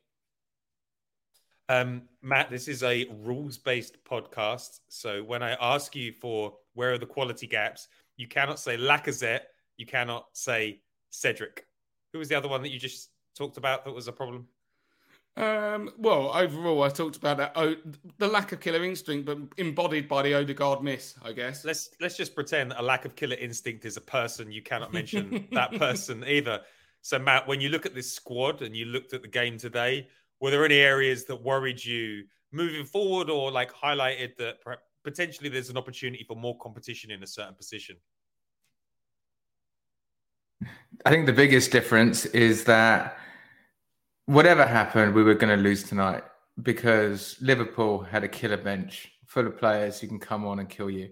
Um, 1.68 2.02
Matt, 2.20 2.50
this 2.50 2.68
is 2.68 2.82
a 2.82 3.06
rules 3.22 3.56
based 3.56 3.96
podcast. 4.04 4.80
So 4.88 5.22
when 5.22 5.42
I 5.42 5.56
ask 5.60 5.96
you 5.96 6.12
for 6.12 6.54
where 6.74 6.92
are 6.92 6.98
the 6.98 7.06
quality 7.06 7.46
gaps, 7.46 7.88
you 8.16 8.28
cannot 8.28 8.58
say 8.58 8.76
Lacazette, 8.76 9.42
you 9.76 9.86
cannot 9.86 10.26
say 10.32 10.80
Cedric. 11.10 11.66
Who 12.12 12.18
was 12.18 12.28
the 12.28 12.34
other 12.34 12.48
one 12.48 12.62
that 12.62 12.70
you 12.70 12.78
just 12.78 13.10
talked 13.36 13.56
about 13.56 13.84
that 13.84 13.92
was 13.92 14.08
a 14.08 14.12
problem? 14.12 14.48
Um, 15.36 15.90
well, 15.98 16.30
overall, 16.32 16.84
I 16.84 16.88
talked 16.90 17.16
about 17.16 17.38
that 17.38 17.52
oh, 17.56 17.74
the 18.18 18.28
lack 18.28 18.52
of 18.52 18.60
killer 18.60 18.84
instinct, 18.84 19.26
but 19.26 19.38
embodied 19.56 20.08
by 20.08 20.22
the 20.22 20.34
Odegaard 20.34 20.82
miss, 20.82 21.16
I 21.22 21.32
guess. 21.32 21.64
Let's 21.64 21.90
let's 22.00 22.16
just 22.16 22.36
pretend 22.36 22.72
a 22.76 22.82
lack 22.82 23.04
of 23.04 23.16
killer 23.16 23.36
instinct 23.36 23.84
is 23.84 23.96
a 23.96 24.00
person. 24.00 24.52
You 24.52 24.62
cannot 24.62 24.92
mention 24.92 25.48
that 25.52 25.72
person 25.72 26.24
either. 26.24 26.60
So, 27.02 27.18
Matt, 27.18 27.48
when 27.48 27.60
you 27.60 27.68
look 27.68 27.84
at 27.84 27.94
this 27.94 28.12
squad 28.12 28.62
and 28.62 28.76
you 28.76 28.86
looked 28.86 29.12
at 29.12 29.22
the 29.22 29.28
game 29.28 29.58
today, 29.58 30.06
were 30.40 30.52
there 30.52 30.64
any 30.64 30.76
areas 30.76 31.24
that 31.24 31.42
worried 31.42 31.84
you 31.84 32.24
moving 32.52 32.84
forward, 32.84 33.28
or 33.28 33.50
like 33.50 33.72
highlighted 33.72 34.36
that 34.36 34.58
potentially 35.02 35.48
there's 35.48 35.68
an 35.68 35.76
opportunity 35.76 36.22
for 36.22 36.36
more 36.36 36.56
competition 36.58 37.10
in 37.10 37.24
a 37.24 37.26
certain 37.26 37.54
position? 37.54 37.96
I 41.04 41.10
think 41.10 41.26
the 41.26 41.32
biggest 41.32 41.70
difference 41.70 42.26
is 42.26 42.64
that 42.64 43.18
whatever 44.26 44.66
happened, 44.66 45.14
we 45.14 45.22
were 45.22 45.34
going 45.34 45.56
to 45.56 45.62
lose 45.62 45.82
tonight 45.82 46.24
because 46.62 47.36
Liverpool 47.40 48.00
had 48.00 48.24
a 48.24 48.28
killer 48.28 48.56
bench 48.56 49.10
full 49.26 49.46
of 49.46 49.58
players 49.58 50.00
who 50.00 50.06
can 50.06 50.18
come 50.18 50.46
on 50.46 50.60
and 50.60 50.68
kill 50.68 50.90
you. 50.90 51.10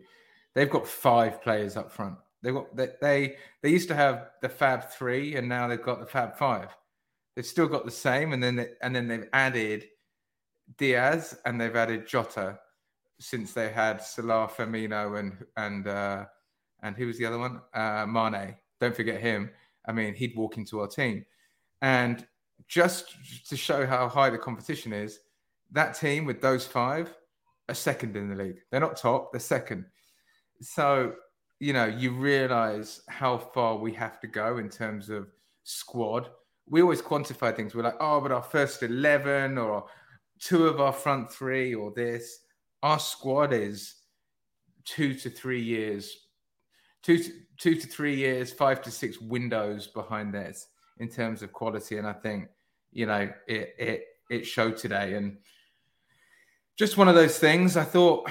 They've 0.55 0.71
got 0.71 0.87
five 0.87 1.43
players 1.43 1.77
up 1.77 1.91
front. 1.91 2.17
They've 2.43 2.55
got 2.55 2.75
they 2.77 2.89
they, 3.01 3.37
they 3.63 3.71
used 3.71 3.89
to 3.89 3.95
have 3.95 4.31
the 4.41 4.49
Fab 4.49 4.91
Three, 4.91 5.37
and 5.37 5.49
now 5.49 5.69
they've 5.69 5.83
got 5.83 6.01
the 6.01 6.07
Fab 6.07 6.37
Five. 6.37 6.69
They've 7.35 7.47
still 7.47 7.69
got 7.69 7.85
the 7.85 7.91
same, 7.91 8.33
and 8.33 8.43
then 8.43 8.57
they, 8.57 8.69
and 8.83 8.95
then 8.95 9.09
they've 9.09 9.29
added 9.33 9.87
Diaz 10.79 11.37
and 11.45 11.61
they've 11.61 11.75
added 11.75 12.07
Jota 12.07 12.59
since 13.21 13.53
they 13.53 13.71
had 13.71 14.03
Salah, 14.03 14.49
Firmino, 14.49 15.19
and 15.19 15.45
and 15.57 15.87
uh, 15.87 16.25
and 16.83 16.97
who 16.97 17.07
was 17.07 17.19
the 17.19 17.27
other 17.27 17.39
one? 17.39 17.61
Uh, 17.73 18.07
Mane. 18.07 18.57
Don't 18.83 18.97
forget 18.97 19.21
him. 19.21 19.49
I 19.87 19.93
mean, 19.93 20.13
he'd 20.13 20.37
walk 20.37 20.57
into 20.59 20.81
our 20.81 20.89
team, 20.89 21.25
and 21.81 22.27
just 22.67 23.15
to 23.49 23.57
show 23.57 23.87
how 23.87 24.09
high 24.09 24.29
the 24.29 24.39
competition 24.39 24.93
is, 24.93 25.21
that 25.71 25.95
team 25.95 26.25
with 26.25 26.41
those 26.41 26.67
five 26.67 27.15
are 27.69 27.75
second 27.75 28.17
in 28.17 28.29
the 28.29 28.35
league. 28.35 28.59
They're 28.71 28.81
not 28.81 28.97
top, 28.97 29.31
they're 29.31 29.41
second. 29.41 29.85
So, 30.61 31.15
you 31.61 31.73
know, 31.73 31.87
you 31.87 32.11
realize 32.11 33.03
how 33.09 33.39
far 33.39 33.77
we 33.77 33.93
have 33.93 34.19
to 34.21 34.27
go 34.27 34.59
in 34.59 34.69
terms 34.69 35.11
of 35.11 35.29
squad. 35.63 36.29
We 36.69 36.83
always 36.83 37.03
quantify 37.03 37.55
things. 37.55 37.75
We're 37.75 37.85
like, 37.85 38.01
oh, 38.01 38.21
but 38.21 38.33
our 38.33 38.43
first 38.43 38.83
11 38.83 39.59
or 39.59 39.85
two 40.41 40.67
of 40.67 40.81
our 40.81 40.93
front 40.93 41.31
three 41.31 41.73
or 41.73 41.93
this. 41.95 42.41
Our 42.83 42.99
squad 42.99 43.53
is 43.53 43.95
two 44.85 45.15
to 45.15 45.31
three 45.31 45.63
years, 45.63 46.22
two 47.03 47.19
to, 47.19 47.31
two 47.59 47.75
to 47.75 47.87
three 47.87 48.15
years, 48.15 48.53
five 48.53 48.83
to 48.83 48.91
six 48.91 49.21
windows 49.21 49.87
behind 49.87 50.33
theirs 50.35 50.69
in 50.99 51.09
terms 51.09 51.43
of 51.43 51.53
quality. 51.53 51.99
And 51.99 52.07
I 52.07 52.13
think, 52.13 52.49
you 52.93 53.07
know, 53.07 53.31
it 53.47 53.75
it 53.79 54.05
it 54.31 54.47
showed 54.47 54.77
today. 54.77 55.15
And 55.15 55.39
just 56.79 56.97
one 56.97 57.09
of 57.09 57.15
those 57.15 57.39
things. 57.39 57.77
I 57.77 57.85
thought 57.85 58.31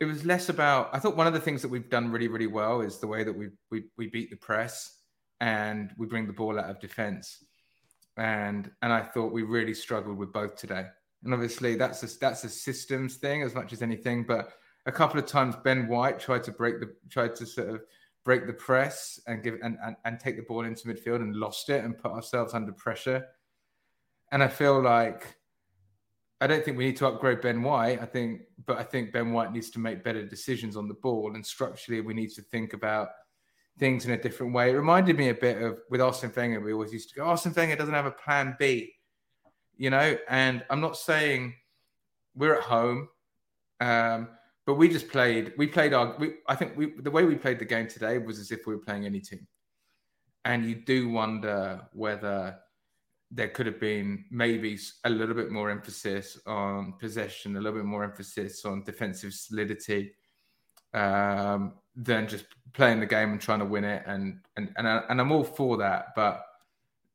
it 0.00 0.04
was 0.04 0.24
less 0.24 0.48
about. 0.48 0.90
I 0.92 0.98
thought 0.98 1.16
one 1.16 1.26
of 1.26 1.32
the 1.32 1.40
things 1.40 1.62
that 1.62 1.68
we've 1.68 1.88
done 1.88 2.10
really 2.10 2.28
really 2.28 2.46
well 2.46 2.80
is 2.80 2.98
the 2.98 3.06
way 3.06 3.24
that 3.24 3.32
we 3.32 3.48
we 3.70 3.84
we 3.96 4.08
beat 4.08 4.30
the 4.30 4.36
press 4.36 4.98
and 5.40 5.92
we 5.96 6.06
bring 6.06 6.26
the 6.26 6.32
ball 6.32 6.58
out 6.58 6.70
of 6.70 6.80
defence. 6.80 7.44
And 8.16 8.70
and 8.82 8.92
I 8.92 9.02
thought 9.02 9.32
we 9.32 9.42
really 9.42 9.74
struggled 9.74 10.18
with 10.18 10.32
both 10.32 10.56
today. 10.56 10.86
And 11.24 11.34
obviously 11.34 11.76
that's 11.76 12.02
a 12.02 12.18
that's 12.18 12.44
a 12.44 12.48
systems 12.48 13.16
thing 13.16 13.42
as 13.42 13.54
much 13.54 13.72
as 13.72 13.82
anything. 13.82 14.24
But 14.24 14.52
a 14.86 14.92
couple 14.92 15.18
of 15.18 15.26
times 15.26 15.54
Ben 15.64 15.88
White 15.88 16.18
tried 16.18 16.44
to 16.44 16.52
break 16.52 16.80
the 16.80 16.94
tried 17.10 17.34
to 17.36 17.46
sort 17.46 17.68
of 17.68 17.80
break 18.28 18.46
the 18.46 18.52
press 18.52 19.18
and 19.26 19.42
give 19.42 19.54
and, 19.62 19.78
and, 19.82 19.96
and 20.04 20.20
take 20.20 20.36
the 20.36 20.42
ball 20.42 20.66
into 20.66 20.86
midfield 20.86 21.22
and 21.22 21.34
lost 21.34 21.70
it 21.70 21.82
and 21.82 21.96
put 21.96 22.12
ourselves 22.12 22.52
under 22.52 22.72
pressure. 22.72 23.24
And 24.32 24.42
I 24.42 24.48
feel 24.48 24.82
like 24.82 25.34
I 26.38 26.46
don't 26.46 26.62
think 26.62 26.76
we 26.76 26.84
need 26.84 26.98
to 26.98 27.06
upgrade 27.06 27.40
Ben 27.40 27.62
White. 27.62 28.02
I 28.02 28.04
think, 28.04 28.42
but 28.66 28.76
I 28.76 28.82
think 28.82 29.14
Ben 29.14 29.32
White 29.32 29.50
needs 29.50 29.70
to 29.70 29.78
make 29.78 30.04
better 30.04 30.26
decisions 30.26 30.76
on 30.76 30.88
the 30.88 30.94
ball. 31.02 31.36
And 31.36 31.46
structurally, 31.46 32.02
we 32.02 32.12
need 32.12 32.28
to 32.32 32.42
think 32.42 32.74
about 32.74 33.08
things 33.78 34.04
in 34.04 34.10
a 34.10 34.20
different 34.20 34.52
way. 34.52 34.72
It 34.72 34.76
reminded 34.76 35.16
me 35.16 35.30
a 35.30 35.34
bit 35.34 35.62
of 35.62 35.78
with 35.88 36.02
Arsene 36.02 36.30
Wenger. 36.36 36.60
We 36.60 36.74
always 36.74 36.92
used 36.92 37.08
to 37.08 37.14
go, 37.14 37.24
Arsene 37.24 37.54
Wenger 37.56 37.76
doesn't 37.76 37.94
have 37.94 38.04
a 38.04 38.10
plan 38.10 38.56
B, 38.58 38.92
you 39.78 39.88
know. 39.88 40.18
And 40.28 40.66
I'm 40.68 40.82
not 40.82 40.98
saying 40.98 41.54
we're 42.34 42.56
at 42.56 42.64
home. 42.64 43.08
Um, 43.80 44.28
but 44.68 44.74
we 44.74 44.86
just 44.86 45.08
played. 45.08 45.54
We 45.56 45.66
played 45.66 45.94
our. 45.94 46.14
We, 46.18 46.34
I 46.46 46.54
think 46.54 46.76
we, 46.76 46.92
the 46.98 47.10
way 47.10 47.24
we 47.24 47.36
played 47.36 47.58
the 47.58 47.64
game 47.64 47.88
today 47.88 48.18
was 48.18 48.38
as 48.38 48.50
if 48.50 48.66
we 48.66 48.74
were 48.74 48.82
playing 48.82 49.06
any 49.06 49.18
team, 49.18 49.46
and 50.44 50.62
you 50.62 50.74
do 50.74 51.08
wonder 51.08 51.80
whether 51.94 52.54
there 53.30 53.48
could 53.48 53.64
have 53.64 53.80
been 53.80 54.26
maybe 54.30 54.78
a 55.04 55.08
little 55.08 55.34
bit 55.34 55.50
more 55.50 55.70
emphasis 55.70 56.38
on 56.46 56.92
possession, 57.00 57.56
a 57.56 57.60
little 57.62 57.78
bit 57.78 57.86
more 57.86 58.04
emphasis 58.04 58.66
on 58.66 58.84
defensive 58.84 59.32
solidity, 59.32 60.12
um, 60.92 61.72
than 61.96 62.28
just 62.28 62.44
playing 62.74 63.00
the 63.00 63.06
game 63.06 63.32
and 63.32 63.40
trying 63.40 63.60
to 63.60 63.64
win 63.64 63.84
it. 63.84 64.02
And 64.04 64.40
and 64.58 64.70
and, 64.76 64.86
I, 64.86 65.02
and 65.08 65.18
I'm 65.18 65.32
all 65.32 65.44
for 65.44 65.78
that, 65.78 66.08
but 66.14 66.44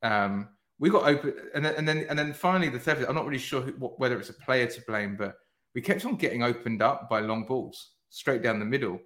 um, 0.02 0.48
we 0.80 0.90
got 0.90 1.04
open, 1.04 1.34
and 1.54 1.64
then 1.64 1.74
and 1.76 1.86
then 1.86 2.04
and 2.10 2.18
then 2.18 2.32
finally 2.32 2.68
the 2.68 2.80
third. 2.80 3.04
I'm 3.04 3.14
not 3.14 3.26
really 3.26 3.38
sure 3.38 3.60
who, 3.60 3.70
whether 3.70 4.18
it's 4.18 4.30
a 4.30 4.34
player 4.34 4.66
to 4.66 4.80
blame, 4.88 5.14
but 5.14 5.36
we 5.74 5.80
kept 5.80 6.04
on 6.04 6.16
getting 6.16 6.42
opened 6.42 6.82
up 6.82 7.08
by 7.08 7.20
long 7.20 7.44
balls 7.44 7.90
straight 8.10 8.42
down 8.42 8.58
the 8.58 8.64
middle, 8.64 9.00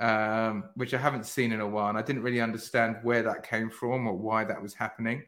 um, 0.00 0.64
which 0.74 0.94
I 0.94 0.98
haven't 0.98 1.26
seen 1.26 1.52
in 1.52 1.60
a 1.60 1.68
while. 1.68 1.88
And 1.88 1.98
I 1.98 2.02
didn't 2.02 2.22
really 2.22 2.40
understand 2.40 2.96
where 3.02 3.22
that 3.22 3.48
came 3.48 3.70
from 3.70 4.06
or 4.06 4.14
why 4.14 4.44
that 4.44 4.60
was 4.60 4.74
happening. 4.74 5.22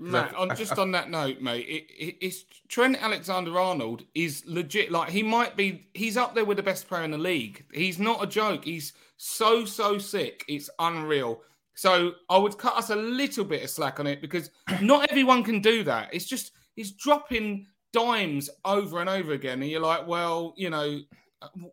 Matt, 0.00 0.34
on, 0.34 0.56
just 0.56 0.78
on 0.78 0.90
that 0.92 1.10
note, 1.10 1.42
mate, 1.42 1.66
it, 1.68 1.84
it, 1.90 2.16
it's 2.22 2.44
Trent 2.68 2.96
Alexander 3.00 3.58
Arnold 3.60 4.04
is 4.14 4.42
legit. 4.46 4.90
Like 4.90 5.10
he 5.10 5.22
might 5.22 5.54
be, 5.54 5.88
he's 5.92 6.16
up 6.16 6.34
there 6.34 6.46
with 6.46 6.56
the 6.56 6.62
best 6.62 6.88
player 6.88 7.04
in 7.04 7.10
the 7.10 7.18
league. 7.18 7.64
He's 7.74 7.98
not 7.98 8.22
a 8.22 8.26
joke. 8.26 8.64
He's 8.64 8.94
so 9.18 9.66
so 9.66 9.98
sick. 9.98 10.44
It's 10.48 10.70
unreal. 10.78 11.42
So 11.74 12.12
I 12.28 12.38
would 12.38 12.58
cut 12.58 12.76
us 12.76 12.90
a 12.90 12.96
little 12.96 13.44
bit 13.44 13.62
of 13.62 13.70
slack 13.70 14.00
on 14.00 14.06
it 14.06 14.20
because 14.20 14.50
not 14.80 15.10
everyone 15.10 15.44
can 15.44 15.60
do 15.60 15.84
that. 15.84 16.08
It's 16.12 16.26
just 16.26 16.52
he's 16.74 16.92
dropping 16.92 17.66
dimes 17.92 18.50
over 18.64 19.00
and 19.00 19.08
over 19.08 19.32
again, 19.32 19.62
and 19.62 19.70
you're 19.70 19.80
like, 19.80 20.06
well, 20.06 20.54
you 20.56 20.70
know, 20.70 21.00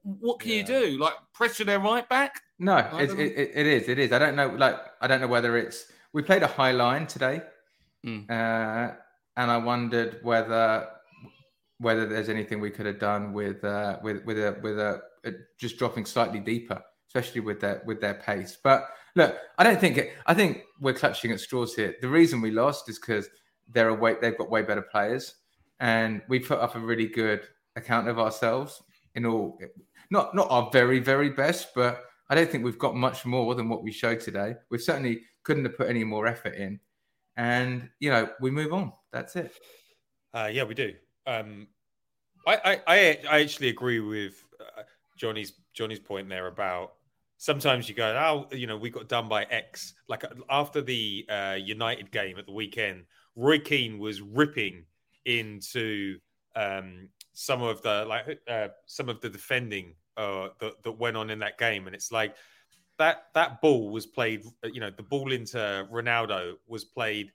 what 0.04 0.40
can 0.40 0.52
yeah. 0.52 0.58
you 0.58 0.64
do? 0.64 0.98
Like 0.98 1.14
pressure 1.34 1.64
their 1.64 1.80
right 1.80 2.08
back? 2.10 2.42
No, 2.60 2.78
it, 2.78 3.12
it, 3.12 3.52
it 3.56 3.68
is. 3.68 3.88
It 3.88 4.00
is. 4.00 4.12
I 4.12 4.20
don't 4.20 4.36
know. 4.36 4.50
Like 4.50 4.76
I 5.02 5.08
don't 5.08 5.22
know 5.22 5.28
whether 5.28 5.58
it's. 5.58 5.86
We 6.14 6.22
played 6.24 6.44
a 6.44 6.48
high 6.48 6.72
line 6.72 7.08
today, 7.08 7.42
mm. 8.06 8.30
uh, 8.30 8.96
and 9.38 9.52
I 9.52 9.58
wondered 9.58 10.20
whether 10.24 10.88
whether 11.78 12.06
there's 12.06 12.30
anything 12.30 12.60
we 12.60 12.72
could 12.72 12.86
have 12.86 13.00
done 13.00 13.34
with 13.34 13.64
uh, 13.64 14.00
with 14.04 14.26
with 14.26 14.38
a 14.38 14.58
with 14.62 14.80
a, 14.80 15.02
a 15.26 15.32
just 15.58 15.78
dropping 15.78 16.06
slightly 16.06 16.40
deeper, 16.40 16.82
especially 17.08 17.42
with 17.42 17.60
their 17.60 17.82
with 17.86 18.02
their 18.02 18.16
pace. 18.16 18.58
But 18.62 18.88
look, 19.16 19.38
I 19.58 19.64
don't 19.64 19.80
think 19.80 19.98
it. 19.98 20.14
I 20.26 20.34
think 20.34 20.64
we're 20.80 20.94
clutching 20.94 21.32
at 21.32 21.40
straws 21.40 21.76
here. 21.76 21.96
The 22.02 22.10
reason 22.10 22.42
we 22.42 22.52
lost 22.52 22.90
is 22.90 23.00
because 23.00 23.30
they're 23.72 23.90
a 23.90 23.94
way, 23.94 24.16
they've 24.20 24.38
got 24.38 24.50
way 24.50 24.64
better 24.64 24.82
players 24.82 25.36
and 25.80 26.22
we 26.28 26.40
put 26.40 26.60
up 26.60 26.76
a 26.76 26.80
really 26.80 27.08
good 27.08 27.42
account 27.76 28.08
of 28.08 28.20
ourselves 28.20 28.82
in 29.16 29.26
all 29.26 29.60
not 30.12 30.36
not 30.36 30.48
our 30.50 30.70
very 30.72 31.00
very 31.00 31.30
best 31.30 31.70
but 31.76 32.04
i 32.30 32.36
don't 32.36 32.50
think 32.50 32.64
we've 32.64 32.80
got 32.80 32.96
much 32.96 33.26
more 33.26 33.56
than 33.56 33.70
what 33.70 33.84
we 33.84 33.92
showed 33.92 34.20
today. 34.20 34.56
We 34.70 34.78
certainly 34.78 35.22
couldn't 35.44 35.66
have 35.66 35.78
put 35.78 35.90
any 35.90 36.04
more 36.04 36.28
effort 36.28 36.56
in. 36.56 36.80
And 37.38 37.90
you 38.00 38.12
know 38.12 38.30
we 38.40 38.52
move 38.52 38.74
on. 38.74 38.94
That's 39.12 39.36
it. 39.36 39.54
Uh, 40.34 40.50
yeah 40.52 40.64
we 40.64 40.76
do. 40.76 40.94
Um, 41.26 41.68
I, 42.48 42.82
I 42.88 43.20
i 43.30 43.40
actually 43.42 43.70
agree 43.70 44.00
with 44.00 44.44
uh, 44.60 44.84
johnny's 45.18 45.54
johnny's 45.74 46.00
point 46.00 46.30
there 46.30 46.48
about 46.48 46.94
sometimes 47.38 47.90
you 47.90 47.94
go 47.94 48.08
oh 48.08 48.56
you 48.56 48.66
know 48.66 48.78
we 48.78 48.90
got 48.90 49.08
done 49.08 49.28
by 49.28 49.44
x. 49.44 49.94
Like 50.08 50.24
after 50.50 50.82
the 50.82 51.26
uh, 51.30 51.58
united 51.60 52.12
game 52.12 52.38
at 52.38 52.46
the 52.46 52.54
weekend 52.54 53.06
roy 53.36 53.60
keane 53.60 54.00
was 54.00 54.22
ripping 54.22 54.86
into 55.26 56.18
um, 56.56 57.10
some 57.34 57.62
of 57.62 57.82
the 57.82 58.06
like 58.06 58.40
uh, 58.48 58.70
some 58.86 59.10
of 59.10 59.22
the 59.22 59.30
defending 59.30 59.96
uh, 60.18 60.50
that, 60.60 60.84
that 60.84 60.92
went 60.92 61.18
on 61.18 61.30
in 61.30 61.40
that 61.40 61.58
game, 61.58 61.88
and 61.88 61.96
it's 61.96 62.12
like 62.12 62.36
that 62.98 63.26
that 63.34 63.62
ball 63.62 63.90
was 63.90 64.06
played. 64.06 64.44
You 64.64 64.82
know, 64.82 64.92
the 64.96 65.04
ball 65.04 65.32
into 65.32 65.88
Ronaldo 65.92 66.54
was 66.68 66.86
played 66.86 67.32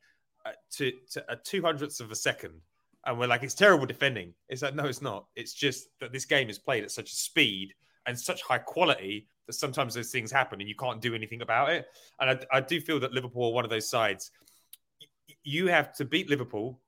to, 0.73 0.93
to 1.13 1.25
a 1.29 1.37
two 1.37 1.63
hundredths 1.63 2.01
of 2.01 2.11
a 2.11 2.17
second, 2.17 2.61
and 3.07 3.19
we're 3.19 3.27
like, 3.27 3.43
it's 3.43 3.55
terrible 3.55 3.87
defending. 3.87 4.35
It's 4.49 4.63
like, 4.63 4.75
no, 4.75 4.85
it's 4.85 5.03
not. 5.03 5.27
It's 5.37 5.55
just 5.55 5.89
that 6.01 6.13
this 6.13 6.25
game 6.25 6.51
is 6.51 6.59
played 6.59 6.85
at 6.85 6.91
such 6.91 7.11
a 7.13 7.15
speed 7.15 7.75
and 8.07 8.19
such 8.19 8.43
high 8.43 8.59
quality 8.59 9.29
that 9.47 9.55
sometimes 9.55 9.95
those 9.95 10.11
things 10.11 10.31
happen 10.31 10.61
and 10.61 10.69
you 10.69 10.75
can't 10.75 11.01
do 11.01 11.15
anything 11.15 11.43
about 11.43 11.71
it. 11.71 11.87
And 12.21 12.31
I, 12.31 12.57
I 12.59 12.61
do 12.61 12.81
feel 12.81 13.01
that 13.01 13.13
Liverpool 13.13 13.47
are 13.47 13.53
one 13.53 13.65
of 13.65 13.71
those 13.71 13.89
sides. 13.89 14.31
You 15.43 15.67
have 15.69 15.95
to 15.97 16.05
beat 16.05 16.31
Liverpool. 16.31 16.81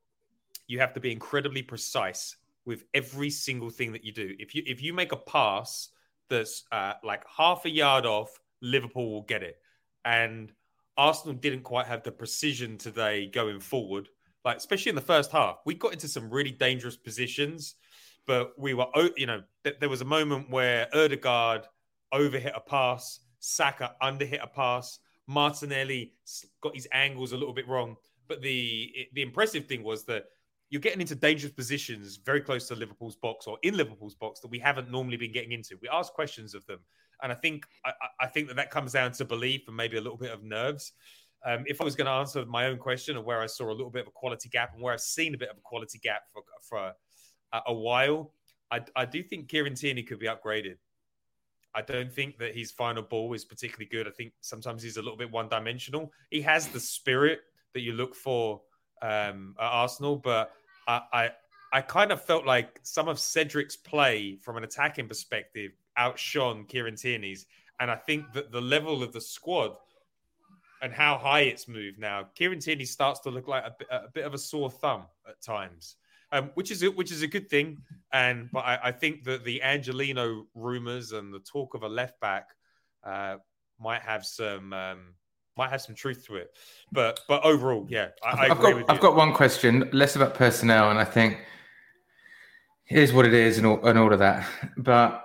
You 0.66 0.80
have 0.80 0.94
to 0.94 1.00
be 1.00 1.12
incredibly 1.12 1.62
precise 1.62 2.36
with 2.64 2.84
every 2.92 3.30
single 3.30 3.70
thing 3.70 3.92
that 3.92 4.04
you 4.04 4.12
do. 4.12 4.34
If 4.38 4.54
you 4.54 4.62
if 4.66 4.82
you 4.82 4.92
make 4.92 5.12
a 5.12 5.16
pass 5.16 5.88
that's 6.28 6.64
uh, 6.72 6.94
like 7.04 7.22
half 7.34 7.64
a 7.64 7.70
yard 7.70 8.04
off, 8.04 8.38
Liverpool 8.60 9.10
will 9.12 9.22
get 9.22 9.42
it. 9.42 9.56
And 10.04 10.52
Arsenal 10.96 11.34
didn't 11.34 11.62
quite 11.62 11.86
have 11.86 12.02
the 12.02 12.12
precision 12.12 12.78
today 12.78 13.26
going 13.26 13.60
forward. 13.60 14.08
Like 14.44 14.56
especially 14.58 14.90
in 14.90 14.96
the 14.96 15.02
first 15.02 15.32
half, 15.32 15.58
we 15.64 15.74
got 15.74 15.92
into 15.92 16.08
some 16.08 16.30
really 16.30 16.52
dangerous 16.52 16.96
positions, 16.96 17.74
but 18.26 18.52
we 18.58 18.74
were, 18.74 18.86
you 19.16 19.26
know, 19.26 19.42
there 19.64 19.88
was 19.88 20.00
a 20.00 20.04
moment 20.04 20.50
where 20.50 20.88
Odegaard 20.94 21.66
overhit 22.14 22.56
a 22.56 22.60
pass, 22.60 23.20
Saka 23.40 23.94
underhit 24.00 24.42
a 24.42 24.46
pass, 24.46 25.00
Martinelli 25.26 26.12
got 26.60 26.74
his 26.74 26.86
angles 26.92 27.32
a 27.32 27.36
little 27.36 27.54
bit 27.54 27.68
wrong. 27.68 27.96
But 28.28 28.42
the 28.42 29.08
the 29.12 29.22
impressive 29.22 29.66
thing 29.66 29.82
was 29.82 30.04
that 30.04 30.26
you're 30.70 30.80
getting 30.80 31.00
into 31.00 31.14
dangerous 31.14 31.52
positions 31.52 32.16
very 32.16 32.40
close 32.40 32.66
to 32.68 32.74
Liverpool's 32.74 33.16
box 33.16 33.46
or 33.46 33.58
in 33.62 33.76
Liverpool's 33.76 34.14
box 34.14 34.40
that 34.40 34.48
we 34.48 34.58
haven't 34.58 34.90
normally 34.90 35.16
been 35.16 35.32
getting 35.32 35.52
into. 35.52 35.78
We 35.80 35.88
ask 35.88 36.12
questions 36.12 36.54
of 36.54 36.66
them, 36.66 36.80
and 37.22 37.30
I 37.30 37.34
think 37.34 37.64
I, 37.84 37.92
I 38.20 38.26
think 38.26 38.48
that 38.48 38.56
that 38.56 38.70
comes 38.70 38.92
down 38.92 39.12
to 39.12 39.24
belief 39.24 39.62
and 39.68 39.76
maybe 39.76 39.96
a 39.96 40.00
little 40.00 40.18
bit 40.18 40.32
of 40.32 40.42
nerves. 40.42 40.92
Um, 41.44 41.64
if 41.66 41.80
I 41.80 41.84
was 41.84 41.94
going 41.94 42.06
to 42.06 42.12
answer 42.12 42.44
my 42.46 42.66
own 42.66 42.78
question 42.78 43.16
of 43.16 43.24
where 43.24 43.40
I 43.40 43.46
saw 43.46 43.70
a 43.70 43.72
little 43.72 43.90
bit 43.90 44.02
of 44.02 44.08
a 44.08 44.12
quality 44.12 44.48
gap 44.48 44.72
and 44.74 44.82
where 44.82 44.92
I've 44.92 45.00
seen 45.00 45.34
a 45.34 45.38
bit 45.38 45.50
of 45.50 45.56
a 45.56 45.60
quality 45.62 45.98
gap 45.98 46.22
for 46.32 46.42
for 46.62 46.78
a, 47.52 47.60
a 47.66 47.74
while, 47.74 48.32
I, 48.70 48.80
I 48.96 49.04
do 49.04 49.22
think 49.22 49.48
Kieran 49.48 49.74
Tierney 49.74 50.02
could 50.02 50.18
be 50.18 50.26
upgraded. 50.26 50.76
I 51.74 51.82
don't 51.82 52.10
think 52.10 52.38
that 52.38 52.56
his 52.56 52.72
final 52.72 53.02
ball 53.02 53.34
is 53.34 53.44
particularly 53.44 53.86
good. 53.86 54.08
I 54.08 54.10
think 54.10 54.32
sometimes 54.40 54.82
he's 54.82 54.96
a 54.96 55.02
little 55.02 55.18
bit 55.18 55.30
one 55.30 55.48
dimensional. 55.48 56.10
He 56.30 56.40
has 56.40 56.68
the 56.68 56.80
spirit 56.80 57.40
that 57.74 57.80
you 57.80 57.92
look 57.92 58.14
for 58.14 58.62
um, 59.02 59.54
at 59.58 59.64
Arsenal, 59.64 60.16
but 60.16 60.50
I, 60.88 61.00
I, 61.12 61.30
I 61.72 61.80
kind 61.80 62.12
of 62.12 62.22
felt 62.22 62.46
like 62.46 62.80
some 62.82 63.08
of 63.08 63.18
Cedric's 63.18 63.76
play 63.76 64.38
from 64.42 64.56
an 64.56 64.64
attacking 64.64 65.08
perspective 65.08 65.72
outshone 65.96 66.64
Kieran 66.64 66.96
Tierney's, 66.96 67.46
and 67.80 67.90
I 67.90 67.96
think 67.96 68.32
that 68.32 68.52
the 68.52 68.60
level 68.60 69.02
of 69.02 69.12
the 69.12 69.20
squad 69.20 69.76
and 70.82 70.92
how 70.92 71.16
high 71.18 71.40
it's 71.40 71.68
moved 71.68 71.98
now, 71.98 72.28
Kieran 72.34 72.60
Tierney 72.60 72.84
starts 72.84 73.20
to 73.20 73.30
look 73.30 73.48
like 73.48 73.64
a, 73.64 73.96
a 73.96 74.08
bit 74.12 74.24
of 74.24 74.34
a 74.34 74.38
sore 74.38 74.70
thumb 74.70 75.04
at 75.28 75.40
times 75.42 75.96
um, 76.32 76.50
which 76.54 76.70
is 76.70 76.82
a, 76.82 76.90
which 76.90 77.12
is 77.12 77.22
a 77.22 77.26
good 77.26 77.48
thing. 77.48 77.78
And 78.12 78.50
but 78.52 78.60
I, 78.60 78.78
I, 78.84 78.92
think 78.92 79.24
that 79.24 79.44
the 79.44 79.62
Angelino 79.62 80.46
rumors 80.54 81.12
and 81.12 81.32
the 81.32 81.40
talk 81.40 81.74
of 81.74 81.82
a 81.82 81.88
left 81.88 82.18
back 82.20 82.48
uh, 83.04 83.36
might 83.80 84.02
have 84.02 84.24
some 84.24 84.72
um, 84.72 85.14
might 85.56 85.70
have 85.70 85.80
some 85.80 85.94
truth 85.94 86.26
to 86.26 86.36
it. 86.36 86.50
But 86.92 87.20
but 87.28 87.44
overall, 87.44 87.86
yeah, 87.88 88.08
I, 88.24 88.48
have 88.48 88.60
got 88.60 88.90
I've 88.90 89.00
got 89.00 89.16
one 89.16 89.32
question, 89.32 89.88
less 89.92 90.16
about 90.16 90.34
personnel, 90.34 90.90
and 90.90 90.98
I 90.98 91.04
think 91.04 91.38
here's 92.84 93.12
what 93.12 93.26
it 93.26 93.34
is 93.34 93.58
and 93.58 93.66
all, 93.66 93.84
and 93.84 93.98
all 93.98 94.12
of 94.12 94.18
that. 94.20 94.46
But 94.76 95.24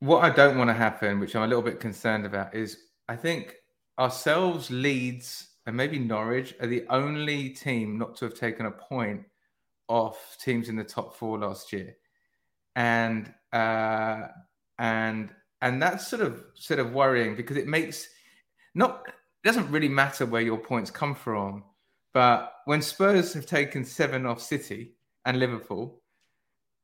what 0.00 0.24
I 0.24 0.30
don't 0.30 0.58
want 0.58 0.70
to 0.70 0.74
happen, 0.74 1.20
which 1.20 1.36
I'm 1.36 1.42
a 1.42 1.46
little 1.46 1.62
bit 1.62 1.80
concerned 1.80 2.26
about, 2.26 2.54
is 2.54 2.76
I 3.08 3.16
think 3.16 3.54
ourselves, 3.98 4.70
Leeds, 4.70 5.48
and 5.66 5.76
maybe 5.76 5.98
Norwich 5.98 6.54
are 6.60 6.66
the 6.66 6.84
only 6.88 7.50
team 7.50 7.98
not 7.98 8.16
to 8.16 8.24
have 8.24 8.34
taken 8.34 8.66
a 8.66 8.70
point 8.70 9.22
off 9.88 10.36
teams 10.40 10.68
in 10.68 10.76
the 10.76 10.84
top 10.84 11.16
four 11.16 11.38
last 11.38 11.72
year, 11.72 11.94
and 12.76 13.32
uh, 13.52 14.28
and 14.78 15.30
and 15.60 15.82
that's 15.82 16.06
sort 16.08 16.22
of 16.22 16.42
sort 16.54 16.80
of 16.80 16.92
worrying 16.92 17.36
because 17.36 17.56
it 17.56 17.66
makes 17.66 18.08
not 18.74 19.06
it 19.42 19.46
doesn't 19.46 19.70
really 19.70 19.88
matter 19.88 20.26
where 20.26 20.42
your 20.42 20.58
points 20.58 20.90
come 20.90 21.14
from, 21.14 21.64
but 22.12 22.54
when 22.66 22.82
Spurs 22.82 23.32
have 23.34 23.46
taken 23.46 23.84
seven 23.84 24.26
off 24.26 24.40
City 24.40 24.94
and 25.24 25.38
Liverpool, 25.38 26.00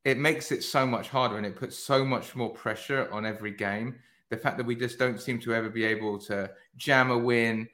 it 0.05 0.19
makes 0.19 0.51
it 0.53 0.65
so 0.65 0.87
much 0.87 1.09
harder 1.09 1.37
and 1.37 1.47
it 1.47 1.57
puts 1.57 1.79
so 1.79 2.05
much 2.05 2.35
more 2.35 2.51
pressure 2.51 3.09
on 3.13 3.27
every 3.27 3.51
game. 3.51 3.97
The 4.31 4.37
fact 4.37 4.57
that 4.57 4.67
we 4.67 4.75
just 4.75 4.99
don't 4.99 5.21
seem 5.21 5.39
to 5.41 5.55
ever 5.55 5.69
be 5.69 5.85
able 5.85 6.19
to 6.21 6.51
jam 6.77 7.11
a 7.11 7.19
win, 7.19 7.69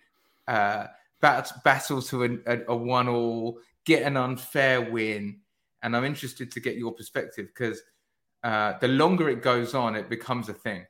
uh, 0.48 0.86
bat- 1.20 1.52
battle 1.64 2.02
to 2.02 2.24
a, 2.24 2.28
a, 2.46 2.60
a 2.68 2.76
one 2.76 3.08
all, 3.08 3.58
get 3.84 4.02
an 4.02 4.16
unfair 4.16 4.80
win. 4.80 5.40
And 5.82 5.96
I'm 5.96 6.04
interested 6.04 6.50
to 6.52 6.60
get 6.60 6.76
your 6.76 6.92
perspective 6.92 7.48
because 7.54 7.82
uh, 8.42 8.74
the 8.80 8.88
longer 8.88 9.28
it 9.28 9.42
goes 9.42 9.74
on, 9.74 9.94
it 9.94 10.08
becomes 10.08 10.48
a 10.48 10.54
thing, 10.54 10.86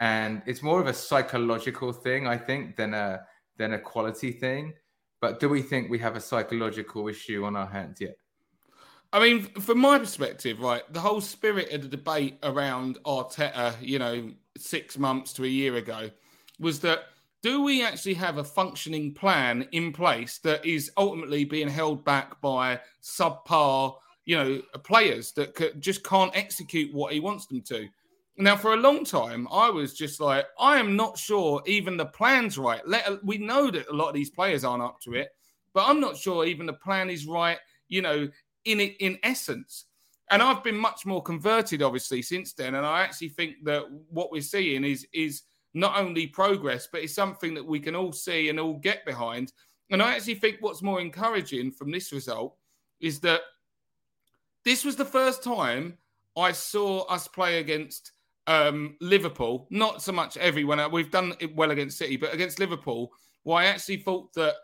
and 0.00 0.42
it's 0.46 0.62
more 0.62 0.80
of 0.80 0.86
a 0.86 0.92
psychological 0.92 1.92
thing, 1.92 2.26
I 2.26 2.36
think, 2.36 2.76
than 2.76 2.94
a 2.94 3.22
than 3.56 3.72
a 3.72 3.78
quality 3.78 4.32
thing. 4.32 4.74
But 5.20 5.40
do 5.40 5.48
we 5.48 5.62
think 5.62 5.90
we 5.90 5.98
have 5.98 6.16
a 6.16 6.20
psychological 6.20 7.08
issue 7.08 7.44
on 7.44 7.56
our 7.56 7.66
hands 7.66 8.00
yet? 8.00 8.16
I 9.12 9.20
mean, 9.20 9.44
from 9.60 9.78
my 9.78 9.98
perspective, 9.98 10.60
right, 10.60 10.82
the 10.92 11.00
whole 11.00 11.20
spirit 11.20 11.72
of 11.72 11.82
the 11.82 11.88
debate 11.88 12.38
around 12.42 12.98
Arteta, 13.06 13.74
you 13.80 13.98
know, 13.98 14.30
six 14.58 14.98
months 14.98 15.32
to 15.34 15.44
a 15.44 15.48
year 15.48 15.76
ago, 15.76 16.10
was 16.58 16.80
that 16.80 17.04
do 17.42 17.62
we 17.62 17.84
actually 17.84 18.14
have 18.14 18.38
a 18.38 18.44
functioning 18.44 19.14
plan 19.14 19.68
in 19.72 19.92
place 19.92 20.38
that 20.38 20.64
is 20.66 20.90
ultimately 20.96 21.44
being 21.44 21.68
held 21.68 22.04
back 22.04 22.40
by 22.40 22.80
subpar, 23.02 23.94
you 24.24 24.36
know, 24.36 24.60
players 24.82 25.32
that 25.32 25.80
just 25.80 26.02
can't 26.02 26.36
execute 26.36 26.92
what 26.92 27.12
he 27.12 27.20
wants 27.20 27.46
them 27.46 27.62
to? 27.62 27.86
Now, 28.38 28.56
for 28.56 28.74
a 28.74 28.78
long 28.78 29.04
time, 29.04 29.48
I 29.50 29.70
was 29.70 29.94
just 29.94 30.20
like, 30.20 30.44
I 30.58 30.78
am 30.78 30.94
not 30.94 31.16
sure 31.16 31.62
even 31.66 31.96
the 31.96 32.06
plan's 32.06 32.58
right. 32.58 32.86
Let, 32.86 33.08
uh, 33.08 33.16
we 33.22 33.38
know 33.38 33.70
that 33.70 33.88
a 33.88 33.94
lot 33.94 34.08
of 34.08 34.14
these 34.14 34.30
players 34.30 34.62
aren't 34.62 34.82
up 34.82 35.00
to 35.02 35.14
it, 35.14 35.30
but 35.72 35.86
I'm 35.86 36.00
not 36.00 36.18
sure 36.18 36.44
even 36.44 36.66
the 36.66 36.74
plan 36.74 37.08
is 37.08 37.26
right, 37.26 37.58
you 37.88 38.02
know, 38.02 38.28
in 38.64 38.80
in 38.80 39.18
essence. 39.22 39.86
And 40.30 40.42
I've 40.42 40.64
been 40.64 40.76
much 40.76 41.06
more 41.06 41.22
converted, 41.22 41.82
obviously, 41.82 42.20
since 42.20 42.52
then. 42.52 42.74
And 42.74 42.84
I 42.84 43.02
actually 43.02 43.28
think 43.30 43.64
that 43.64 43.84
what 44.10 44.30
we're 44.30 44.42
seeing 44.42 44.84
is 44.84 45.06
is 45.14 45.42
not 45.72 45.96
only 45.96 46.26
progress, 46.26 46.88
but 46.90 47.02
it's 47.02 47.14
something 47.14 47.54
that 47.54 47.64
we 47.64 47.80
can 47.80 47.94
all 47.94 48.12
see 48.12 48.48
and 48.48 48.60
all 48.60 48.74
get 48.74 49.06
behind. 49.06 49.52
And 49.90 50.02
I 50.02 50.14
actually 50.14 50.34
think 50.34 50.56
what's 50.60 50.82
more 50.82 51.00
encouraging 51.00 51.70
from 51.70 51.90
this 51.90 52.12
result 52.12 52.56
is 53.00 53.20
that 53.20 53.42
this 54.64 54.84
was 54.84 54.96
the 54.96 55.04
first 55.04 55.44
time 55.44 55.96
I 56.36 56.52
saw 56.52 57.04
us 57.04 57.28
play 57.28 57.60
against 57.60 58.12
um, 58.46 58.96
Liverpool. 59.00 59.66
Not 59.70 60.02
so 60.02 60.12
much 60.12 60.36
everyone. 60.36 60.90
We've 60.90 61.10
done 61.10 61.34
it 61.40 61.54
well 61.54 61.70
against 61.70 61.98
City, 61.98 62.16
but 62.16 62.32
against 62.32 62.58
Liverpool, 62.58 63.12
well, 63.44 63.56
I 63.56 63.66
actually 63.66 63.98
thought 63.98 64.32
that 64.34 64.54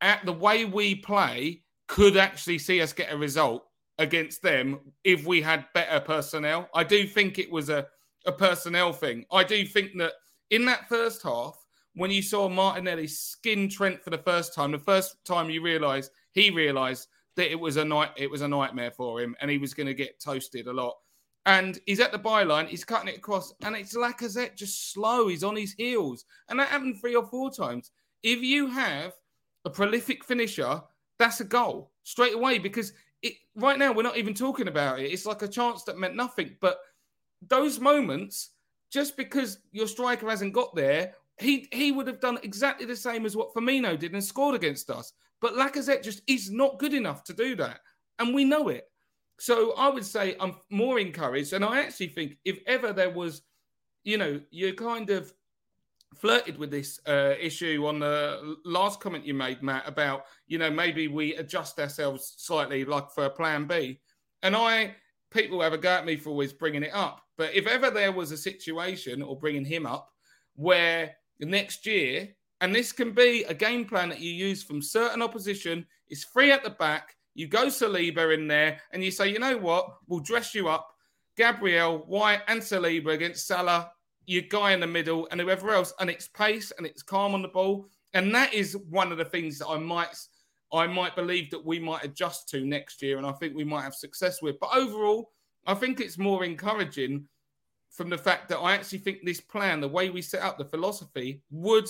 at 0.00 0.24
the 0.24 0.32
way 0.32 0.64
we 0.64 0.94
play 0.94 1.62
could 1.86 2.16
actually 2.16 2.58
see 2.58 2.80
us 2.80 2.92
get 2.92 3.12
a 3.12 3.16
result 3.16 3.64
against 3.98 4.42
them 4.42 4.80
if 5.04 5.26
we 5.26 5.40
had 5.40 5.66
better 5.74 6.00
personnel. 6.00 6.68
I 6.74 6.84
do 6.84 7.06
think 7.06 7.38
it 7.38 7.50
was 7.50 7.68
a, 7.68 7.86
a 8.26 8.32
personnel 8.32 8.92
thing. 8.92 9.24
I 9.30 9.44
do 9.44 9.64
think 9.64 9.96
that 9.98 10.12
in 10.50 10.64
that 10.66 10.88
first 10.88 11.22
half, 11.22 11.56
when 11.94 12.10
you 12.10 12.22
saw 12.22 12.48
Martinelli 12.48 13.06
skin 13.06 13.68
Trent 13.68 14.02
for 14.02 14.10
the 14.10 14.18
first 14.18 14.54
time, 14.54 14.72
the 14.72 14.78
first 14.78 15.24
time 15.24 15.48
you 15.48 15.62
realised 15.62 16.10
he 16.32 16.50
realised 16.50 17.08
that 17.36 17.50
it 17.50 17.58
was 17.58 17.76
a 17.76 17.84
night, 17.84 18.10
it 18.16 18.30
was 18.30 18.42
a 18.42 18.48
nightmare 18.48 18.90
for 18.90 19.20
him, 19.20 19.36
and 19.40 19.50
he 19.50 19.58
was 19.58 19.74
going 19.74 19.86
to 19.86 19.94
get 19.94 20.20
toasted 20.20 20.66
a 20.66 20.72
lot. 20.72 20.96
And 21.46 21.78
he's 21.86 22.00
at 22.00 22.10
the 22.10 22.18
byline, 22.18 22.68
he's 22.68 22.84
cutting 22.84 23.08
it 23.08 23.18
across, 23.18 23.52
and 23.62 23.76
it's 23.76 23.94
Lacazette 23.94 24.56
just 24.56 24.92
slow. 24.92 25.28
He's 25.28 25.44
on 25.44 25.56
his 25.56 25.74
heels, 25.74 26.24
and 26.48 26.58
that 26.58 26.68
happened 26.68 27.00
three 27.00 27.14
or 27.14 27.26
four 27.26 27.50
times. 27.50 27.90
If 28.22 28.40
you 28.40 28.66
have 28.68 29.12
a 29.66 29.70
prolific 29.70 30.24
finisher, 30.24 30.80
that's 31.18 31.40
a 31.40 31.44
goal 31.44 31.90
straight 32.02 32.34
away 32.34 32.58
because 32.58 32.94
it 33.22 33.34
right 33.56 33.78
now 33.78 33.92
we're 33.92 34.02
not 34.02 34.16
even 34.16 34.32
talking 34.32 34.68
about 34.68 35.00
it. 35.00 35.12
It's 35.12 35.26
like 35.26 35.42
a 35.42 35.48
chance 35.48 35.84
that 35.84 35.98
meant 35.98 36.16
nothing, 36.16 36.56
but 36.60 36.78
those 37.46 37.78
moments 37.78 38.50
just 38.90 39.16
because 39.16 39.58
your 39.72 39.88
striker 39.88 40.30
hasn't 40.30 40.52
got 40.52 40.74
there, 40.74 41.14
he 41.40 41.68
he 41.72 41.90
would 41.90 42.06
have 42.06 42.20
done 42.20 42.38
exactly 42.42 42.86
the 42.86 42.94
same 42.94 43.26
as 43.26 43.36
what 43.36 43.52
Firmino 43.52 43.98
did 43.98 44.12
and 44.12 44.22
scored 44.22 44.54
against 44.54 44.88
us. 44.88 45.12
But 45.40 45.54
Lacazette 45.54 46.02
just 46.02 46.22
is 46.26 46.50
not 46.50 46.78
good 46.78 46.94
enough 46.94 47.24
to 47.24 47.34
do 47.34 47.56
that, 47.56 47.80
and 48.18 48.32
we 48.32 48.44
know 48.44 48.68
it. 48.68 48.88
So 49.38 49.72
I 49.74 49.88
would 49.88 50.04
say 50.04 50.36
I'm 50.40 50.54
more 50.70 50.98
encouraged, 50.98 51.52
and 51.52 51.64
I 51.64 51.80
actually 51.80 52.08
think 52.08 52.36
if 52.44 52.58
ever 52.66 52.92
there 52.92 53.10
was, 53.10 53.42
you 54.04 54.16
know, 54.18 54.40
you 54.50 54.74
kind 54.74 55.10
of 55.10 55.32
flirted 56.14 56.56
with 56.56 56.70
this 56.70 57.00
uh, 57.06 57.34
issue 57.40 57.84
on 57.86 57.98
the 57.98 58.56
last 58.64 59.00
comment 59.00 59.26
you 59.26 59.34
made, 59.34 59.62
Matt, 59.62 59.88
about 59.88 60.24
you 60.46 60.58
know 60.58 60.70
maybe 60.70 61.08
we 61.08 61.34
adjust 61.34 61.78
ourselves 61.80 62.34
slightly, 62.38 62.84
like 62.84 63.10
for 63.10 63.24
a 63.24 63.30
Plan 63.30 63.66
B, 63.66 64.00
and 64.42 64.54
I 64.54 64.94
people 65.32 65.60
have 65.60 65.72
a 65.72 65.78
go 65.78 65.90
at 65.90 66.06
me 66.06 66.16
for 66.16 66.30
always 66.30 66.52
bringing 66.52 66.84
it 66.84 66.94
up. 66.94 67.20
But 67.36 67.52
if 67.54 67.66
ever 67.66 67.90
there 67.90 68.12
was 68.12 68.30
a 68.30 68.36
situation, 68.36 69.20
or 69.20 69.38
bringing 69.38 69.64
him 69.64 69.84
up, 69.84 70.08
where 70.54 71.16
the 71.40 71.46
next 71.46 71.84
year, 71.84 72.28
and 72.60 72.74
this 72.74 72.92
can 72.92 73.12
be 73.12 73.44
a 73.44 73.54
game 73.54 73.84
plan 73.84 74.08
that 74.10 74.20
you 74.20 74.32
use 74.32 74.62
from 74.62 74.80
certain 74.80 75.22
opposition, 75.22 75.84
is 76.08 76.24
free 76.24 76.52
at 76.52 76.62
the 76.62 76.70
back. 76.70 77.16
You 77.34 77.48
go 77.48 77.66
Saliba 77.66 78.32
in 78.32 78.46
there, 78.46 78.80
and 78.92 79.02
you 79.02 79.10
say, 79.10 79.28
you 79.30 79.38
know 79.38 79.58
what, 79.58 79.86
we'll 80.06 80.20
dress 80.20 80.54
you 80.54 80.68
up. 80.68 80.88
Gabriel, 81.36 81.98
White, 82.06 82.42
and 82.46 82.60
Saliba 82.60 83.12
against 83.12 83.46
Salah, 83.46 83.90
your 84.26 84.42
guy 84.42 84.72
in 84.72 84.80
the 84.80 84.86
middle, 84.86 85.26
and 85.30 85.40
whoever 85.40 85.70
else, 85.70 85.92
and 85.98 86.08
it's 86.08 86.28
pace 86.28 86.72
and 86.78 86.86
it's 86.86 87.02
calm 87.02 87.34
on 87.34 87.42
the 87.42 87.48
ball, 87.48 87.88
and 88.14 88.34
that 88.34 88.54
is 88.54 88.76
one 88.88 89.10
of 89.10 89.18
the 89.18 89.24
things 89.24 89.58
that 89.58 89.68
I 89.68 89.78
might 89.78 90.16
I 90.72 90.88
might 90.88 91.14
believe 91.14 91.50
that 91.50 91.64
we 91.64 91.78
might 91.78 92.04
adjust 92.04 92.48
to 92.48 92.66
next 92.66 93.00
year, 93.00 93.18
and 93.18 93.26
I 93.26 93.32
think 93.32 93.54
we 93.54 93.64
might 93.64 93.82
have 93.82 93.94
success 93.94 94.42
with. 94.42 94.58
But 94.58 94.74
overall, 94.74 95.30
I 95.66 95.74
think 95.74 96.00
it's 96.00 96.18
more 96.18 96.44
encouraging 96.44 97.28
from 97.90 98.10
the 98.10 98.18
fact 98.18 98.48
that 98.48 98.58
I 98.58 98.74
actually 98.74 98.98
think 98.98 99.24
this 99.24 99.40
plan, 99.40 99.80
the 99.80 99.88
way 99.88 100.10
we 100.10 100.20
set 100.20 100.42
up 100.42 100.58
the 100.58 100.64
philosophy, 100.64 101.42
would 101.50 101.88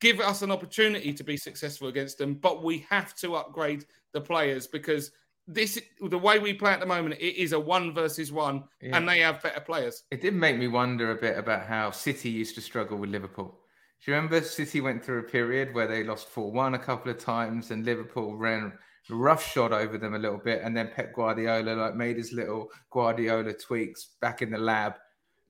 give 0.00 0.20
us 0.20 0.40
an 0.40 0.50
opportunity 0.50 1.12
to 1.12 1.22
be 1.22 1.36
successful 1.36 1.88
against 1.88 2.16
them. 2.16 2.34
But 2.34 2.64
we 2.64 2.78
have 2.88 3.14
to 3.16 3.34
upgrade 3.34 3.84
the 4.12 4.20
players 4.20 4.66
because 4.66 5.10
this 5.46 5.80
the 6.00 6.18
way 6.18 6.38
we 6.38 6.54
play 6.54 6.72
at 6.72 6.80
the 6.80 6.86
moment 6.86 7.14
it 7.20 7.40
is 7.40 7.52
a 7.52 7.58
one 7.58 7.92
versus 7.92 8.30
one 8.30 8.62
yeah. 8.80 8.96
and 8.96 9.08
they 9.08 9.18
have 9.20 9.42
better 9.42 9.60
players 9.60 10.04
it 10.10 10.20
did 10.20 10.34
make 10.34 10.56
me 10.56 10.68
wonder 10.68 11.10
a 11.10 11.16
bit 11.16 11.36
about 11.36 11.66
how 11.66 11.90
city 11.90 12.30
used 12.30 12.54
to 12.54 12.60
struggle 12.60 12.96
with 12.96 13.10
liverpool 13.10 13.58
do 14.04 14.10
you 14.10 14.16
remember 14.16 14.40
city 14.40 14.80
went 14.80 15.04
through 15.04 15.18
a 15.18 15.24
period 15.24 15.74
where 15.74 15.88
they 15.88 16.04
lost 16.04 16.32
4-1 16.32 16.74
a 16.74 16.78
couple 16.78 17.10
of 17.10 17.18
times 17.18 17.72
and 17.72 17.84
liverpool 17.84 18.36
ran 18.36 18.72
roughshod 19.10 19.72
over 19.72 19.98
them 19.98 20.14
a 20.14 20.18
little 20.18 20.38
bit 20.38 20.62
and 20.62 20.76
then 20.76 20.90
pep 20.94 21.12
guardiola 21.12 21.72
like 21.72 21.96
made 21.96 22.16
his 22.16 22.32
little 22.32 22.68
guardiola 22.90 23.52
tweaks 23.52 24.10
back 24.20 24.42
in 24.42 24.50
the 24.50 24.58
lab 24.58 24.94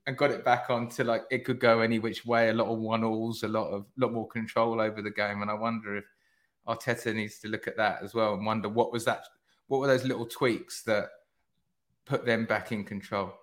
and 0.07 0.17
got 0.17 0.31
it 0.31 0.43
back 0.43 0.69
on 0.69 0.89
to 0.89 1.03
like 1.03 1.23
it 1.29 1.45
could 1.45 1.59
go 1.59 1.79
any 1.79 1.99
which 1.99 2.25
way 2.25 2.49
a 2.49 2.53
lot 2.53 2.67
of 2.67 2.79
one 2.79 3.03
alls 3.03 3.43
a 3.43 3.47
lot 3.47 3.69
of 3.69 3.85
lot 3.97 4.11
more 4.11 4.27
control 4.27 4.81
over 4.81 5.01
the 5.01 5.11
game 5.11 5.41
and 5.41 5.51
i 5.51 5.53
wonder 5.53 5.95
if 5.95 6.05
arteta 6.67 7.13
needs 7.13 7.39
to 7.39 7.47
look 7.47 7.67
at 7.67 7.77
that 7.77 8.01
as 8.01 8.13
well 8.13 8.33
and 8.33 8.45
wonder 8.45 8.69
what 8.69 8.91
was 8.91 9.05
that 9.05 9.25
what 9.67 9.79
were 9.79 9.87
those 9.87 10.05
little 10.05 10.25
tweaks 10.25 10.83
that 10.83 11.09
put 12.05 12.25
them 12.25 12.45
back 12.45 12.71
in 12.71 12.83
control? 12.83 13.33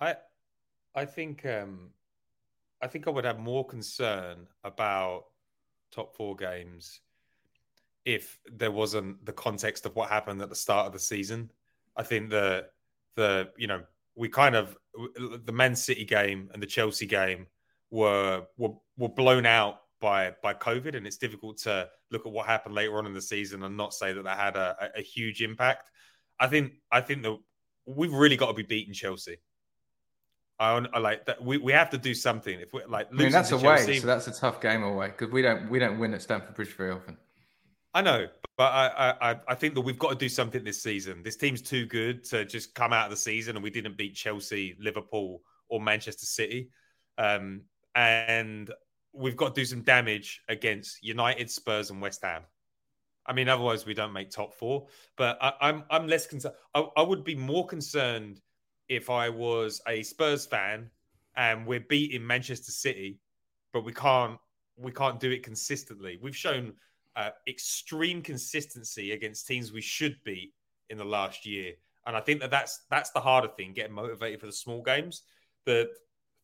I 0.00 0.16
I 0.94 1.04
think 1.04 1.44
um 1.46 1.90
I 2.80 2.86
think 2.88 3.06
I 3.06 3.10
would 3.10 3.24
have 3.24 3.38
more 3.38 3.64
concern 3.64 4.48
about 4.64 5.26
top 5.92 6.16
four 6.16 6.34
games 6.34 7.00
if 8.04 8.40
there 8.50 8.72
wasn't 8.72 9.24
the 9.24 9.32
context 9.32 9.86
of 9.86 9.94
what 9.94 10.08
happened 10.08 10.42
at 10.42 10.48
the 10.48 10.56
start 10.56 10.86
of 10.86 10.92
the 10.92 10.98
season. 10.98 11.50
I 11.96 12.02
think 12.02 12.30
the 12.30 12.66
the 13.14 13.50
you 13.56 13.68
know 13.68 13.82
we 14.16 14.28
kind 14.28 14.56
of 14.56 14.76
the 15.44 15.52
Man 15.52 15.76
City 15.76 16.04
game 16.04 16.50
and 16.52 16.62
the 16.62 16.66
Chelsea 16.66 17.06
game 17.06 17.46
were 17.90 18.44
were 18.56 18.74
were 18.96 19.08
blown 19.08 19.46
out 19.46 19.81
by 20.02 20.34
by 20.42 20.52
COVID, 20.52 20.94
and 20.94 21.06
it's 21.06 21.16
difficult 21.16 21.56
to 21.58 21.88
look 22.10 22.26
at 22.26 22.32
what 22.32 22.46
happened 22.46 22.74
later 22.74 22.98
on 22.98 23.06
in 23.06 23.14
the 23.14 23.22
season 23.22 23.62
and 23.62 23.74
not 23.74 23.94
say 23.94 24.12
that 24.12 24.24
that 24.24 24.36
had 24.36 24.56
a, 24.56 24.90
a 24.96 25.00
huge 25.00 25.40
impact. 25.40 25.90
I 26.38 26.48
think 26.48 26.72
I 26.90 27.00
think 27.00 27.22
that 27.22 27.38
we've 27.86 28.12
really 28.12 28.36
got 28.36 28.48
to 28.48 28.54
be 28.54 28.64
beating 28.64 28.92
Chelsea. 28.92 29.38
I, 30.58 30.84
I 30.92 30.98
like 30.98 31.24
that. 31.26 31.42
We, 31.42 31.56
we 31.56 31.72
have 31.72 31.90
to 31.90 31.98
do 31.98 32.14
something. 32.14 32.60
If 32.60 32.72
we 32.72 32.84
like, 32.84 33.08
I 33.10 33.14
mean, 33.14 33.32
that's 33.32 33.52
away, 33.52 33.62
Chelsea, 33.62 34.00
so 34.00 34.06
that's 34.06 34.26
a 34.26 34.32
tough 34.32 34.60
game 34.60 34.82
away 34.82 35.08
because 35.08 35.32
we 35.32 35.40
don't 35.40 35.70
we 35.70 35.78
don't 35.78 35.98
win 35.98 36.12
at 36.12 36.20
Stamford 36.20 36.54
Bridge 36.54 36.76
very 36.76 36.90
often. 36.90 37.16
I 37.94 38.02
know, 38.02 38.26
but 38.58 38.72
I, 38.72 39.14
I 39.20 39.36
I 39.48 39.54
think 39.54 39.74
that 39.74 39.80
we've 39.82 39.98
got 39.98 40.10
to 40.10 40.16
do 40.16 40.28
something 40.28 40.62
this 40.64 40.82
season. 40.82 41.22
This 41.22 41.36
team's 41.36 41.62
too 41.62 41.86
good 41.86 42.24
to 42.24 42.44
just 42.44 42.74
come 42.74 42.92
out 42.92 43.04
of 43.04 43.10
the 43.10 43.16
season 43.16 43.56
and 43.56 43.62
we 43.62 43.70
didn't 43.70 43.96
beat 43.96 44.14
Chelsea, 44.14 44.76
Liverpool, 44.80 45.42
or 45.68 45.80
Manchester 45.80 46.26
City. 46.26 46.70
Um, 47.18 47.62
and 47.94 48.70
we've 49.12 49.36
got 49.36 49.54
to 49.54 49.60
do 49.60 49.64
some 49.64 49.82
damage 49.82 50.42
against 50.48 51.02
United, 51.02 51.50
Spurs, 51.50 51.90
and 51.90 52.00
West 52.00 52.22
Ham. 52.22 52.42
I 53.26 53.32
mean, 53.32 53.48
otherwise 53.48 53.86
we 53.86 53.94
don't 53.94 54.12
make 54.12 54.30
top 54.30 54.54
four. 54.54 54.86
But 55.16 55.38
I, 55.40 55.48
am 55.48 55.54
I'm, 55.60 55.84
I'm 55.90 56.06
less 56.08 56.26
concerned. 56.26 56.54
I, 56.74 56.86
I 56.96 57.02
would 57.02 57.24
be 57.24 57.34
more 57.34 57.66
concerned 57.66 58.40
if 58.88 59.10
I 59.10 59.28
was 59.28 59.80
a 59.86 60.02
Spurs 60.02 60.46
fan 60.46 60.90
and 61.36 61.66
we're 61.66 61.80
beating 61.80 62.26
Manchester 62.26 62.72
City, 62.72 63.18
but 63.72 63.84
we 63.84 63.92
can't 63.92 64.38
we 64.76 64.90
can't 64.90 65.20
do 65.20 65.30
it 65.30 65.42
consistently. 65.42 66.18
We've 66.20 66.36
shown 66.36 66.72
uh, 67.14 67.30
extreme 67.46 68.22
consistency 68.22 69.12
against 69.12 69.46
teams 69.46 69.72
we 69.72 69.82
should 69.82 70.16
beat 70.24 70.52
in 70.90 70.98
the 70.98 71.04
last 71.04 71.46
year, 71.46 71.72
and 72.06 72.16
I 72.16 72.20
think 72.20 72.40
that 72.40 72.50
that's 72.50 72.84
that's 72.90 73.10
the 73.10 73.20
harder 73.20 73.48
thing: 73.48 73.72
getting 73.72 73.94
motivated 73.94 74.40
for 74.40 74.46
the 74.46 74.52
small 74.52 74.82
games. 74.82 75.22
The 75.64 75.90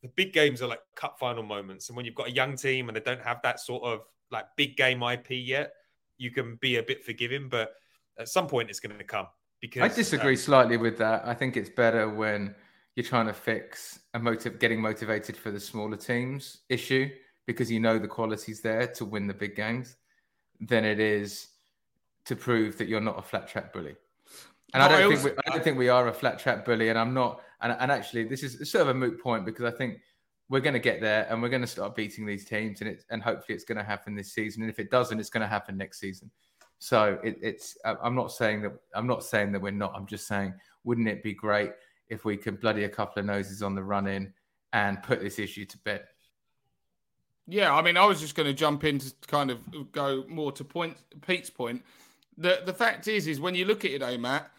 the 0.01 0.07
big 0.09 0.33
games 0.33 0.61
are 0.61 0.67
like 0.67 0.81
cup 0.95 1.19
final 1.19 1.43
moments. 1.43 1.89
And 1.89 1.95
when 1.95 2.05
you've 2.05 2.15
got 2.15 2.27
a 2.27 2.31
young 2.31 2.55
team 2.55 2.87
and 2.87 2.95
they 2.95 3.01
don't 3.01 3.21
have 3.21 3.41
that 3.43 3.59
sort 3.59 3.83
of 3.83 4.01
like 4.31 4.45
big 4.55 4.77
game 4.77 5.03
IP 5.03 5.27
yet, 5.31 5.73
you 6.17 6.31
can 6.31 6.57
be 6.61 6.77
a 6.77 6.83
bit 6.83 7.03
forgiving. 7.03 7.49
But 7.49 7.73
at 8.17 8.29
some 8.29 8.47
point, 8.47 8.69
it's 8.69 8.79
going 8.79 8.97
to 8.97 9.03
come. 9.03 9.27
Because 9.59 9.81
I 9.81 9.93
disagree 9.93 10.33
um, 10.33 10.37
slightly 10.37 10.77
with 10.77 10.97
that. 10.99 11.27
I 11.27 11.33
think 11.33 11.57
it's 11.57 11.69
better 11.69 12.09
when 12.09 12.55
you're 12.95 13.05
trying 13.05 13.27
to 13.27 13.33
fix 13.33 13.99
a 14.13 14.19
motive, 14.19 14.59
getting 14.59 14.81
motivated 14.81 15.35
for 15.35 15.51
the 15.51 15.59
smaller 15.59 15.97
teams 15.97 16.59
issue 16.69 17.09
because 17.45 17.71
you 17.71 17.79
know 17.79 17.97
the 17.97 18.07
quality's 18.07 18.61
there 18.61 18.85
to 18.85 19.03
win 19.03 19.25
the 19.25 19.33
big 19.33 19.55
games, 19.55 19.95
than 20.61 20.85
it 20.85 20.99
is 20.99 21.47
to 22.25 22.35
prove 22.35 22.77
that 22.77 22.87
you're 22.87 23.01
not 23.01 23.17
a 23.17 23.23
flat 23.23 23.47
track 23.47 23.73
bully. 23.73 23.95
And 24.71 24.81
no, 24.81 24.85
I 24.85 24.87
don't 24.87 25.11
I 25.11 25.15
think 25.15 25.23
we, 25.23 25.31
I 25.31 25.55
don't 25.55 25.63
think 25.63 25.77
we 25.79 25.89
are 25.89 26.07
a 26.09 26.13
flat 26.13 26.37
track 26.37 26.63
bully, 26.63 26.89
and 26.89 26.99
I'm 26.99 27.13
not. 27.13 27.41
And, 27.61 27.75
and 27.79 27.91
actually, 27.91 28.23
this 28.25 28.43
is 28.43 28.69
sort 28.69 28.83
of 28.83 28.89
a 28.89 28.93
moot 28.93 29.21
point 29.21 29.45
because 29.45 29.65
I 29.65 29.75
think 29.75 29.99
we're 30.49 30.59
going 30.59 30.73
to 30.73 30.79
get 30.79 31.01
there 31.01 31.27
and 31.29 31.41
we're 31.41 31.49
going 31.49 31.61
to 31.61 31.67
start 31.67 31.95
beating 31.95 32.25
these 32.25 32.45
teams, 32.45 32.81
and 32.81 32.89
it 32.89 33.05
and 33.09 33.21
hopefully 33.21 33.55
it's 33.55 33.65
going 33.65 33.77
to 33.77 33.83
happen 33.83 34.15
this 34.15 34.33
season. 34.33 34.63
And 34.63 34.69
if 34.69 34.79
it 34.79 34.89
doesn't, 34.89 35.19
it's 35.19 35.29
going 35.29 35.41
to 35.41 35.47
happen 35.47 35.77
next 35.77 35.99
season. 35.99 36.31
So 36.79 37.19
it, 37.23 37.37
it's. 37.41 37.77
I'm 37.85 38.15
not 38.15 38.31
saying 38.31 38.61
that. 38.63 38.73
I'm 38.95 39.07
not 39.07 39.23
saying 39.23 39.51
that 39.51 39.61
we're 39.61 39.71
not. 39.71 39.93
I'm 39.95 40.07
just 40.07 40.27
saying, 40.27 40.53
wouldn't 40.83 41.07
it 41.07 41.21
be 41.21 41.33
great 41.33 41.71
if 42.07 42.25
we 42.25 42.37
could 42.37 42.59
bloody 42.59 42.85
a 42.85 42.89
couple 42.89 43.19
of 43.19 43.25
noses 43.25 43.61
on 43.61 43.75
the 43.75 43.83
run 43.83 44.07
in 44.07 44.33
and 44.73 45.03
put 45.03 45.21
this 45.21 45.39
issue 45.39 45.65
to 45.65 45.77
bed? 45.79 46.05
Yeah, 47.47 47.73
I 47.75 47.81
mean, 47.81 47.97
I 47.97 48.05
was 48.05 48.19
just 48.21 48.35
going 48.35 48.47
to 48.47 48.53
jump 48.53 48.83
in 48.83 48.99
to 48.99 49.13
kind 49.27 49.51
of 49.51 49.91
go 49.91 50.23
more 50.27 50.51
to 50.53 50.63
point 50.63 50.97
Pete's 51.25 51.49
point. 51.49 51.83
The 52.37 52.61
the 52.65 52.73
fact 52.73 53.07
is, 53.07 53.27
is 53.27 53.39
when 53.39 53.55
you 53.55 53.65
look 53.65 53.83
at 53.85 53.91
it, 53.91 53.99
though, 53.99 54.17
Matt, 54.17 54.49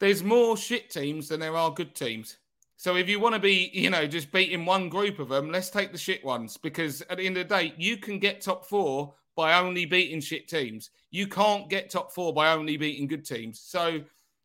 there's 0.00 0.22
more 0.22 0.56
shit 0.56 0.90
teams 0.90 1.28
than 1.28 1.40
there 1.40 1.56
are 1.56 1.72
good 1.72 1.94
teams. 1.94 2.36
So 2.76 2.94
if 2.94 3.08
you 3.08 3.18
want 3.18 3.34
to 3.34 3.40
be, 3.40 3.70
you 3.72 3.90
know, 3.90 4.06
just 4.06 4.30
beating 4.30 4.64
one 4.64 4.88
group 4.88 5.18
of 5.18 5.28
them, 5.28 5.50
let's 5.50 5.68
take 5.68 5.90
the 5.90 5.98
shit 5.98 6.24
ones 6.24 6.56
because 6.56 7.02
at 7.10 7.18
the 7.18 7.26
end 7.26 7.36
of 7.36 7.48
the 7.48 7.54
day, 7.54 7.74
you 7.76 7.96
can 7.96 8.20
get 8.20 8.40
top 8.40 8.64
four 8.64 9.14
by 9.34 9.58
only 9.58 9.84
beating 9.84 10.20
shit 10.20 10.48
teams. 10.48 10.90
You 11.10 11.26
can't 11.26 11.68
get 11.68 11.90
top 11.90 12.12
four 12.12 12.32
by 12.32 12.52
only 12.52 12.76
beating 12.76 13.08
good 13.08 13.24
teams. 13.24 13.58
So, 13.60 14.00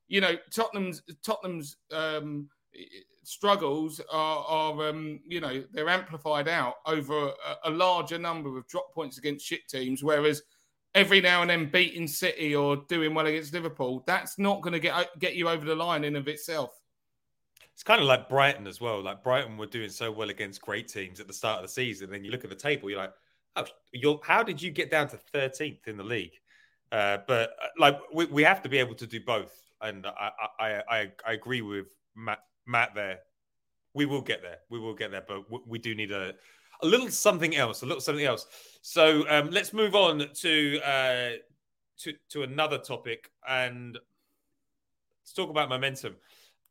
you 0.07 0.21
know, 0.21 0.35
Tottenham's 0.51 1.03
Tottenham's 1.23 1.77
um, 1.91 2.49
struggles 3.23 4.01
are, 4.11 4.45
are 4.47 4.89
um, 4.89 5.19
you 5.27 5.39
know, 5.39 5.63
they're 5.71 5.89
amplified 5.89 6.47
out 6.47 6.75
over 6.85 7.27
a, 7.27 7.69
a 7.69 7.69
larger 7.69 8.17
number 8.17 8.57
of 8.57 8.67
drop 8.67 8.93
points 8.93 9.17
against 9.17 9.45
shit 9.45 9.67
teams, 9.67 10.03
whereas 10.03 10.41
every 10.95 11.21
now 11.21 11.41
and 11.41 11.49
then 11.49 11.69
beating 11.69 12.07
City 12.07 12.55
or 12.55 12.77
doing 12.87 13.13
well 13.13 13.25
against 13.25 13.53
Liverpool, 13.53 14.03
that's 14.05 14.37
not 14.37 14.61
going 14.61 14.73
to 14.73 14.79
get 14.79 15.07
get 15.19 15.35
you 15.35 15.49
over 15.49 15.65
the 15.65 15.75
line 15.75 16.03
in 16.03 16.15
of 16.15 16.27
itself. 16.27 16.71
It's 17.73 17.83
kind 17.83 17.99
of 17.99 18.07
like 18.07 18.29
Brighton 18.29 18.67
as 18.67 18.79
well. 18.79 19.01
Like 19.01 19.23
Brighton 19.23 19.57
were 19.57 19.65
doing 19.65 19.89
so 19.89 20.11
well 20.11 20.29
against 20.29 20.61
great 20.61 20.87
teams 20.87 21.19
at 21.19 21.27
the 21.27 21.33
start 21.33 21.57
of 21.57 21.63
the 21.63 21.73
season. 21.73 22.11
Then 22.11 22.23
you 22.23 22.29
look 22.29 22.43
at 22.43 22.51
the 22.51 22.55
table, 22.55 22.89
you're 22.89 22.99
like, 22.99 23.13
oh, 23.55 23.65
you're, 23.91 24.19
how 24.23 24.43
did 24.43 24.61
you 24.61 24.69
get 24.69 24.91
down 24.91 25.07
to 25.09 25.19
13th 25.33 25.87
in 25.87 25.97
the 25.97 26.03
league? 26.03 26.33
Uh, 26.91 27.17
but 27.27 27.55
uh, 27.61 27.67
like 27.79 27.99
we, 28.13 28.25
we 28.25 28.43
have 28.43 28.61
to 28.61 28.69
be 28.69 28.77
able 28.77 28.93
to 28.95 29.07
do 29.07 29.19
both. 29.19 29.59
And 29.81 30.05
I, 30.05 30.29
I, 30.59 30.81
I, 30.87 31.11
I 31.27 31.33
agree 31.33 31.61
with 31.61 31.87
Matt, 32.15 32.43
Matt 32.67 32.93
there. 32.93 33.19
We 33.95 34.05
will 34.05 34.21
get 34.21 34.43
there. 34.43 34.57
We 34.69 34.79
will 34.79 34.93
get 34.93 35.09
there, 35.09 35.23
but 35.27 35.45
we 35.67 35.79
do 35.79 35.95
need 35.95 36.11
a 36.11 36.35
a 36.81 36.85
little 36.85 37.09
something 37.09 37.55
else, 37.55 37.81
a 37.81 37.85
little 37.85 38.01
something 38.01 38.25
else. 38.25 38.45
So 38.85 39.23
um, 39.29 39.49
let's 39.49 39.71
move 39.71 39.95
on 39.95 40.27
to 40.41 40.81
uh, 40.81 41.29
to 41.99 42.13
to 42.31 42.43
another 42.43 42.77
topic 42.77 43.31
and 43.47 43.93
let's 43.93 45.31
talk 45.33 45.49
about 45.49 45.69
momentum. 45.69 46.17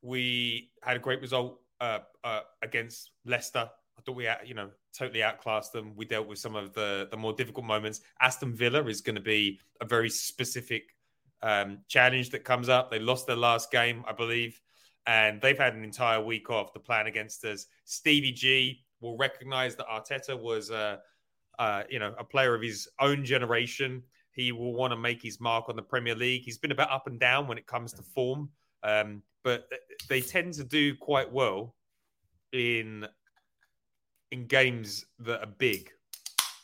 We 0.03 0.73
had 0.83 0.99
a 0.99 1.01
great 1.01 1.23
result 1.23 1.61
uh, 1.81 2.01
uh, 2.23 2.41
against 2.61 3.13
Leicester. 3.25 3.71
I 3.99 4.03
thought 4.03 4.15
we, 4.15 4.29
you 4.45 4.53
know, 4.53 4.69
totally 4.95 5.23
outclassed 5.23 5.73
them. 5.73 5.95
We 5.97 6.05
dealt 6.05 6.29
with 6.29 6.39
some 6.39 6.55
of 6.55 6.75
the 6.75 7.09
the 7.11 7.17
more 7.17 7.33
difficult 7.33 7.65
moments. 7.65 8.03
Aston 8.21 8.55
Villa 8.55 8.85
is 8.85 9.01
going 9.01 9.17
to 9.17 9.23
be 9.23 9.59
a 9.81 9.87
very 9.87 10.11
specific 10.11 10.95
um, 11.41 11.79
challenge 11.89 12.29
that 12.31 12.45
comes 12.45 12.69
up. 12.69 12.91
They 12.91 12.99
lost 12.99 13.27
their 13.27 13.37
last 13.37 13.71
game, 13.71 14.05
I 14.07 14.13
believe, 14.13 14.61
and 15.07 15.41
they've 15.41 15.57
had 15.57 15.75
an 15.75 15.83
entire 15.83 16.23
week 16.23 16.51
off 16.51 16.75
to 16.75 16.79
plan 16.79 17.07
against 17.07 17.43
us. 17.47 17.69
Stevie 17.87 18.33
G 18.33 18.85
will 19.01 19.17
recognize 19.17 19.77
that 19.77 19.87
Arteta 19.89 20.39
was 20.39 20.69
a, 20.69 21.01
uh, 21.59 21.85
you 21.91 21.99
know, 21.99 22.15
a 22.19 22.25
player 22.25 22.55
of 22.55 22.63
his 22.63 22.89
own 23.01 23.25
generation. 23.25 24.03
He 24.33 24.53
will 24.53 24.73
want 24.75 24.93
to 24.93 24.97
make 24.97 25.23
his 25.23 25.41
mark 25.41 25.69
on 25.69 25.77
the 25.77 25.83
Premier 25.83 26.15
League. 26.15 26.43
He's 26.43 26.59
been 26.59 26.73
a 26.73 26.75
bit 26.75 26.91
up 26.91 27.07
and 27.07 27.21
down 27.21 27.47
when 27.47 27.59
it 27.59 27.67
comes 27.67 27.93
to 27.95 28.03
form, 28.03 28.49
um, 28.83 29.23
but 29.45 29.69
they 30.09 30.21
tend 30.21 30.55
to 30.55 30.65
do 30.65 30.95
quite 30.97 31.31
well 31.31 31.75
in 32.53 33.07
in 34.31 34.47
games 34.47 35.05
that 35.19 35.41
are 35.41 35.55
big. 35.59 35.91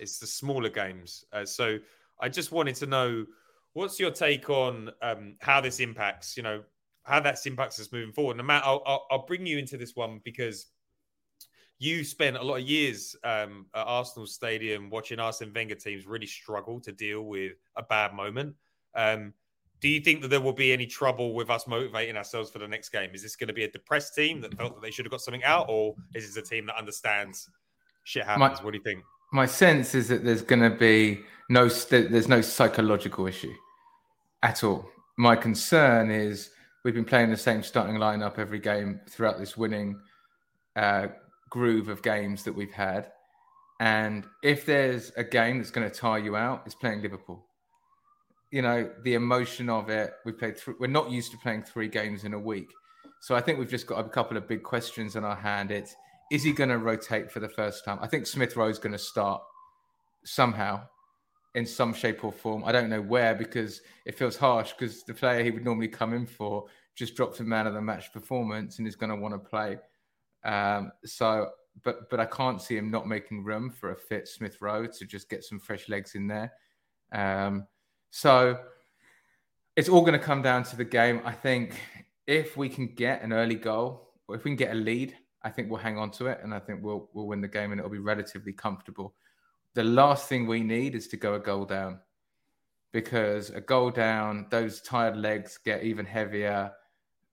It's 0.01 0.18
the 0.18 0.26
smaller 0.26 0.70
games. 0.70 1.24
Uh, 1.32 1.45
so 1.45 1.78
I 2.20 2.30
just 2.30 2.53
wanted 2.53 2.76
to 2.76 2.86
know 2.86 3.26
what's 3.74 4.01
your 4.01 4.11
take 4.11 4.49
on 4.49 4.91
um, 5.03 5.36
how 5.41 5.61
this 5.61 5.80
impacts. 5.80 6.36
You 6.36 6.43
know, 6.43 6.62
how 7.09 7.20
that 7.20 7.45
impacts 7.47 7.80
us 7.80 7.93
moving 7.93 8.12
forward. 8.12 8.39
And 8.39 8.47
Matt, 8.47 8.64
I'll, 8.64 8.82
I'll, 8.86 9.07
I'll 9.11 9.26
bring 9.26 9.47
you 9.47 9.59
into 9.59 9.76
this 9.76 9.97
one 9.97 10.20
because 10.24 10.66
you 11.79 12.03
spent 12.05 12.37
a 12.37 12.43
lot 12.43 12.57
of 12.57 12.68
years 12.68 13.14
um, 13.24 13.66
at 13.74 13.83
Arsenal 13.87 14.26
Stadium 14.26 14.91
watching 14.91 15.20
Arsene 15.20 15.53
Wenger 15.55 15.76
teams 15.76 16.07
really 16.07 16.26
struggle 16.26 16.81
to 16.81 16.93
deal 16.93 17.22
with 17.22 17.53
a 17.76 17.83
bad 17.83 18.14
moment. 18.14 18.55
Um, 18.95 19.33
do 19.81 19.89
you 19.89 20.01
think 20.01 20.22
that 20.22 20.29
there 20.29 20.41
will 20.41 20.53
be 20.53 20.72
any 20.72 20.87
trouble 20.87 21.35
with 21.35 21.51
us 21.51 21.68
motivating 21.68 22.16
ourselves 22.16 22.51
for 22.51 22.59
the 22.59 22.66
next 22.66 22.89
game? 22.89 23.11
Is 23.14 23.22
this 23.22 23.37
going 23.37 23.49
to 23.49 23.55
be 23.55 23.62
a 23.62 23.70
depressed 23.70 24.14
team 24.14 24.41
that 24.41 24.57
felt 24.57 24.74
that 24.74 24.83
they 24.83 24.91
should 24.91 25.05
have 25.05 25.12
got 25.12 25.20
something 25.20 25.45
out, 25.45 25.66
or 25.68 25.95
is 26.14 26.26
this 26.26 26.45
a 26.45 26.49
team 26.49 26.66
that 26.66 26.76
understands 26.76 27.49
shit 28.03 28.24
happens? 28.24 28.59
My, 28.59 28.64
what 28.64 28.72
do 28.72 28.79
you 28.79 28.83
think? 28.83 29.05
My 29.33 29.47
sense 29.47 29.95
is 29.95 30.09
that 30.09 30.24
there's 30.24 30.43
going 30.43 30.62
to 30.62 30.76
be 30.76 31.20
no 31.49 31.68
there's 31.68 32.29
no 32.29 32.41
psychological 32.41 33.29
issue 33.29 33.55
at 34.43 34.64
all. 34.64 34.91
My 35.16 35.37
concern 35.37 36.11
is 36.11 36.51
we've 36.85 36.95
been 36.95 37.05
playing 37.05 37.31
the 37.31 37.37
same 37.37 37.62
starting 37.62 37.97
lineup 37.97 38.39
every 38.39 38.59
game 38.59 39.01
throughout 39.09 39.39
this 39.39 39.57
winning 39.57 40.01
uh, 40.74 41.09
groove 41.49 41.88
of 41.88 42.03
games 42.03 42.44
that 42.44 42.53
we've 42.53 42.72
had. 42.72 43.11
And 43.80 44.26
if 44.42 44.66
there's 44.66 45.12
a 45.16 45.24
game 45.24 45.59
that's 45.59 45.70
going 45.70 45.88
to 45.88 45.94
tire 45.94 46.18
you 46.18 46.36
out, 46.36 46.62
it's 46.66 46.74
playing 46.74 47.03
Liverpool. 47.03 47.44
You 48.51 48.62
know, 48.62 48.90
the 49.05 49.14
emotion 49.14 49.68
of 49.68 49.88
it. 49.88 50.12
We 50.24 50.32
played. 50.32 50.57
Th- 50.57 50.76
we're 50.80 50.86
not 50.86 51.11
used 51.11 51.30
to 51.32 51.38
playing 51.38 51.64
three 51.64 51.88
games 51.88 52.24
in 52.24 52.32
a 52.32 52.38
week, 52.38 52.72
so 53.20 53.34
I 53.34 53.40
think 53.40 53.59
we've 53.59 53.68
just 53.68 53.86
got 53.86 54.05
a 54.05 54.09
couple 54.09 54.36
of 54.36 54.49
big 54.49 54.62
questions 54.62 55.16
in 55.16 55.24
our 55.24 55.36
hand. 55.36 55.70
It's 55.70 55.94
is 56.30 56.42
he 56.42 56.53
going 56.53 56.70
to 56.70 56.78
rotate 56.78 57.30
for 57.30 57.40
the 57.40 57.49
first 57.49 57.84
time? 57.84 57.99
I 58.01 58.07
think 58.07 58.26
Smith 58.26 58.57
Rowe 58.57 58.68
is 58.68 58.78
going 58.78 58.92
to 58.92 58.99
start 58.99 59.42
somehow 60.24 60.82
in 61.55 61.66
some 61.66 61.94
shape 61.94 62.24
or 62.24 62.32
form. 62.32 62.64
I 62.64 62.72
don't 62.72 62.90
know 62.90 63.01
where 63.01 63.34
because 63.34 63.80
it 64.05 64.16
feels 64.16 64.36
harsh 64.36 64.72
because 64.72 65.03
the 65.05 65.14
player 65.14 65.42
he 65.42 65.51
would 65.51 65.64
normally 65.64 65.88
come 65.88 66.12
in 66.12 66.26
for 66.26 66.66
just 66.94 67.14
dropped 67.14 67.40
a 67.40 67.44
man 67.44 67.66
of 67.66 67.74
the 67.74 67.80
match 67.80 68.12
performance 68.12 68.78
and 68.78 68.86
is 68.86 68.96
going 68.96 69.11
to 69.11 69.16
want 69.16 69.34
to 69.34 69.38
play. 69.38 69.78
Um, 70.45 70.93
so, 71.05 71.51
but 71.82 72.11
but 72.11 72.20
I 72.20 72.24
can't 72.24 72.61
see 72.61 72.76
him 72.76 72.91
not 72.91 73.07
making 73.07 73.45
room 73.45 73.70
for 73.70 73.93
a 73.93 73.97
fit 73.97 74.28
Smith 74.28 74.61
Rowe 74.61 74.86
to 74.86 75.07
just 75.07 75.28
get 75.28 75.45
some 75.45 75.59
fresh 75.59 75.89
legs 75.89 76.14
in 76.14 76.26
there. 76.26 76.53
Um, 77.12 77.66
so 78.11 78.59
it's 79.76 79.89
all 79.89 80.01
going 80.01 80.18
to 80.18 80.18
come 80.18 80.43
down 80.43 80.64
to 80.64 80.76
the 80.76 80.84
game. 80.84 81.20
I 81.24 81.32
think 81.32 81.80
if 82.26 82.57
we 82.57 82.68
can 82.68 82.95
get 82.95 83.22
an 83.22 83.32
early 83.32 83.55
goal, 83.55 84.11
or 84.26 84.34
if 84.34 84.45
we 84.45 84.51
can 84.51 84.57
get 84.57 84.72
a 84.72 84.74
lead, 84.74 85.16
I 85.43 85.51
think 85.51 85.70
we'll 85.70 85.80
hang 85.80 85.97
on 85.99 86.11
to 86.12 86.26
it, 86.26 86.41
and 86.43 86.53
I 86.53 86.59
think 86.59 86.82
we'll 86.82 87.09
we'll 87.12 87.26
win 87.26 87.41
the 87.41 87.49
game, 87.49 87.72
and 87.72 87.80
it'll 87.80 87.91
be 87.91 87.99
relatively 87.99 88.53
comfortable. 88.53 89.14
The 89.74 89.84
last 89.84 90.28
thing 90.28 90.47
we 90.47 90.62
need 90.62 90.95
is 90.95 91.09
to 91.09 91.16
go 91.16 91.34
a 91.34 91.39
goal 91.39 91.64
down, 91.64 92.01
because 92.93 93.51
a 93.51 93.61
goal 93.61 93.91
down, 93.91 94.47
those 94.51 94.80
tired 94.80 95.16
legs 95.16 95.59
get 95.64 95.84
even 95.84 96.05
heavier. 96.05 96.72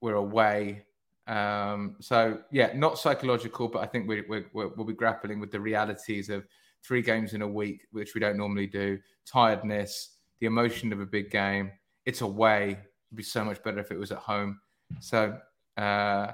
We're 0.00 0.14
away, 0.14 0.85
um, 1.26 1.96
so 2.00 2.38
yeah, 2.50 2.72
not 2.74 2.98
psychological, 2.98 3.68
but 3.68 3.80
I 3.82 3.86
think 3.86 4.08
we, 4.08 4.22
we, 4.28 4.44
we'll 4.52 4.84
be 4.84 4.92
grappling 4.92 5.40
with 5.40 5.50
the 5.50 5.60
realities 5.60 6.30
of 6.30 6.46
three 6.84 7.02
games 7.02 7.34
in 7.34 7.42
a 7.42 7.48
week, 7.48 7.86
which 7.90 8.14
we 8.14 8.20
don't 8.20 8.36
normally 8.36 8.66
do. 8.66 8.98
Tiredness, 9.26 10.16
the 10.40 10.46
emotion 10.46 10.92
of 10.92 11.00
a 11.00 11.06
big 11.06 11.30
game. 11.30 11.72
It's 12.04 12.20
away. 12.20 12.70
It'd 12.70 13.16
be 13.16 13.22
so 13.22 13.44
much 13.44 13.62
better 13.62 13.80
if 13.80 13.90
it 13.90 13.98
was 13.98 14.12
at 14.12 14.18
home. 14.18 14.60
So 15.00 15.36
uh, 15.76 16.32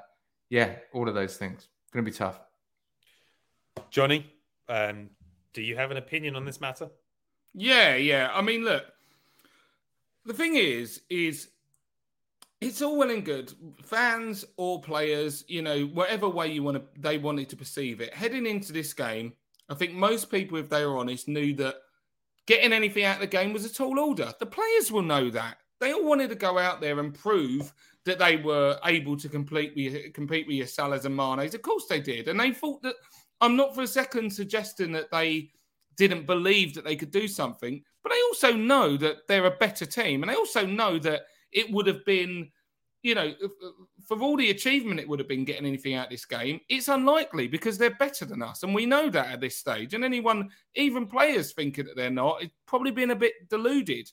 yeah, 0.50 0.76
all 0.92 1.08
of 1.08 1.14
those 1.14 1.36
things. 1.36 1.68
Going 1.92 2.04
to 2.04 2.10
be 2.10 2.16
tough. 2.16 2.40
Johnny, 3.90 4.30
um, 4.68 5.10
do 5.52 5.62
you 5.62 5.76
have 5.76 5.90
an 5.90 5.96
opinion 5.96 6.36
on 6.36 6.44
this 6.44 6.60
matter? 6.60 6.90
Yeah, 7.54 7.96
yeah. 7.96 8.30
I 8.32 8.42
mean, 8.42 8.64
look, 8.64 8.84
the 10.24 10.34
thing 10.34 10.56
is, 10.56 11.02
is 11.10 11.48
it's 12.62 12.80
all 12.82 12.96
well 12.96 13.10
and 13.10 13.24
good. 13.24 13.52
Fans 13.82 14.44
or 14.56 14.80
players, 14.80 15.44
you 15.48 15.62
know, 15.62 15.84
whatever 15.86 16.28
way 16.28 16.48
you 16.48 16.62
want 16.62 16.76
to, 16.76 17.00
they 17.00 17.18
wanted 17.18 17.48
to 17.50 17.56
perceive 17.56 18.00
it. 18.00 18.14
Heading 18.14 18.46
into 18.46 18.72
this 18.72 18.94
game, 18.94 19.32
I 19.68 19.74
think 19.74 19.94
most 19.94 20.30
people, 20.30 20.58
if 20.58 20.68
they 20.68 20.84
were 20.84 20.98
honest, 20.98 21.28
knew 21.28 21.54
that 21.54 21.76
getting 22.46 22.72
anything 22.72 23.04
out 23.04 23.16
of 23.16 23.20
the 23.20 23.26
game 23.26 23.52
was 23.52 23.64
a 23.64 23.72
tall 23.72 23.98
order. 23.98 24.32
The 24.38 24.46
players 24.46 24.92
will 24.92 25.02
know 25.02 25.30
that. 25.30 25.58
They 25.80 25.92
all 25.92 26.04
wanted 26.04 26.28
to 26.30 26.36
go 26.36 26.58
out 26.58 26.80
there 26.80 27.00
and 27.00 27.12
prove 27.12 27.72
that 28.04 28.18
they 28.18 28.36
were 28.36 28.78
able 28.84 29.16
to 29.16 29.28
compete 29.28 29.72
with, 29.74 30.12
compete 30.12 30.46
with 30.46 30.56
your 30.56 30.66
Salahs 30.66 31.04
and 31.04 31.16
Manes. 31.16 31.54
Of 31.54 31.62
course 31.62 31.86
they 31.88 32.00
did. 32.00 32.28
And 32.28 32.38
they 32.38 32.52
thought 32.52 32.82
that, 32.82 32.94
I'm 33.40 33.56
not 33.56 33.74
for 33.74 33.82
a 33.82 33.88
second 33.88 34.32
suggesting 34.32 34.92
that 34.92 35.10
they 35.10 35.50
didn't 35.96 36.26
believe 36.26 36.74
that 36.74 36.84
they 36.84 36.96
could 36.96 37.10
do 37.10 37.26
something, 37.26 37.82
but 38.02 38.12
they 38.12 38.20
also 38.28 38.52
know 38.52 38.96
that 38.96 39.26
they're 39.26 39.46
a 39.46 39.56
better 39.56 39.84
team. 39.84 40.22
And 40.22 40.30
they 40.30 40.36
also 40.36 40.64
know 40.64 40.98
that 41.00 41.22
it 41.52 41.70
would 41.70 41.86
have 41.86 42.04
been, 42.04 42.50
you 43.02 43.14
know, 43.14 43.32
for 44.06 44.20
all 44.20 44.36
the 44.36 44.50
achievement 44.50 45.00
it 45.00 45.08
would 45.08 45.18
have 45.18 45.28
been 45.28 45.44
getting 45.44 45.66
anything 45.66 45.94
out 45.94 46.06
of 46.06 46.10
this 46.10 46.24
game, 46.24 46.60
it's 46.68 46.88
unlikely 46.88 47.48
because 47.48 47.78
they're 47.78 47.96
better 47.96 48.24
than 48.24 48.42
us. 48.42 48.62
And 48.62 48.74
we 48.74 48.86
know 48.86 49.10
that 49.10 49.32
at 49.32 49.40
this 49.40 49.56
stage. 49.56 49.94
And 49.94 50.04
anyone, 50.04 50.50
even 50.74 51.06
players 51.06 51.52
thinking 51.52 51.86
that 51.86 51.96
they're 51.96 52.10
not, 52.10 52.42
it's 52.42 52.54
probably 52.66 52.90
been 52.90 53.10
a 53.10 53.16
bit 53.16 53.48
deluded. 53.48 54.10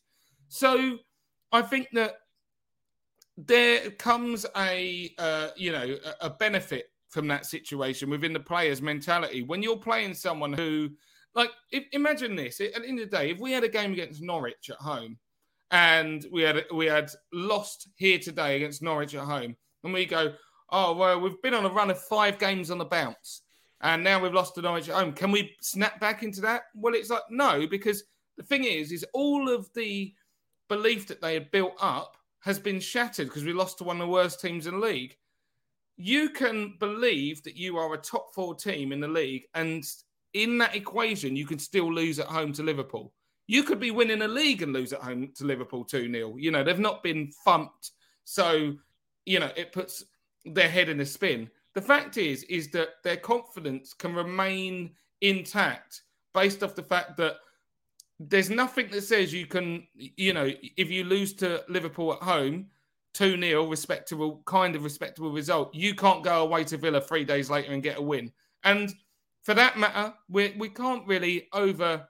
So 0.48 0.98
I 1.52 1.62
think 1.62 1.88
that 1.94 2.16
there 3.38 3.92
comes 3.92 4.46
a, 4.58 5.14
uh, 5.18 5.50
you 5.56 5.72
know, 5.72 5.96
a 6.22 6.30
benefit 6.30 6.92
from 7.10 7.28
that 7.28 7.46
situation 7.46 8.10
within 8.10 8.34
the 8.34 8.40
player's 8.40 8.82
mentality. 8.82 9.44
When 9.44 9.64
you're 9.64 9.78
playing 9.78 10.14
someone 10.14 10.54
who, 10.54 10.90
like, 11.36 11.52
if, 11.72 11.86
imagine 11.92 12.36
this 12.36 12.60
at 12.60 12.74
the 12.74 12.88
end 12.88 13.00
of 13.00 13.10
the 13.10 13.18
day, 13.18 13.32
if 13.32 13.40
we 13.40 13.52
had 13.52 13.64
a 13.64 13.70
game 13.70 13.94
against 13.94 14.22
Norwich 14.22 14.70
at 14.70 14.78
home, 14.78 15.18
and 15.72 16.26
we 16.32 16.42
had 16.42 16.66
we 16.74 16.86
had 16.86 17.12
lost 17.32 17.90
here 17.96 18.20
today 18.20 18.56
against 18.56 18.82
Norwich 18.82 19.16
at 19.16 19.26
home, 19.26 19.56
and 19.84 19.94
we 19.94 20.06
go, 20.06 20.34
oh 20.72 20.96
well, 20.96 21.20
we've 21.20 21.42
been 21.42 21.54
on 21.54 21.66
a 21.66 21.70
run 21.70 21.92
of 21.92 22.02
five 22.02 22.40
games 22.40 22.72
on 22.72 22.78
the 22.78 22.86
bounce, 22.86 23.42
and 23.82 24.04
now 24.04 24.20
we've 24.20 24.34
lost 24.34 24.56
to 24.56 24.62
Norwich 24.62 24.90
at 24.90 24.96
home. 24.96 25.14
Can 25.14 25.32
we 25.32 25.56
snap 25.62 26.00
back 26.00 26.24
into 26.24 26.42
that? 26.42 26.64
Well, 26.74 26.96
it's 26.96 27.10
like 27.10 27.24
no, 27.30 27.68
because 27.68 28.04
the 28.38 28.44
thing 28.44 28.64
is, 28.64 28.92
is 28.92 29.06
all 29.14 29.50
of 29.50 29.70
the 29.74 30.14
belief 30.70 31.08
that 31.08 31.22
they 31.22 31.34
had 31.34 31.52
built 31.52 31.74
up 31.82 32.16
has 32.42 32.58
been 32.58 32.80
shattered 32.80 33.28
because 33.28 33.44
we 33.44 33.54
lost 33.54 33.78
to 33.80 33.84
one 33.84 33.98
of 33.98 34.08
the 34.08 34.12
worst 34.12 34.40
teams 34.40 34.66
in 34.66 34.80
the 34.80 34.86
league. 34.86 35.16
You 35.98 36.30
can 36.30 36.76
believe 36.80 37.44
that 37.44 37.58
you 37.58 37.78
are 37.78 37.94
a 37.94 37.98
top 37.98 38.34
four 38.34 38.56
team 38.56 38.92
in 38.92 39.02
the 39.02 39.08
league, 39.08 39.44
and 39.54 39.84
in 40.34 40.58
that 40.60 40.76
equation, 40.76 41.36
you 41.36 41.46
can 41.46 41.60
still 41.60 41.94
lose 41.94 42.20
at 42.20 42.28
home 42.28 42.54
to 42.54 42.64
Liverpool 42.64 43.14
you 43.50 43.64
could 43.64 43.80
be 43.80 43.90
winning 43.90 44.22
a 44.22 44.28
league 44.28 44.62
and 44.62 44.74
lose 44.74 44.94
at 44.94 45.02
home 45.02 45.32
to 45.34 45.44
Liverpool 45.44 45.84
2 45.84 46.12
0. 46.12 46.36
You 46.38 46.52
know, 46.52 46.64
they've 46.64 46.78
not 46.78 47.02
been 47.02 47.32
thumped. 47.44 47.94
So, 48.24 48.76
you 49.26 49.40
know, 49.40 49.50
it 49.56 49.72
puts 49.72 50.04
their 50.46 50.70
head 50.70 50.88
in 50.88 51.00
a 51.00 51.06
spin. 51.06 51.50
The 51.74 51.82
fact 51.82 52.18
is, 52.18 52.44
is 52.44 52.70
that 52.74 52.90
their 53.04 53.18
confidence 53.18 53.92
can 53.92 54.14
remain 54.14 54.92
intact 55.22 56.04
based 56.32 56.62
off 56.62 56.76
the 56.76 56.84
fact 56.84 57.18
that 57.18 57.38
there's 58.20 58.52
nothing 58.52 58.88
that 58.92 59.02
says 59.02 59.34
you 59.34 59.48
can, 59.48 59.88
you 59.96 60.32
know, 60.32 60.52
if 60.78 60.92
you 60.92 61.04
lose 61.04 61.34
to 61.34 61.64
Liverpool 61.70 62.14
at 62.14 62.22
home, 62.22 62.68
2 63.16 63.42
0, 63.42 63.66
respectable, 63.66 64.44
kind 64.46 64.76
of 64.76 64.84
respectable 64.84 65.32
result, 65.32 65.74
you 65.74 65.96
can't 65.96 66.24
go 66.24 66.44
away 66.44 66.64
to 66.66 66.78
Villa 66.78 67.02
three 67.02 67.26
days 67.26 67.50
later 67.50 67.72
and 67.72 67.82
get 67.82 67.98
a 67.98 68.02
win. 68.02 68.32
And 68.64 68.94
for 69.42 69.56
that 69.56 69.80
matter, 69.80 70.14
we, 70.30 70.54
we 70.60 70.70
can't 70.70 71.08
really 71.08 71.48
over 71.52 72.08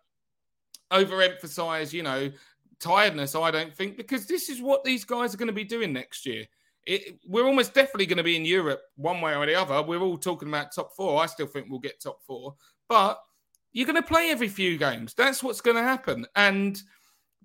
overemphasize, 0.92 1.94
you 1.94 2.04
know, 2.04 2.32
tiredness, 2.80 3.36
I 3.36 3.52
don't 3.52 3.76
think, 3.76 3.98
because 3.98 4.26
this 4.26 4.50
is 4.50 4.62
what 4.62 4.84
these 4.84 5.04
guys 5.04 5.34
are 5.34 5.38
going 5.38 5.48
to 5.48 5.54
be 5.54 5.64
doing 5.64 5.94
next 5.94 6.26
year. 6.26 6.46
It, 6.86 7.20
we're 7.28 7.46
almost 7.46 7.74
definitely 7.74 8.08
going 8.08 8.18
to 8.18 8.24
be 8.24 8.36
in 8.36 8.46
Europe 8.46 8.82
one 8.96 9.22
way 9.22 9.36
or 9.36 9.46
the 9.46 9.56
other. 9.56 9.82
We're 9.82 10.02
all 10.02 10.18
talking 10.18 10.48
about 10.48 10.74
top 10.74 10.96
four. 10.96 11.22
I 11.22 11.28
still 11.28 11.46
think 11.46 11.68
we'll 11.70 11.80
get 11.80 12.02
top 12.02 12.24
four, 12.24 12.56
but 12.88 13.22
you're 13.74 13.86
going 13.86 14.02
to 14.02 14.02
play 14.02 14.32
every 14.32 14.48
few 14.48 14.78
games. 14.78 15.14
That's 15.14 15.44
what's 15.44 15.62
going 15.62 15.78
to 15.78 15.84
happen. 15.84 16.26
And 16.36 16.82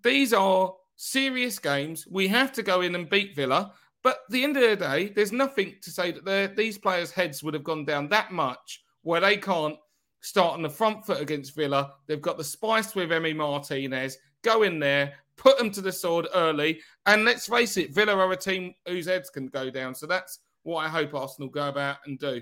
these 0.03 0.33
are 0.33 0.73
serious 0.97 1.59
games. 1.59 2.07
We 2.07 2.29
have 2.29 2.53
to 2.53 2.63
go 2.63 2.81
in 2.81 2.95
and 2.95 3.11
beat 3.11 3.37
Villa. 3.37 3.73
But 4.03 4.21
the 4.29 4.45
end 4.45 4.57
of 4.57 4.63
the 4.63 4.77
day, 4.77 5.09
there's 5.09 5.33
nothing 5.33 5.77
to 5.83 5.91
say 5.91 6.13
that 6.13 6.57
these 6.57 6.79
players' 6.79 7.11
heads 7.11 7.43
would 7.43 7.55
have 7.55 7.65
gone 7.65 7.85
down 7.85 8.09
that 8.09 8.33
much 8.33 8.85
where 9.03 9.21
they 9.21 9.37
can't 9.37 9.77
start 10.25 10.55
on 10.55 10.63
the 10.63 10.71
front 10.71 11.05
foot 11.05 11.21
against 11.21 11.55
Villa. 11.55 11.93
They've 12.07 12.21
got 12.21 12.39
the 12.39 12.45
spice 12.45 12.95
with 12.95 13.11
Emi 13.11 13.37
Martinez. 13.37 14.17
Go 14.43 14.63
in 14.63 14.79
there, 14.79 15.13
put 15.37 15.59
them 15.59 15.71
to 15.73 15.83
the 15.83 15.93
sword 15.93 16.29
early. 16.35 16.81
And 17.05 17.27
let's 17.27 17.47
face 17.47 17.77
it, 17.77 17.95
Villa 17.95 18.17
are 18.17 18.33
a 18.33 18.37
team 18.37 18.75
whose 18.89 19.07
heads 19.07 19.29
can 19.29 19.49
go 19.49 19.69
down. 19.69 19.95
So 19.95 20.07
that's 20.07 20.39
what 20.63 20.79
I 20.79 20.89
hope 20.89 21.13
Arsenal 21.13 21.51
go 21.51 21.69
about 21.69 21.99
and 22.07 22.19
do. 22.19 22.41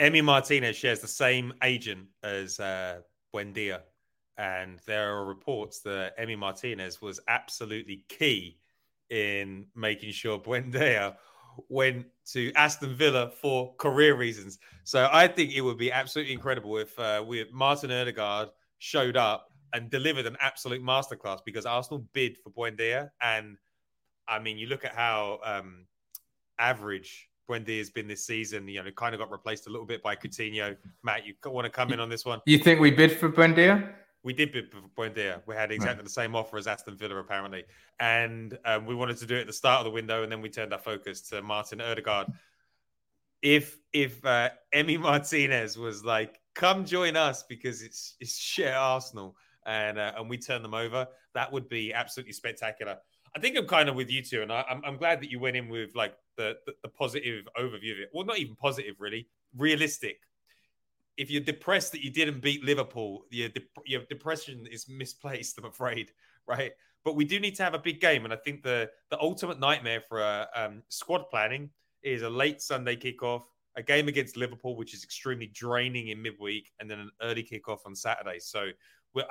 Emi 0.00 0.24
Martinez 0.24 0.74
shares 0.74 0.98
the 0.98 1.06
same 1.06 1.52
agent 1.62 2.08
as 2.24 2.58
uh, 2.58 2.98
Buendia. 3.32 3.82
And 4.36 4.80
there 4.84 5.14
are 5.16 5.24
reports 5.24 5.78
that 5.82 6.18
Emi 6.18 6.36
Martinez 6.36 7.00
was 7.00 7.20
absolutely 7.28 8.04
key 8.08 8.58
in 9.10 9.66
making 9.76 10.10
sure 10.10 10.36
Buendia 10.36 11.14
went 11.68 12.06
to 12.32 12.52
Aston 12.54 12.94
Villa 12.94 13.30
for 13.30 13.74
career 13.76 14.14
reasons. 14.14 14.58
So 14.84 15.08
I 15.12 15.28
think 15.28 15.52
it 15.52 15.60
would 15.60 15.78
be 15.78 15.92
absolutely 15.92 16.32
incredible 16.32 16.78
if 16.78 16.98
uh, 16.98 17.24
we 17.26 17.46
Martin 17.52 17.90
Odegaard 17.90 18.48
showed 18.78 19.16
up 19.16 19.50
and 19.72 19.90
delivered 19.90 20.26
an 20.26 20.36
absolute 20.40 20.82
masterclass 20.82 21.40
because 21.44 21.66
Arsenal 21.66 22.06
bid 22.12 22.38
for 22.38 22.50
Buendia, 22.50 23.10
and 23.20 23.56
I 24.28 24.38
mean, 24.38 24.56
you 24.56 24.66
look 24.68 24.84
at 24.84 24.94
how 24.94 25.40
um, 25.44 25.86
average 26.58 27.28
Buendia 27.48 27.78
has 27.78 27.90
been 27.90 28.08
this 28.08 28.26
season. 28.26 28.66
You 28.68 28.82
know, 28.82 28.90
kind 28.92 29.14
of 29.14 29.20
got 29.20 29.30
replaced 29.30 29.66
a 29.66 29.70
little 29.70 29.86
bit 29.86 30.02
by 30.02 30.16
Coutinho. 30.16 30.76
Matt, 31.02 31.26
you 31.26 31.34
want 31.44 31.66
to 31.66 31.70
come 31.70 31.92
in 31.92 32.00
on 32.00 32.08
this 32.08 32.24
one? 32.24 32.40
You 32.46 32.58
think 32.58 32.80
we 32.80 32.90
bid 32.90 33.12
for 33.12 33.28
Buendia? 33.28 33.92
We 34.24 34.32
did 34.32 34.52
bid 34.52 34.72
for 34.72 34.80
Buendia. 34.96 35.42
We 35.46 35.54
had 35.54 35.70
exactly 35.70 35.98
right. 35.98 36.04
the 36.04 36.10
same 36.10 36.34
offer 36.34 36.56
as 36.56 36.66
Aston 36.66 36.96
Villa, 36.96 37.16
apparently, 37.16 37.64
and 38.00 38.58
um, 38.64 38.86
we 38.86 38.94
wanted 38.94 39.18
to 39.18 39.26
do 39.26 39.36
it 39.36 39.42
at 39.42 39.46
the 39.46 39.52
start 39.52 39.80
of 39.80 39.84
the 39.84 39.90
window, 39.90 40.22
and 40.22 40.32
then 40.32 40.40
we 40.40 40.48
turned 40.48 40.72
our 40.72 40.78
focus 40.78 41.20
to 41.28 41.42
Martin 41.42 41.80
Odegaard. 41.80 42.28
If 43.42 43.78
if 43.92 44.24
uh, 44.24 44.48
Emi 44.74 44.98
Martinez 44.98 45.76
was 45.76 46.04
like, 46.04 46.40
"Come 46.54 46.86
join 46.86 47.16
us," 47.16 47.42
because 47.42 47.82
it's 47.82 48.16
it's 48.18 48.36
share 48.36 48.76
Arsenal, 48.76 49.36
and 49.66 49.98
uh, 49.98 50.12
and 50.16 50.30
we 50.30 50.38
turn 50.38 50.62
them 50.62 50.74
over, 50.74 51.06
that 51.34 51.52
would 51.52 51.68
be 51.68 51.92
absolutely 51.92 52.32
spectacular. 52.32 52.96
I 53.36 53.40
think 53.40 53.58
I'm 53.58 53.66
kind 53.66 53.88
of 53.88 53.94
with 53.94 54.10
you 54.10 54.22
too, 54.22 54.42
and 54.42 54.52
I, 54.52 54.60
am 54.60 54.78
I'm, 54.78 54.84
I'm 54.84 54.96
glad 54.96 55.20
that 55.20 55.30
you 55.30 55.40
went 55.40 55.56
in 55.56 55.68
with 55.68 55.94
like 55.94 56.14
the, 56.36 56.54
the, 56.66 56.72
the 56.82 56.88
positive 56.88 57.46
overview 57.58 57.92
of 57.92 57.98
it. 57.98 58.10
Well, 58.12 58.24
not 58.24 58.38
even 58.38 58.54
positive, 58.54 58.94
really. 59.00 59.28
Realistic. 59.56 60.20
If 61.16 61.30
you're 61.30 61.42
depressed 61.42 61.92
that 61.92 62.04
you 62.04 62.10
didn't 62.10 62.42
beat 62.42 62.64
Liverpool, 62.64 63.24
your 63.30 63.50
your 63.84 64.02
depression 64.08 64.66
is 64.70 64.88
misplaced. 64.88 65.58
I'm 65.58 65.66
afraid, 65.66 66.12
right? 66.46 66.72
But 67.04 67.16
we 67.16 67.24
do 67.24 67.38
need 67.38 67.54
to 67.56 67.62
have 67.62 67.74
a 67.74 67.78
big 67.78 68.00
game, 68.00 68.24
and 68.24 68.32
I 68.32 68.36
think 68.36 68.62
the 68.62 68.90
the 69.10 69.20
ultimate 69.20 69.60
nightmare 69.60 70.02
for 70.08 70.22
uh, 70.22 70.46
um, 70.54 70.82
squad 70.88 71.28
planning 71.30 71.70
is 72.02 72.22
a 72.22 72.30
late 72.30 72.60
Sunday 72.60 72.96
kickoff, 72.96 73.42
a 73.76 73.82
game 73.82 74.08
against 74.08 74.36
Liverpool, 74.36 74.76
which 74.76 74.94
is 74.94 75.04
extremely 75.04 75.46
draining 75.46 76.08
in 76.08 76.20
midweek, 76.20 76.72
and 76.80 76.90
then 76.90 76.98
an 76.98 77.10
early 77.22 77.42
kickoff 77.42 77.78
on 77.86 77.94
Saturday. 77.94 78.38
So 78.38 78.70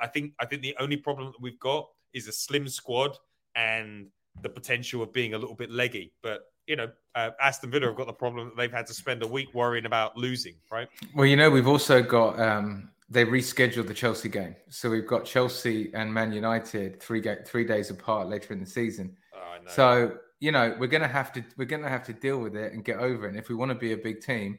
I 0.00 0.06
think 0.06 0.32
I 0.40 0.46
think 0.46 0.62
the 0.62 0.76
only 0.78 0.96
problem 0.96 1.28
that 1.28 1.40
we've 1.40 1.60
got 1.60 1.88
is 2.12 2.28
a 2.28 2.32
slim 2.32 2.68
squad 2.68 3.16
and 3.54 4.06
the 4.42 4.48
potential 4.48 5.02
of 5.02 5.12
being 5.12 5.34
a 5.34 5.38
little 5.38 5.54
bit 5.54 5.70
leggy. 5.70 6.12
But 6.22 6.42
you 6.66 6.76
know, 6.76 6.90
uh, 7.14 7.30
Aston 7.40 7.70
Villa 7.70 7.86
have 7.86 7.96
got 7.96 8.06
the 8.06 8.12
problem 8.12 8.48
that 8.48 8.56
they've 8.56 8.72
had 8.72 8.86
to 8.86 8.94
spend 8.94 9.22
a 9.22 9.26
week 9.26 9.48
worrying 9.54 9.86
about 9.86 10.16
losing, 10.16 10.54
right? 10.70 10.88
Well, 11.14 11.26
you 11.26 11.36
know, 11.36 11.50
we've 11.50 11.68
also 11.68 12.02
got 12.02 12.38
um, 12.40 12.90
they 13.08 13.24
rescheduled 13.24 13.86
the 13.86 13.94
Chelsea 13.94 14.28
game, 14.28 14.56
so 14.68 14.90
we've 14.90 15.06
got 15.06 15.24
Chelsea 15.24 15.92
and 15.94 16.12
Man 16.12 16.32
United 16.32 17.00
three 17.00 17.20
ga- 17.20 17.44
three 17.44 17.64
days 17.64 17.90
apart 17.90 18.28
later 18.28 18.52
in 18.52 18.60
the 18.60 18.66
season. 18.66 19.16
Oh, 19.34 19.38
so 19.66 20.18
you 20.40 20.52
know, 20.52 20.76
we're 20.78 20.86
gonna 20.86 21.08
have 21.08 21.32
to 21.34 21.44
we're 21.56 21.64
gonna 21.64 21.88
have 21.88 22.04
to 22.04 22.12
deal 22.12 22.38
with 22.38 22.56
it 22.56 22.72
and 22.72 22.84
get 22.84 22.98
over 22.98 23.26
it. 23.26 23.30
And 23.30 23.38
if 23.38 23.48
we 23.48 23.54
want 23.54 23.70
to 23.70 23.76
be 23.76 23.92
a 23.92 23.96
big 23.96 24.20
team, 24.20 24.58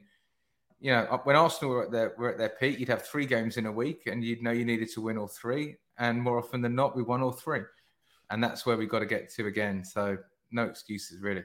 you 0.80 0.92
know, 0.92 1.22
when 1.24 1.36
Arsenal 1.36 1.72
were 1.72 1.86
at 1.86 1.92
their 1.92 2.14
were 2.18 2.32
at 2.32 2.38
their 2.38 2.50
peak, 2.50 2.80
you'd 2.80 2.90
have 2.90 3.04
three 3.04 3.26
games 3.26 3.58
in 3.58 3.66
a 3.66 3.72
week, 3.72 4.04
and 4.08 4.24
you'd 4.24 4.42
know 4.42 4.52
you 4.52 4.66
needed 4.66 4.90
to 4.94 5.02
win 5.02 5.18
all 5.18 5.28
three. 5.28 5.76
And 5.98 6.22
more 6.22 6.38
often 6.38 6.62
than 6.62 6.76
not, 6.76 6.96
we 6.96 7.04
won 7.04 7.22
all 7.22 7.32
three 7.32 7.62
and 8.30 8.44
that's 8.44 8.66
where 8.66 8.78
we 8.78 8.86
got 8.86 9.00
to 9.00 9.06
get 9.06 9.30
to 9.34 9.48
again. 9.48 9.84
So 9.84 10.18
no 10.52 10.64
excuses 10.64 11.22
really. 11.22 11.44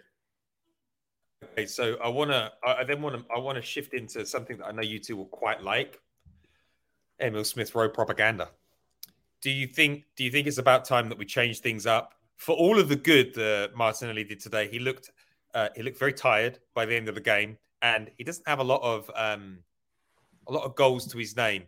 Okay, 1.43 1.67
so 1.67 1.97
I 2.03 2.09
want 2.09 2.31
to. 2.31 2.53
I 2.63 2.85
then 2.85 3.01
want 3.01 3.17
to. 3.17 3.25
I 3.35 3.39
want 3.39 3.57
to 3.57 3.63
shift 3.63 3.95
into 3.95 4.27
something 4.27 4.59
that 4.59 4.67
I 4.67 4.73
know 4.73 4.83
you 4.83 4.99
two 4.99 5.17
will 5.17 5.27
quite 5.27 5.63
like. 5.63 6.01
Emil 7.21 7.45
Smith 7.45 7.75
Rowe 7.75 7.89
propaganda. 7.89 8.51
Do 9.41 9.51
you 9.51 9.67
think? 9.67 10.05
Do 10.17 10.25
you 10.25 10.31
think 10.31 10.47
it's 10.47 10.59
about 10.59 10.85
time 10.85 11.09
that 11.09 11.19
we 11.19 11.25
change 11.25 11.61
things 11.61 11.87
up 11.87 12.15
for 12.37 12.55
all 12.55 12.79
of 12.79 12.89
the 12.89 12.97
good 12.97 13.35
that 13.35 13.71
Martinelli 13.75 14.25
did 14.25 14.41
today? 14.41 14.69
He 14.69 14.79
looked. 14.79 15.11
Uh, 15.55 15.69
he 15.75 15.83
looked 15.83 15.99
very 15.99 16.13
tired 16.13 16.59
by 16.75 16.87
the 16.87 16.95
end 16.95 17.09
of 17.09 17.15
the 17.15 17.21
game, 17.21 17.57
and 17.83 18.11
he 18.19 18.25
doesn't 18.25 18.47
have 18.47 18.59
a 18.59 18.65
lot 18.65 18.83
of 18.83 19.11
um, 19.17 19.59
a 20.47 20.53
lot 20.53 20.65
of 20.65 20.75
goals 20.77 21.07
to 21.09 21.19
his 21.19 21.37
name. 21.37 21.65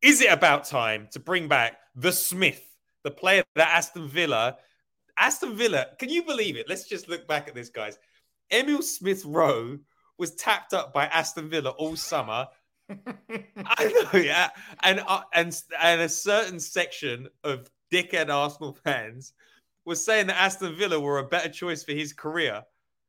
Is 0.00 0.20
it 0.20 0.32
about 0.32 0.64
time 0.64 1.08
to 1.10 1.18
bring 1.18 1.48
back 1.48 1.78
the 1.96 2.12
Smith 2.12 2.68
the 3.02 3.10
player 3.10 3.42
that 3.54 3.68
Aston 3.68 4.08
Villa, 4.08 4.56
Aston 5.18 5.56
Villa, 5.56 5.86
can 5.98 6.08
you 6.08 6.22
believe 6.22 6.56
it? 6.56 6.68
Let's 6.68 6.84
just 6.84 7.08
look 7.08 7.26
back 7.26 7.48
at 7.48 7.54
this, 7.54 7.68
guys. 7.68 7.98
Emil 8.50 8.82
Smith 8.82 9.24
Rowe 9.24 9.78
was 10.18 10.34
tapped 10.34 10.74
up 10.74 10.92
by 10.92 11.06
Aston 11.06 11.48
Villa 11.48 11.70
all 11.70 11.96
summer. 11.96 12.48
I 12.90 14.08
know, 14.12 14.18
yeah, 14.18 14.50
and 14.82 15.02
uh, 15.06 15.22
and 15.34 15.60
and 15.80 16.00
a 16.00 16.08
certain 16.08 16.58
section 16.58 17.28
of 17.44 17.70
dickhead 17.92 18.30
Arsenal 18.30 18.72
fans 18.84 19.34
was 19.84 20.04
saying 20.04 20.26
that 20.26 20.40
Aston 20.40 20.74
Villa 20.76 20.98
were 20.98 21.18
a 21.18 21.24
better 21.24 21.48
choice 21.48 21.82
for 21.82 21.92
his 21.92 22.12
career. 22.12 22.62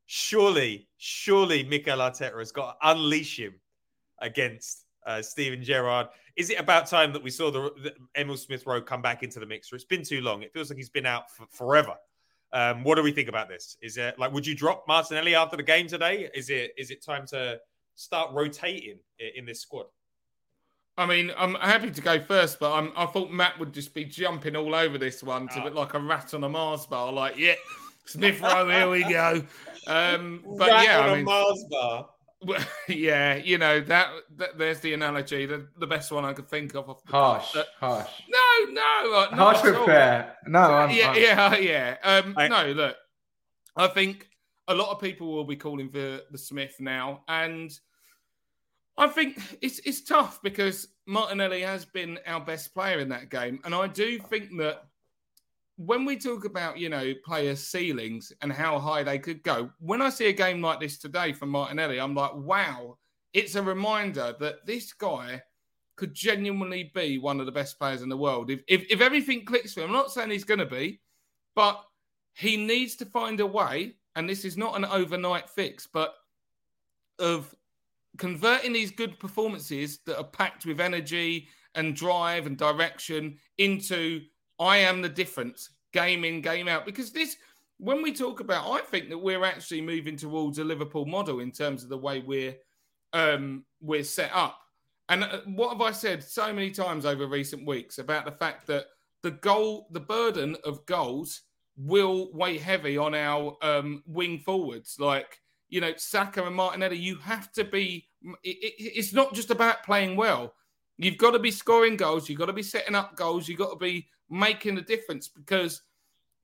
Surely, 0.05 0.87
surely, 0.97 1.63
Mikel 1.63 1.99
Arteta 1.99 2.37
has 2.39 2.51
got 2.51 2.79
to 2.79 2.89
unleash 2.91 3.37
him 3.37 3.53
against 4.19 4.85
uh, 5.05 5.21
Steven 5.21 5.63
Gerrard. 5.63 6.07
Is 6.35 6.49
it 6.49 6.59
about 6.59 6.87
time 6.87 7.11
that 7.13 7.23
we 7.23 7.29
saw 7.29 7.51
the, 7.51 7.71
the 7.83 7.93
Emil 8.19 8.37
Smith 8.37 8.65
Rowe 8.65 8.81
come 8.81 9.01
back 9.01 9.23
into 9.23 9.39
the 9.39 9.45
mixer? 9.45 9.75
It's 9.75 9.85
been 9.85 10.03
too 10.03 10.21
long. 10.21 10.41
It 10.41 10.53
feels 10.53 10.69
like 10.69 10.77
he's 10.77 10.89
been 10.89 11.05
out 11.05 11.29
for 11.31 11.45
forever. 11.51 11.95
Um, 12.51 12.83
what 12.83 12.95
do 12.95 13.03
we 13.03 13.11
think 13.11 13.29
about 13.29 13.47
this? 13.47 13.77
Is 13.81 13.97
it 13.97 14.17
like 14.17 14.31
would 14.31 14.45
you 14.45 14.55
drop 14.55 14.85
Martinelli 14.87 15.35
after 15.35 15.55
the 15.55 15.63
game 15.63 15.87
today? 15.87 16.29
Is 16.33 16.49
it 16.49 16.71
is 16.77 16.91
it 16.91 17.03
time 17.03 17.25
to 17.27 17.59
start 17.95 18.31
rotating 18.33 18.99
in, 19.35 19.45
this 19.45 19.61
squad? 19.61 19.85
I 20.97 21.05
mean, 21.05 21.31
I'm 21.37 21.55
happy 21.55 21.91
to 21.91 22.01
go 22.01 22.19
first, 22.19 22.59
but 22.59 22.73
I'm, 22.73 22.91
i 22.97 23.05
thought 23.05 23.31
Matt 23.31 23.57
would 23.59 23.73
just 23.73 23.93
be 23.93 24.03
jumping 24.03 24.55
all 24.55 24.75
over 24.75 24.97
this 24.97 25.23
one 25.23 25.47
to 25.49 25.63
oh. 25.63 25.67
like 25.69 25.93
a 25.93 25.99
rat 25.99 26.33
on 26.33 26.43
a 26.43 26.49
Mars 26.49 26.85
bar. 26.85 27.11
Like, 27.11 27.37
yeah, 27.37 27.55
Smith 28.05 28.41
Rowe, 28.41 28.67
here 28.67 28.89
we 28.89 29.03
go. 29.03 29.43
Um, 29.87 30.43
but 30.57 30.69
rat 30.69 30.83
yeah, 30.85 30.99
on 30.99 31.09
I 31.09 31.13
mean, 31.13 31.21
a 31.21 31.23
Mars 31.23 31.65
bar. 31.69 32.09
yeah, 32.87 33.35
you 33.35 33.57
know 33.57 33.81
that, 33.81 34.09
that, 34.37 34.57
There's 34.57 34.79
the 34.79 34.93
analogy, 34.93 35.45
the, 35.45 35.67
the 35.77 35.87
best 35.87 36.11
one 36.11 36.23
I 36.23 36.33
could 36.33 36.47
think 36.47 36.73
of. 36.73 36.89
Off 36.89 37.03
the 37.03 37.11
harsh, 37.11 37.51
but, 37.53 37.67
harsh. 37.79 38.09
No, 38.29 38.71
no, 38.71 39.13
uh, 39.13 39.35
harsh 39.35 39.61
but 39.61 39.85
fair. 39.85 40.37
No, 40.47 40.59
I'm, 40.59 40.89
yeah, 40.91 41.09
I'm... 41.09 41.15
yeah, 41.21 41.57
yeah. 41.57 41.95
Um, 42.03 42.33
I... 42.37 42.47
No, 42.47 42.71
look, 42.71 42.95
I 43.75 43.87
think 43.87 44.29
a 44.67 44.73
lot 44.73 44.91
of 44.91 45.01
people 45.01 45.33
will 45.33 45.43
be 45.43 45.57
calling 45.57 45.89
for 45.89 46.21
the 46.31 46.37
Smith 46.37 46.75
now, 46.79 47.23
and 47.27 47.77
I 48.97 49.07
think 49.07 49.39
it's 49.61 49.79
it's 49.79 50.01
tough 50.01 50.41
because 50.41 50.87
Martinelli 51.05 51.61
has 51.61 51.83
been 51.83 52.19
our 52.25 52.39
best 52.39 52.73
player 52.73 52.99
in 52.99 53.09
that 53.09 53.29
game, 53.29 53.59
and 53.65 53.75
I 53.75 53.87
do 53.87 54.17
think 54.17 54.57
that 54.59 54.83
when 55.79 56.03
we 56.03 56.17
talk 56.17 56.43
about, 56.43 56.77
you 56.77 56.89
know, 56.89 57.13
player 57.23 57.55
ceilings 57.55 58.33
and 58.41 58.51
how 58.51 58.77
high 58.79 59.01
they 59.01 59.17
could 59.17 59.41
go, 59.43 59.69
when 59.79 60.01
I 60.01 60.09
see 60.09 60.27
a 60.27 60.33
game 60.33 60.61
like 60.61 60.81
this 60.81 60.97
today 60.97 61.31
from 61.31 61.47
Martinelli, 61.47 62.01
I'm 62.01 62.13
like, 62.13 62.35
wow, 62.35 62.97
it's 63.31 63.55
a 63.55 63.63
reminder 63.63 64.35
that 64.41 64.65
this 64.65 64.91
guy 64.91 65.41
could 65.95 66.13
genuinely 66.13 66.91
be 66.93 67.17
one 67.17 67.39
of 67.39 67.45
the 67.45 67.51
best 67.53 67.79
players 67.79 68.01
in 68.01 68.09
the 68.09 68.17
world. 68.17 68.49
If, 68.49 68.61
if, 68.67 68.87
if 68.89 68.99
everything 68.99 69.45
clicks 69.45 69.73
for 69.73 69.79
him, 69.79 69.87
I'm 69.87 69.93
not 69.93 70.11
saying 70.11 70.31
he's 70.31 70.43
going 70.43 70.59
to 70.59 70.65
be, 70.65 70.99
but 71.55 71.81
he 72.33 72.57
needs 72.57 72.97
to 72.97 73.05
find 73.05 73.39
a 73.39 73.47
way, 73.47 73.93
and 74.17 74.29
this 74.29 74.43
is 74.43 74.57
not 74.57 74.75
an 74.75 74.83
overnight 74.83 75.49
fix, 75.49 75.87
but 75.87 76.13
of 77.19 77.55
converting 78.17 78.73
these 78.73 78.91
good 78.91 79.17
performances 79.17 79.99
that 80.07 80.17
are 80.17 80.25
packed 80.25 80.65
with 80.65 80.81
energy 80.81 81.47
and 81.75 81.95
drive 81.95 82.47
and 82.47 82.57
direction 82.57 83.37
into 83.57 84.23
I 84.59 84.77
am 84.77 85.01
the 85.01 85.09
difference, 85.09 85.69
game 85.93 86.23
in, 86.25 86.41
game 86.41 86.67
out. 86.67 86.85
Because 86.85 87.11
this, 87.11 87.37
when 87.77 88.01
we 88.01 88.11
talk 88.11 88.39
about, 88.39 88.69
I 88.69 88.81
think 88.81 89.09
that 89.09 89.17
we're 89.17 89.45
actually 89.45 89.81
moving 89.81 90.17
towards 90.17 90.59
a 90.59 90.63
Liverpool 90.63 91.05
model 91.05 91.39
in 91.39 91.51
terms 91.51 91.83
of 91.83 91.89
the 91.89 91.97
way 91.97 92.19
we're 92.19 92.55
um, 93.13 93.65
we're 93.81 94.03
set 94.03 94.31
up. 94.33 94.59
And 95.07 95.23
uh, 95.23 95.39
what 95.45 95.71
have 95.71 95.81
I 95.81 95.91
said 95.91 96.23
so 96.23 96.53
many 96.53 96.69
times 96.71 97.05
over 97.05 97.25
recent 97.25 97.65
weeks 97.65 97.97
about 97.97 98.25
the 98.25 98.31
fact 98.31 98.67
that 98.67 98.85
the 99.23 99.31
goal, 99.31 99.87
the 99.91 99.99
burden 99.99 100.55
of 100.63 100.85
goals 100.85 101.41
will 101.77 102.29
weigh 102.33 102.57
heavy 102.57 102.97
on 102.97 103.15
our 103.15 103.57
um, 103.61 104.03
wing 104.05 104.39
forwards. 104.39 104.97
Like, 104.99 105.39
you 105.69 105.81
know, 105.81 105.93
Saka 105.95 106.43
and 106.45 106.55
Martinelli, 106.55 106.97
you 106.97 107.15
have 107.17 107.51
to 107.53 107.63
be, 107.63 108.07
it, 108.43 108.57
it, 108.57 108.73
it's 108.77 109.13
not 109.13 109.33
just 109.33 109.49
about 109.49 109.83
playing 109.83 110.15
well. 110.15 110.53
You've 110.97 111.17
got 111.17 111.31
to 111.31 111.39
be 111.39 111.51
scoring 111.51 111.95
goals. 111.95 112.29
You've 112.29 112.39
got 112.39 112.47
to 112.47 112.53
be 112.53 112.63
setting 112.63 112.95
up 112.95 113.15
goals. 113.15 113.47
You've 113.47 113.59
got 113.59 113.71
to 113.71 113.77
be 113.77 114.07
making 114.29 114.77
a 114.77 114.81
difference 114.81 115.27
because 115.27 115.81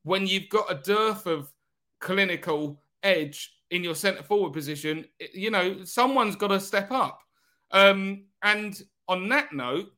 when 0.03 0.27
you've 0.27 0.49
got 0.49 0.71
a 0.71 0.81
dearth 0.83 1.25
of 1.25 1.51
clinical 1.99 2.79
edge 3.03 3.53
in 3.71 3.83
your 3.83 3.95
centre 3.95 4.23
forward 4.23 4.53
position, 4.53 5.05
you 5.33 5.51
know, 5.51 5.83
someone's 5.83 6.36
got 6.36 6.49
to 6.49 6.59
step 6.59 6.91
up. 6.91 7.21
Um, 7.71 8.25
and 8.43 8.81
on 9.07 9.27
that 9.29 9.53
note, 9.53 9.91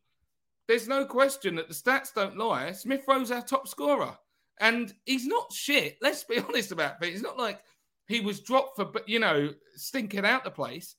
there's 0.68 0.88
no 0.88 1.06
question 1.06 1.56
that 1.56 1.68
the 1.68 1.74
stats 1.74 2.14
don't 2.14 2.38
lie. 2.38 2.72
Smith 2.72 3.04
Rowe's 3.08 3.32
our 3.32 3.42
top 3.42 3.68
scorer. 3.68 4.18
And 4.60 4.94
he's 5.06 5.26
not 5.26 5.52
shit. 5.54 5.98
Let's 6.02 6.24
be 6.24 6.40
honest 6.40 6.72
about 6.72 7.02
it. 7.02 7.14
It's 7.14 7.22
not 7.22 7.38
like 7.38 7.62
he 8.08 8.20
was 8.22 8.40
dropped 8.40 8.76
for, 8.78 8.92
you 9.06 9.20
know, 9.20 9.54
stinking 9.76 10.26
out 10.26 10.44
the 10.44 10.52
place. 10.52 10.96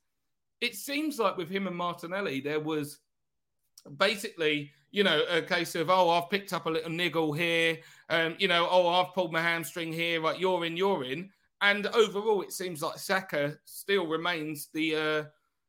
It 0.61 0.75
seems 0.75 1.19
like 1.19 1.37
with 1.37 1.49
him 1.49 1.67
and 1.67 1.77
Martinelli, 1.77 2.41
there 2.41 2.61
was 2.61 2.99
basically 3.97 4.71
you 4.91 5.05
know, 5.05 5.23
a 5.31 5.43
case 5.43 5.75
of, 5.75 5.91
oh, 5.91 6.11
I've 6.11 6.31
picked 6.31 6.53
up 6.53 6.67
a 6.67 6.71
little 6.71 6.91
niggle 6.91 7.33
here, 7.33 7.79
um, 8.09 8.37
you 8.39 8.49
know, 8.49 8.69
oh, 8.71 8.89
I've 8.89 9.15
pulled 9.15 9.33
my 9.33 9.43
hamstring 9.43 9.93
here, 9.93 10.21
right, 10.21 10.39
you're 10.39 10.65
in, 10.65 10.77
you're 10.77 11.05
in. 11.05 11.31
And 11.61 11.87
overall, 11.89 12.43
it 12.43 12.53
seems 12.53 12.83
like 12.83 12.99
Saka 12.99 13.59
still 13.65 14.07
remains 14.07 14.69
the 14.73 14.95
uh, 14.95 15.25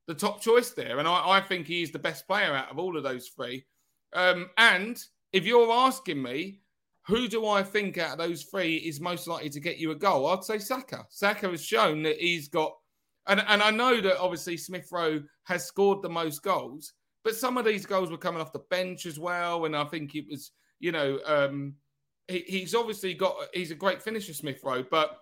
the 0.07 0.13
top 0.13 0.41
choice 0.41 0.71
there. 0.71 0.99
And 0.99 1.07
I, 1.07 1.37
I 1.37 1.41
think 1.41 1.67
he's 1.67 1.91
the 1.91 1.99
best 1.99 2.27
player 2.27 2.53
out 2.53 2.71
of 2.71 2.79
all 2.79 2.95
of 2.95 3.03
those 3.03 3.29
three. 3.29 3.65
Um, 4.13 4.49
and 4.57 5.03
if 5.33 5.45
you're 5.45 5.71
asking 5.71 6.21
me 6.21 6.61
who 7.09 7.27
do 7.27 7.47
I 7.47 7.63
think 7.63 7.97
out 7.97 8.11
of 8.11 8.17
those 8.19 8.43
three 8.43 8.75
is 8.75 9.01
most 9.01 9.27
likely 9.27 9.49
to 9.49 9.59
get 9.59 9.79
you 9.79 9.89
a 9.91 9.95
goal? 9.95 10.27
I'd 10.27 10.43
say 10.43 10.59
Saka. 10.59 11.05
Saka 11.09 11.49
has 11.49 11.63
shown 11.63 12.03
that 12.03 12.17
he's 12.17 12.47
got, 12.47 12.73
and, 13.25 13.43
and 13.47 13.63
I 13.63 13.71
know 13.71 13.99
that 13.99 14.19
obviously 14.19 14.57
Smith 14.57 14.87
Rowe 14.91 15.23
has 15.45 15.65
scored 15.65 16.03
the 16.03 16.09
most 16.09 16.43
goals, 16.43 16.93
but 17.23 17.35
some 17.35 17.57
of 17.57 17.65
these 17.65 17.85
goals 17.85 18.11
were 18.11 18.17
coming 18.17 18.41
off 18.41 18.53
the 18.53 18.59
bench 18.69 19.05
as 19.05 19.19
well. 19.19 19.65
And 19.65 19.75
I 19.75 19.83
think 19.85 20.15
it 20.15 20.25
was, 20.29 20.51
you 20.79 20.91
know, 20.91 21.19
um, 21.25 21.75
he, 22.27 22.39
he's 22.47 22.75
obviously 22.75 23.13
got, 23.13 23.35
he's 23.53 23.71
a 23.71 23.75
great 23.75 24.01
finisher, 24.01 24.33
Smith 24.33 24.61
Rowe, 24.63 24.85
but 24.89 25.17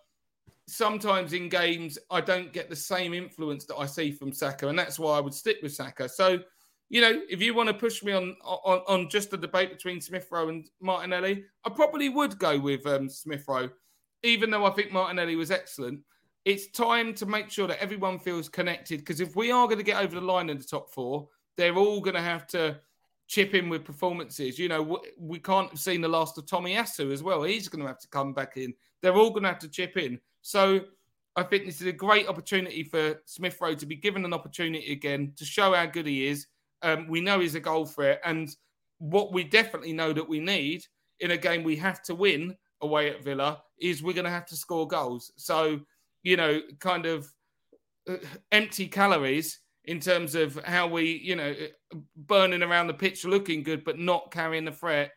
sometimes 0.67 1.33
in 1.33 1.49
games, 1.49 1.97
I 2.11 2.21
don't 2.21 2.53
get 2.53 2.69
the 2.69 2.75
same 2.75 3.13
influence 3.13 3.65
that 3.65 3.77
I 3.77 3.85
see 3.85 4.11
from 4.11 4.31
Saka. 4.31 4.67
And 4.67 4.77
that's 4.77 4.99
why 4.99 5.17
I 5.17 5.21
would 5.21 5.33
stick 5.33 5.57
with 5.63 5.73
Saka. 5.73 6.07
So, 6.09 6.39
you 6.89 7.01
know, 7.01 7.21
if 7.29 7.41
you 7.41 7.53
want 7.53 7.67
to 7.67 7.73
push 7.73 8.03
me 8.03 8.13
on 8.13 8.35
on, 8.43 8.81
on 8.87 9.09
just 9.09 9.31
the 9.31 9.37
debate 9.37 9.71
between 9.71 9.99
Smith 9.99 10.27
Rowe 10.31 10.49
and 10.49 10.69
Martinelli, 10.81 11.43
I 11.65 11.69
probably 11.69 12.09
would 12.09 12.37
go 12.39 12.59
with 12.59 12.85
um, 12.85 13.09
Smith 13.09 13.43
Rowe, 13.47 13.69
even 14.23 14.49
though 14.49 14.65
I 14.65 14.69
think 14.69 14.91
Martinelli 14.91 15.35
was 15.35 15.51
excellent. 15.51 16.01
It's 16.45 16.71
time 16.71 17.13
to 17.15 17.25
make 17.25 17.49
sure 17.49 17.67
that 17.67 17.81
everyone 17.81 18.19
feels 18.19 18.47
connected 18.47 18.99
because 18.99 19.19
if 19.19 19.35
we 19.35 19.51
are 19.51 19.67
going 19.67 19.79
to 19.79 19.83
get 19.83 20.01
over 20.01 20.15
the 20.15 20.25
line 20.25 20.49
in 20.49 20.57
the 20.57 20.63
top 20.63 20.93
four, 20.93 21.27
they're 21.57 21.75
all 21.75 21.99
going 22.01 22.15
to 22.15 22.21
have 22.21 22.47
to 22.47 22.79
chip 23.27 23.53
in 23.53 23.67
with 23.69 23.83
performances. 23.83 24.57
You 24.57 24.69
know, 24.69 25.01
we 25.19 25.39
can't 25.39 25.69
have 25.69 25.79
seen 25.79 26.01
the 26.01 26.07
last 26.07 26.37
of 26.37 26.45
Tomiyasu 26.45 27.11
as 27.11 27.23
well. 27.23 27.43
He's 27.43 27.67
going 27.67 27.81
to 27.81 27.87
have 27.87 27.99
to 27.99 28.07
come 28.07 28.33
back 28.33 28.57
in. 28.57 28.73
They're 29.01 29.15
all 29.15 29.31
going 29.31 29.43
to 29.43 29.49
have 29.49 29.59
to 29.59 29.69
chip 29.69 29.97
in. 29.97 30.19
So 30.41 30.81
I 31.35 31.43
think 31.43 31.65
this 31.65 31.81
is 31.81 31.87
a 31.87 31.91
great 31.91 32.27
opportunity 32.27 32.83
for 32.83 33.21
Smith 33.25 33.57
Rowe 33.59 33.75
to 33.75 33.85
be 33.85 33.95
given 33.95 34.23
an 34.23 34.33
opportunity 34.33 34.91
again 34.91 35.33
to 35.35 35.45
show 35.45 35.73
how 35.73 35.85
good 35.85 36.07
he 36.07 36.27
is 36.27 36.47
um, 36.81 37.07
we 37.07 37.21
know 37.21 37.39
he's 37.39 37.55
a 37.55 37.59
goal 37.59 37.85
threat. 37.85 38.21
And 38.23 38.55
what 38.99 39.33
we 39.33 39.43
definitely 39.43 39.93
know 39.93 40.13
that 40.13 40.27
we 40.27 40.39
need 40.39 40.85
in 41.19 41.31
a 41.31 41.37
game 41.37 41.63
we 41.63 41.75
have 41.77 42.01
to 42.03 42.15
win 42.15 42.55
away 42.81 43.09
at 43.09 43.23
Villa 43.23 43.61
is 43.79 44.03
we're 44.03 44.13
going 44.13 44.25
to 44.25 44.31
have 44.31 44.45
to 44.47 44.55
score 44.55 44.87
goals. 44.87 45.31
So, 45.35 45.79
you 46.23 46.37
know, 46.37 46.61
kind 46.79 47.05
of 47.05 47.31
uh, 48.09 48.17
empty 48.51 48.87
calories 48.87 49.59
in 49.87 49.99
terms 49.99 50.35
of 50.35 50.61
how 50.65 50.87
we, 50.87 51.19
you 51.23 51.35
know, 51.35 51.55
burning 52.15 52.61
around 52.61 52.87
the 52.87 52.93
pitch 52.93 53.25
looking 53.25 53.63
good, 53.63 53.83
but 53.83 53.97
not 53.97 54.31
carrying 54.31 54.65
the 54.65 54.71
threat. 54.71 55.11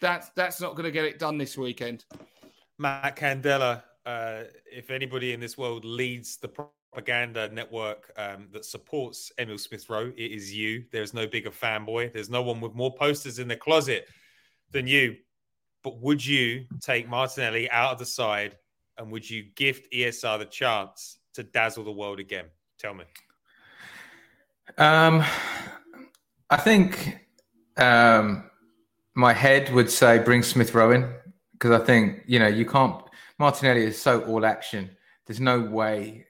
That's 0.00 0.30
that's 0.30 0.60
not 0.60 0.72
going 0.72 0.84
to 0.84 0.90
get 0.90 1.04
it 1.04 1.18
done 1.18 1.38
this 1.38 1.56
weekend. 1.56 2.04
Matt 2.78 3.16
Candela, 3.16 3.82
uh, 4.04 4.42
if 4.70 4.90
anybody 4.90 5.32
in 5.32 5.40
this 5.40 5.56
world 5.56 5.84
leads 5.84 6.36
the 6.38 6.48
propaganda 6.48 7.50
network 7.50 8.10
um, 8.16 8.48
that 8.52 8.64
supports 8.64 9.30
Emil 9.38 9.58
Smith 9.58 9.88
Rowe. 9.90 10.12
It 10.16 10.32
is 10.32 10.54
you. 10.54 10.84
There's 10.92 11.12
no 11.12 11.26
bigger 11.26 11.50
fanboy. 11.50 12.12
There's 12.12 12.30
no 12.30 12.42
one 12.42 12.60
with 12.60 12.74
more 12.74 12.94
posters 12.94 13.38
in 13.38 13.48
the 13.48 13.56
closet 13.56 14.08
than 14.70 14.86
you. 14.86 15.16
But 15.84 16.00
would 16.00 16.24
you 16.24 16.64
take 16.80 17.08
Martinelli 17.08 17.70
out 17.70 17.92
of 17.92 17.98
the 17.98 18.06
side 18.06 18.56
and 18.96 19.12
would 19.12 19.28
you 19.28 19.44
gift 19.54 19.92
ESR 19.92 20.38
the 20.38 20.46
chance 20.46 21.18
to 21.34 21.42
dazzle 21.42 21.84
the 21.84 21.92
world 21.92 22.18
again? 22.18 22.46
Tell 22.78 22.94
me. 22.94 23.04
Um, 24.78 25.24
I 26.50 26.56
think 26.56 27.18
um, 27.76 28.50
my 29.14 29.32
head 29.32 29.72
would 29.72 29.90
say 29.90 30.18
bring 30.18 30.42
Smith 30.42 30.74
Rowe 30.74 30.90
in 30.90 31.12
because 31.52 31.70
I 31.70 31.84
think, 31.84 32.22
you 32.26 32.38
know, 32.38 32.46
you 32.46 32.66
can't. 32.66 33.02
Martinelli 33.38 33.84
is 33.84 34.00
so 34.00 34.22
all 34.22 34.44
action. 34.44 34.90
There's 35.26 35.40
no 35.40 35.60
way 35.60 36.26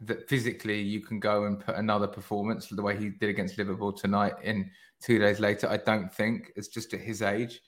that 0.00 0.28
physically 0.28 0.80
you 0.80 1.00
can 1.00 1.18
go 1.18 1.44
and 1.44 1.58
put 1.58 1.76
another 1.76 2.06
performance 2.06 2.68
the 2.68 2.82
way 2.82 2.96
he 2.96 3.08
did 3.08 3.30
against 3.30 3.58
Liverpool 3.58 3.92
tonight 3.92 4.34
in 4.42 4.70
two 5.00 5.18
days 5.18 5.40
later. 5.40 5.68
I 5.68 5.78
don't 5.78 6.12
think 6.12 6.52
it's 6.54 6.68
just 6.68 6.92
at 6.92 7.00
his 7.00 7.22
age. 7.22 7.60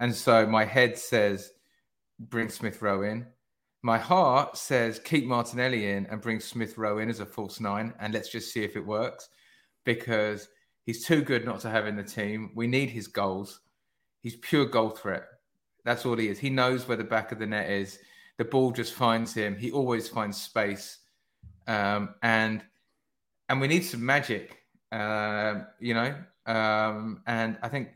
And 0.00 0.14
so 0.14 0.46
my 0.46 0.64
head 0.64 0.96
says 0.96 1.52
bring 2.18 2.48
Smith 2.48 2.80
Rowe 2.82 3.02
in. 3.02 3.26
My 3.82 3.98
heart 3.98 4.56
says 4.56 4.98
keep 4.98 5.26
Martinelli 5.26 5.90
in 5.90 6.06
and 6.06 6.20
bring 6.20 6.40
Smith 6.40 6.78
Rowe 6.78 6.98
in 6.98 7.10
as 7.10 7.20
a 7.20 7.26
false 7.26 7.60
nine 7.60 7.92
and 8.00 8.14
let's 8.14 8.30
just 8.30 8.52
see 8.52 8.64
if 8.64 8.76
it 8.76 8.84
works 8.84 9.28
because 9.96 10.48
he's 10.84 11.06
too 11.06 11.22
good 11.22 11.46
not 11.46 11.60
to 11.60 11.70
have 11.70 11.86
in 11.86 11.96
the 11.96 12.02
team. 12.02 12.50
We 12.54 12.66
need 12.66 12.90
his 12.90 13.06
goals. 13.06 13.60
He's 14.20 14.36
pure 14.36 14.66
goal 14.66 14.90
threat. 14.90 15.24
That's 15.84 16.04
all 16.04 16.16
he 16.16 16.28
is. 16.28 16.38
He 16.38 16.50
knows 16.50 16.86
where 16.86 16.98
the 16.98 17.04
back 17.04 17.32
of 17.32 17.38
the 17.38 17.46
net 17.46 17.70
is. 17.70 17.98
The 18.36 18.44
ball 18.44 18.70
just 18.70 18.92
finds 18.92 19.32
him. 19.32 19.56
He 19.56 19.70
always 19.70 20.08
finds 20.08 20.40
space 20.40 20.98
um, 21.68 22.14
and 22.22 22.62
and 23.48 23.60
we 23.60 23.68
need 23.68 23.84
some 23.84 24.04
magic, 24.04 24.58
uh, 24.90 25.60
you 25.78 25.94
know. 25.94 26.14
Um, 26.46 27.22
and 27.26 27.58
I 27.62 27.68
think 27.68 27.90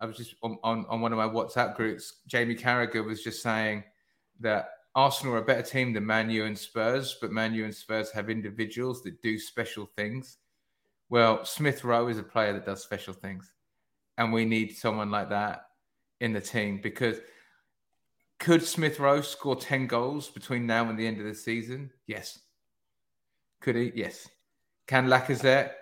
I 0.00 0.06
was 0.06 0.16
just 0.16 0.34
on, 0.42 0.58
on, 0.62 0.86
on 0.88 1.00
one 1.00 1.12
of 1.12 1.18
my 1.18 1.28
WhatsApp 1.28 1.76
groups. 1.76 2.14
Jamie 2.26 2.54
Carragher 2.54 3.04
was 3.04 3.22
just 3.22 3.42
saying 3.42 3.84
that 4.40 4.70
Arsenal 4.94 5.34
are 5.34 5.38
a 5.38 5.44
better 5.44 5.62
team 5.62 5.92
than 5.92 6.06
Man 6.06 6.30
U 6.30 6.44
and 6.44 6.58
Spurs, 6.58 7.16
but 7.20 7.30
Man 7.30 7.54
U 7.54 7.64
and 7.64 7.74
Spurs 7.74 8.10
have 8.10 8.30
individuals 8.30 9.02
that 9.02 9.20
do 9.22 9.38
special 9.38 9.86
things. 9.96 10.38
Well, 11.10 11.44
Smith 11.44 11.84
Rowe 11.84 12.08
is 12.08 12.18
a 12.18 12.22
player 12.22 12.52
that 12.52 12.66
does 12.66 12.82
special 12.82 13.14
things, 13.14 13.52
and 14.16 14.32
we 14.32 14.44
need 14.44 14.76
someone 14.76 15.10
like 15.10 15.30
that 15.30 15.62
in 16.20 16.32
the 16.32 16.40
team 16.40 16.80
because 16.82 17.18
could 18.38 18.62
Smith 18.62 19.00
Rowe 19.00 19.20
score 19.20 19.56
10 19.56 19.86
goals 19.86 20.28
between 20.28 20.66
now 20.66 20.88
and 20.88 20.98
the 20.98 21.06
end 21.06 21.18
of 21.18 21.24
the 21.24 21.34
season? 21.34 21.90
Yes. 22.06 22.38
Could 23.60 23.76
he? 23.76 23.92
Yes. 23.94 24.28
Can 24.86 25.06
Lacazette? 25.08 25.72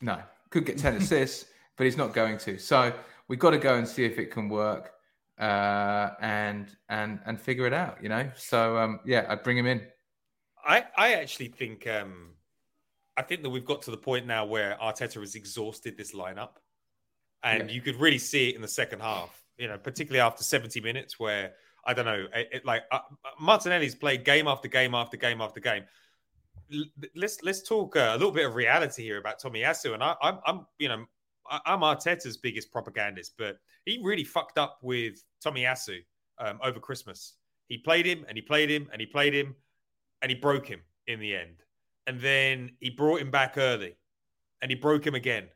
No. 0.00 0.20
Could 0.50 0.64
get 0.64 0.78
10 0.78 0.96
assists, 0.96 1.46
but 1.76 1.84
he's 1.84 1.96
not 1.96 2.12
going 2.14 2.38
to. 2.38 2.58
So 2.58 2.94
we've 3.28 3.38
got 3.38 3.50
to 3.50 3.58
go 3.58 3.74
and 3.74 3.86
see 3.86 4.04
if 4.04 4.18
it 4.18 4.30
can 4.30 4.48
work 4.48 4.92
uh, 5.38 6.10
and 6.20 6.68
and 6.88 7.18
and 7.26 7.40
figure 7.40 7.66
it 7.66 7.72
out, 7.72 8.00
you 8.00 8.08
know? 8.08 8.30
So 8.36 8.78
um, 8.78 9.00
yeah, 9.04 9.26
I'd 9.28 9.42
bring 9.42 9.58
him 9.58 9.66
in. 9.66 9.82
I, 10.64 10.84
I 10.96 11.14
actually 11.14 11.48
think 11.48 11.86
um, 11.88 12.30
I 13.16 13.22
think 13.22 13.42
that 13.42 13.50
we've 13.50 13.64
got 13.64 13.82
to 13.82 13.90
the 13.90 13.96
point 13.96 14.26
now 14.26 14.44
where 14.44 14.76
Arteta 14.82 15.20
has 15.20 15.34
exhausted 15.34 15.96
this 15.96 16.14
lineup. 16.14 16.56
And 17.42 17.68
yeah. 17.68 17.74
you 17.74 17.80
could 17.82 17.96
really 17.96 18.18
see 18.18 18.50
it 18.50 18.56
in 18.56 18.62
the 18.62 18.68
second 18.68 19.00
half, 19.00 19.30
you 19.58 19.68
know, 19.68 19.76
particularly 19.76 20.20
after 20.20 20.42
70 20.42 20.80
minutes 20.80 21.20
where 21.20 21.52
I 21.84 21.92
don't 21.92 22.06
know, 22.06 22.26
it, 22.34 22.48
it, 22.52 22.64
like 22.64 22.84
uh, 22.90 23.00
Martinelli's 23.38 23.94
played 23.94 24.24
game 24.24 24.48
after 24.48 24.66
game 24.66 24.94
after 24.94 25.18
game 25.18 25.42
after 25.42 25.60
game 25.60 25.84
let's 27.14 27.42
let's 27.42 27.62
talk 27.62 27.96
uh, 27.96 28.10
a 28.12 28.16
little 28.16 28.32
bit 28.32 28.46
of 28.46 28.54
reality 28.54 29.02
here 29.02 29.18
about 29.18 29.40
Tomiyasu, 29.40 29.94
And 29.94 30.02
I, 30.02 30.14
I'm, 30.22 30.38
I'm, 30.46 30.66
you 30.78 30.88
know, 30.88 31.04
I'm 31.50 31.80
Arteta's 31.80 32.36
biggest 32.36 32.72
propagandist, 32.72 33.34
but 33.36 33.58
he 33.84 34.00
really 34.02 34.24
fucked 34.24 34.58
up 34.58 34.78
with 34.82 35.22
Tomiyasu 35.44 35.98
um, 36.38 36.58
over 36.62 36.80
Christmas. 36.80 37.34
He 37.68 37.78
played 37.78 38.06
him 38.06 38.24
and 38.28 38.36
he 38.36 38.42
played 38.42 38.70
him 38.70 38.88
and 38.92 39.00
he 39.00 39.06
played 39.06 39.34
him 39.34 39.54
and 40.22 40.30
he 40.30 40.36
broke 40.36 40.66
him 40.66 40.80
in 41.06 41.20
the 41.20 41.34
end. 41.34 41.63
And 42.06 42.20
then 42.20 42.72
he 42.80 42.90
brought 42.90 43.20
him 43.20 43.30
back 43.30 43.56
early 43.56 43.96
and 44.62 44.70
he 44.70 44.76
broke 44.76 45.06
him 45.06 45.14
again. 45.14 45.48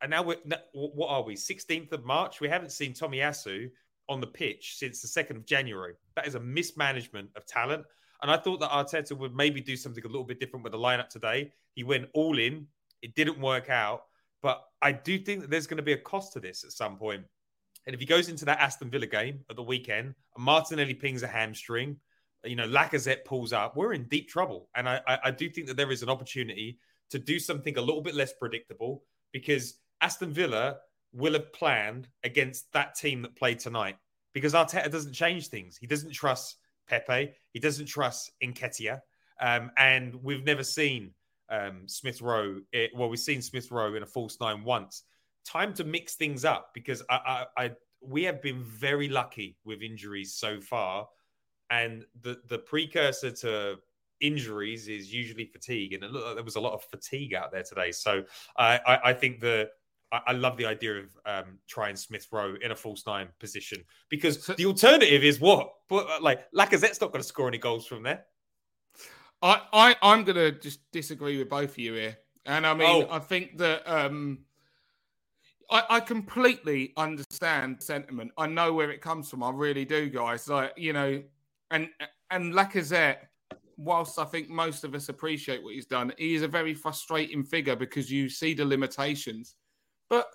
And 0.00 0.10
now 0.10 0.22
we're, 0.22 0.36
what 0.72 1.08
are 1.08 1.22
we, 1.22 1.34
16th 1.34 1.92
of 1.92 2.04
March? 2.04 2.40
We 2.40 2.48
haven't 2.48 2.72
seen 2.72 2.92
Tomiyasu 2.92 3.70
on 4.08 4.20
the 4.20 4.26
pitch 4.26 4.76
since 4.76 5.00
the 5.00 5.08
2nd 5.08 5.36
of 5.36 5.46
January. 5.46 5.94
That 6.14 6.26
is 6.26 6.34
a 6.34 6.40
mismanagement 6.40 7.30
of 7.34 7.46
talent. 7.46 7.84
And 8.22 8.30
I 8.30 8.36
thought 8.36 8.60
that 8.60 8.70
Arteta 8.70 9.16
would 9.16 9.34
maybe 9.34 9.60
do 9.60 9.76
something 9.76 10.04
a 10.04 10.08
little 10.08 10.24
bit 10.24 10.38
different 10.38 10.64
with 10.64 10.72
the 10.72 10.78
lineup 10.78 11.08
today. 11.08 11.52
He 11.74 11.82
went 11.82 12.08
all 12.14 12.38
in. 12.38 12.66
It 13.02 13.14
didn't 13.14 13.40
work 13.40 13.68
out. 13.68 14.02
But 14.42 14.62
I 14.80 14.92
do 14.92 15.18
think 15.18 15.40
that 15.40 15.50
there's 15.50 15.66
going 15.66 15.78
to 15.78 15.82
be 15.82 15.92
a 15.92 15.98
cost 15.98 16.32
to 16.34 16.40
this 16.40 16.62
at 16.64 16.72
some 16.72 16.96
point. 16.98 17.24
And 17.86 17.94
if 17.94 18.00
he 18.00 18.06
goes 18.06 18.28
into 18.28 18.44
that 18.46 18.60
Aston 18.60 18.90
Villa 18.90 19.06
game 19.06 19.40
at 19.48 19.56
the 19.56 19.62
weekend, 19.62 20.14
and 20.34 20.44
Martinelli 20.44 20.94
pings 20.94 21.22
a 21.22 21.26
hamstring, 21.26 21.96
you 22.46 22.56
know, 22.56 22.68
Lacazette 22.68 23.24
pulls 23.24 23.52
up, 23.52 23.76
we're 23.76 23.92
in 23.92 24.04
deep 24.04 24.28
trouble. 24.28 24.68
And 24.74 24.88
I, 24.88 25.00
I, 25.06 25.18
I 25.24 25.30
do 25.30 25.48
think 25.48 25.66
that 25.68 25.76
there 25.76 25.90
is 25.90 26.02
an 26.02 26.08
opportunity 26.08 26.78
to 27.10 27.18
do 27.18 27.38
something 27.38 27.76
a 27.76 27.80
little 27.80 28.02
bit 28.02 28.14
less 28.14 28.32
predictable 28.32 29.02
because 29.32 29.78
Aston 30.00 30.32
Villa 30.32 30.76
will 31.12 31.34
have 31.34 31.52
planned 31.52 32.08
against 32.24 32.72
that 32.72 32.94
team 32.94 33.22
that 33.22 33.36
played 33.36 33.58
tonight 33.58 33.96
because 34.32 34.52
Arteta 34.52 34.90
doesn't 34.90 35.12
change 35.12 35.48
things. 35.48 35.76
He 35.76 35.86
doesn't 35.86 36.12
trust 36.12 36.56
Pepe. 36.88 37.32
He 37.52 37.58
doesn't 37.58 37.86
trust 37.86 38.32
Nketiah. 38.42 39.00
Um, 39.40 39.70
and 39.76 40.14
we've 40.22 40.44
never 40.44 40.62
seen 40.62 41.12
um, 41.48 41.82
Smith 41.86 42.20
Rowe. 42.20 42.60
It, 42.72 42.90
well, 42.94 43.08
we've 43.08 43.18
seen 43.18 43.42
Smith 43.42 43.70
Rowe 43.70 43.94
in 43.94 44.02
a 44.02 44.06
false 44.06 44.38
nine 44.40 44.64
once. 44.64 45.04
Time 45.44 45.72
to 45.74 45.84
mix 45.84 46.14
things 46.14 46.44
up 46.44 46.70
because 46.74 47.02
I, 47.08 47.44
I, 47.56 47.64
I, 47.64 47.70
we 48.00 48.24
have 48.24 48.42
been 48.42 48.62
very 48.62 49.08
lucky 49.08 49.56
with 49.64 49.82
injuries 49.82 50.34
so 50.34 50.60
far, 50.60 51.06
and 51.70 52.04
the 52.22 52.40
the 52.48 52.58
precursor 52.58 53.30
to 53.30 53.76
injuries 54.20 54.88
is 54.88 55.12
usually 55.12 55.44
fatigue, 55.46 55.92
and 55.92 56.02
it 56.02 56.10
looked 56.10 56.26
like 56.26 56.34
there 56.34 56.44
was 56.44 56.56
a 56.56 56.60
lot 56.60 56.74
of 56.74 56.82
fatigue 56.84 57.34
out 57.34 57.52
there 57.52 57.62
today. 57.62 57.92
So 57.92 58.24
I, 58.56 58.78
I, 58.86 59.10
I 59.10 59.12
think 59.12 59.40
the 59.40 59.68
I, 60.12 60.20
I 60.28 60.32
love 60.32 60.56
the 60.56 60.66
idea 60.66 60.98
of 60.98 61.16
um, 61.26 61.58
trying 61.68 61.96
Smith 61.96 62.26
Rowe 62.30 62.54
in 62.62 62.70
a 62.70 62.76
false 62.76 63.04
nine 63.06 63.28
position 63.38 63.82
because 64.08 64.46
the 64.46 64.66
alternative 64.66 65.24
is 65.24 65.40
what? 65.40 65.70
But 65.88 66.06
uh, 66.08 66.18
like 66.20 66.50
Lacazette's 66.52 67.00
not 67.00 67.12
going 67.12 67.22
to 67.22 67.28
score 67.28 67.48
any 67.48 67.58
goals 67.58 67.86
from 67.86 68.02
there. 68.02 68.24
I, 69.42 69.60
I 69.72 69.96
I'm 70.02 70.24
going 70.24 70.36
to 70.36 70.52
just 70.52 70.80
disagree 70.92 71.38
with 71.38 71.48
both 71.48 71.70
of 71.70 71.78
you 71.78 71.94
here, 71.94 72.18
and 72.46 72.66
I 72.66 72.74
mean 72.74 73.06
oh. 73.08 73.14
I 73.14 73.18
think 73.18 73.58
that 73.58 73.82
um, 73.86 74.38
I, 75.70 75.84
I 75.90 76.00
completely 76.00 76.92
understand 76.96 77.82
sentiment. 77.82 78.32
I 78.38 78.46
know 78.46 78.72
where 78.72 78.90
it 78.90 79.00
comes 79.00 79.28
from. 79.28 79.42
I 79.42 79.50
really 79.50 79.84
do, 79.84 80.08
guys. 80.08 80.48
Like 80.48 80.72
you 80.76 80.92
know, 80.92 81.22
and 81.70 81.88
and 82.30 82.52
Lacazette, 82.52 83.18
whilst 83.76 84.18
I 84.18 84.24
think 84.24 84.48
most 84.48 84.84
of 84.84 84.94
us 84.94 85.08
appreciate 85.08 85.62
what 85.62 85.74
he's 85.74 85.86
done, 85.86 86.12
he 86.18 86.34
is 86.34 86.42
a 86.42 86.48
very 86.48 86.74
frustrating 86.74 87.44
figure 87.44 87.76
because 87.76 88.10
you 88.10 88.28
see 88.28 88.54
the 88.54 88.64
limitations. 88.64 89.56
But 90.08 90.26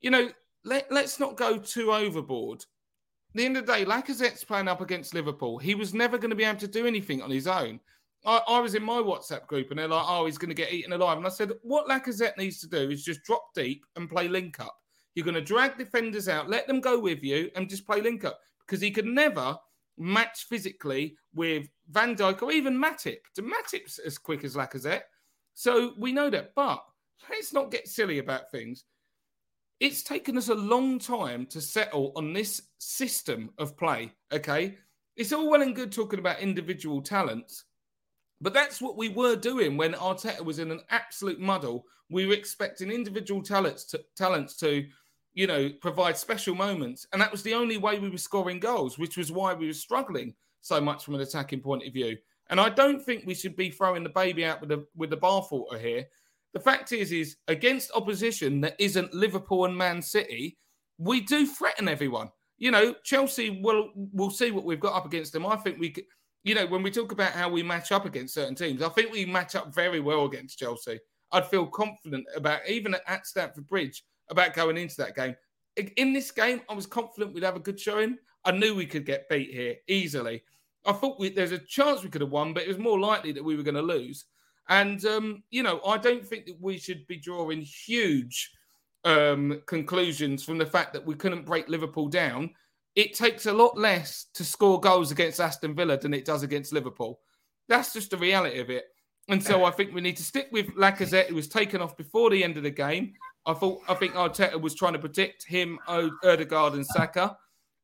you 0.00 0.10
know, 0.10 0.30
let, 0.64 0.90
let's 0.90 1.20
not 1.20 1.36
go 1.36 1.58
too 1.58 1.92
overboard. 1.92 2.60
At 2.60 3.36
the 3.36 3.44
end 3.44 3.56
of 3.56 3.66
the 3.66 3.72
day, 3.72 3.84
Lacazette's 3.84 4.44
playing 4.44 4.68
up 4.68 4.80
against 4.80 5.14
Liverpool. 5.14 5.58
He 5.58 5.74
was 5.74 5.94
never 5.94 6.18
going 6.18 6.30
to 6.30 6.36
be 6.36 6.44
able 6.44 6.58
to 6.60 6.68
do 6.68 6.86
anything 6.86 7.22
on 7.22 7.30
his 7.30 7.46
own. 7.46 7.80
I, 8.26 8.40
I 8.48 8.60
was 8.60 8.74
in 8.74 8.82
my 8.82 8.98
WhatsApp 8.98 9.46
group 9.46 9.70
and 9.70 9.78
they're 9.78 9.88
like, 9.88 10.04
oh, 10.06 10.26
he's 10.26 10.38
going 10.38 10.50
to 10.50 10.54
get 10.54 10.72
eaten 10.72 10.92
alive. 10.92 11.16
And 11.16 11.26
I 11.26 11.30
said, 11.30 11.52
what 11.62 11.88
Lacazette 11.88 12.36
needs 12.36 12.60
to 12.60 12.68
do 12.68 12.90
is 12.90 13.04
just 13.04 13.22
drop 13.22 13.54
deep 13.54 13.84
and 13.96 14.10
play 14.10 14.28
link 14.28 14.58
up. 14.60 14.76
You're 15.14 15.24
going 15.24 15.34
to 15.34 15.40
drag 15.40 15.78
defenders 15.78 16.28
out, 16.28 16.50
let 16.50 16.66
them 16.66 16.80
go 16.80 16.98
with 16.98 17.22
you, 17.22 17.50
and 17.56 17.68
just 17.68 17.86
play 17.86 18.00
link 18.00 18.24
up 18.24 18.40
because 18.66 18.80
he 18.80 18.90
could 18.90 19.06
never 19.06 19.56
match 19.98 20.46
physically 20.48 21.16
with 21.34 21.68
Van 21.90 22.16
Dijk 22.16 22.42
or 22.42 22.52
even 22.52 22.76
Matip. 22.76 23.18
Matip's 23.38 23.98
as 23.98 24.18
quick 24.18 24.44
as 24.44 24.56
Lacazette. 24.56 25.02
So 25.54 25.92
we 25.98 26.12
know 26.12 26.30
that. 26.30 26.54
But 26.54 26.82
let's 27.28 27.52
not 27.52 27.70
get 27.70 27.88
silly 27.88 28.18
about 28.18 28.50
things. 28.50 28.84
It's 29.80 30.02
taken 30.02 30.36
us 30.36 30.48
a 30.48 30.54
long 30.54 30.98
time 30.98 31.46
to 31.46 31.60
settle 31.60 32.12
on 32.16 32.32
this 32.32 32.62
system 32.78 33.50
of 33.58 33.76
play. 33.76 34.12
Okay. 34.32 34.76
It's 35.16 35.32
all 35.32 35.50
well 35.50 35.62
and 35.62 35.76
good 35.76 35.92
talking 35.92 36.18
about 36.18 36.40
individual 36.40 37.02
talents, 37.02 37.64
but 38.40 38.54
that's 38.54 38.80
what 38.80 38.96
we 38.96 39.10
were 39.10 39.36
doing 39.36 39.76
when 39.76 39.92
Arteta 39.92 40.42
was 40.42 40.58
in 40.58 40.70
an 40.70 40.80
absolute 40.88 41.38
muddle. 41.38 41.84
We 42.08 42.26
were 42.26 42.32
expecting 42.32 42.90
individual 42.90 43.42
talents 43.42 43.84
to, 43.86 44.02
talents 44.16 44.56
to, 44.58 44.86
you 45.34 45.46
know, 45.46 45.70
provide 45.80 46.16
special 46.16 46.54
moments, 46.54 47.06
and 47.12 47.20
that 47.22 47.30
was 47.32 47.42
the 47.42 47.54
only 47.54 47.78
way 47.78 47.98
we 47.98 48.10
were 48.10 48.18
scoring 48.18 48.60
goals, 48.60 48.98
which 48.98 49.16
was 49.16 49.32
why 49.32 49.54
we 49.54 49.66
were 49.66 49.72
struggling 49.72 50.34
so 50.60 50.80
much 50.80 51.04
from 51.04 51.14
an 51.14 51.20
attacking 51.20 51.60
point 51.60 51.86
of 51.86 51.92
view. 51.92 52.16
And 52.48 52.60
I 52.60 52.68
don't 52.68 53.00
think 53.00 53.24
we 53.24 53.34
should 53.34 53.56
be 53.56 53.70
throwing 53.70 54.02
the 54.02 54.10
baby 54.10 54.44
out 54.44 54.60
with 54.60 54.70
the 54.70 54.86
with 54.96 55.10
the 55.10 55.16
bathwater 55.16 55.80
here. 55.80 56.04
The 56.52 56.60
fact 56.60 56.92
is, 56.92 57.12
is 57.12 57.36
against 57.46 57.92
opposition 57.94 58.60
that 58.62 58.74
isn't 58.78 59.14
Liverpool 59.14 59.66
and 59.66 59.76
Man 59.76 60.02
City, 60.02 60.58
we 60.98 61.20
do 61.20 61.46
threaten 61.46 61.88
everyone. 61.88 62.30
You 62.58 62.72
know, 62.72 62.94
Chelsea 63.04 63.60
will 63.62 63.90
will 63.94 64.30
see 64.30 64.50
what 64.50 64.64
we've 64.64 64.80
got 64.80 64.96
up 64.96 65.06
against 65.06 65.32
them. 65.32 65.46
I 65.46 65.56
think 65.56 65.78
we 65.78 65.94
you 66.42 66.54
know, 66.54 66.66
when 66.66 66.82
we 66.82 66.90
talk 66.90 67.12
about 67.12 67.32
how 67.32 67.48
we 67.48 67.62
match 67.62 67.92
up 67.92 68.06
against 68.06 68.34
certain 68.34 68.54
teams, 68.54 68.82
I 68.82 68.88
think 68.88 69.12
we 69.12 69.26
match 69.26 69.54
up 69.54 69.74
very 69.74 70.00
well 70.00 70.24
against 70.24 70.58
Chelsea. 70.58 70.98
I'd 71.32 71.46
feel 71.46 71.66
confident 71.66 72.26
about 72.34 72.60
even 72.68 72.96
at 73.06 73.26
Stamford 73.26 73.68
Bridge 73.68 74.02
about 74.30 74.54
going 74.54 74.76
into 74.76 74.96
that 74.98 75.16
game. 75.16 75.36
In 75.96 76.12
this 76.12 76.30
game, 76.30 76.60
I 76.68 76.74
was 76.74 76.86
confident 76.86 77.34
we'd 77.34 77.44
have 77.44 77.56
a 77.56 77.60
good 77.60 77.78
showing. 77.78 78.18
I 78.44 78.52
knew 78.52 78.74
we 78.74 78.86
could 78.86 79.06
get 79.06 79.28
beat 79.28 79.50
here 79.50 79.76
easily. 79.88 80.42
I 80.84 80.92
thought 80.92 81.20
we, 81.20 81.28
there's 81.30 81.52
a 81.52 81.58
chance 81.58 82.02
we 82.02 82.10
could 82.10 82.22
have 82.22 82.30
won, 82.30 82.54
but 82.54 82.62
it 82.62 82.68
was 82.68 82.78
more 82.78 82.98
likely 82.98 83.32
that 83.32 83.44
we 83.44 83.56
were 83.56 83.62
going 83.62 83.74
to 83.74 83.82
lose. 83.82 84.24
And 84.68 85.04
um, 85.04 85.42
you 85.50 85.62
know, 85.62 85.80
I 85.86 85.98
don't 85.98 86.26
think 86.26 86.46
that 86.46 86.60
we 86.60 86.78
should 86.78 87.06
be 87.06 87.16
drawing 87.16 87.60
huge 87.60 88.50
um, 89.04 89.62
conclusions 89.66 90.44
from 90.44 90.58
the 90.58 90.66
fact 90.66 90.92
that 90.94 91.04
we 91.04 91.14
couldn't 91.14 91.46
break 91.46 91.68
Liverpool 91.68 92.08
down 92.08 92.50
it 92.96 93.14
takes 93.14 93.46
a 93.46 93.52
lot 93.52 93.78
less 93.78 94.26
to 94.34 94.44
score 94.44 94.80
goals 94.80 95.10
against 95.10 95.40
Aston 95.40 95.74
Villa 95.74 95.96
than 95.96 96.14
it 96.14 96.24
does 96.24 96.42
against 96.42 96.72
Liverpool. 96.72 97.20
That's 97.68 97.92
just 97.92 98.10
the 98.10 98.16
reality 98.16 98.58
of 98.60 98.70
it. 98.70 98.86
And 99.28 99.42
so 99.42 99.64
I 99.64 99.70
think 99.70 99.94
we 99.94 100.00
need 100.00 100.16
to 100.16 100.24
stick 100.24 100.48
with 100.50 100.74
Lacazette, 100.74 101.26
who 101.26 101.36
was 101.36 101.48
taken 101.48 101.80
off 101.80 101.96
before 101.96 102.30
the 102.30 102.42
end 102.42 102.56
of 102.56 102.64
the 102.64 102.70
game. 102.70 103.12
I 103.46 103.54
thought 103.54 103.80
I 103.88 103.94
think 103.94 104.14
Arteta 104.14 104.60
was 104.60 104.74
trying 104.74 104.92
to 104.94 104.98
protect 104.98 105.46
him, 105.46 105.78
Odegaard, 105.88 106.74
and 106.74 106.86
Saka, 106.86 107.36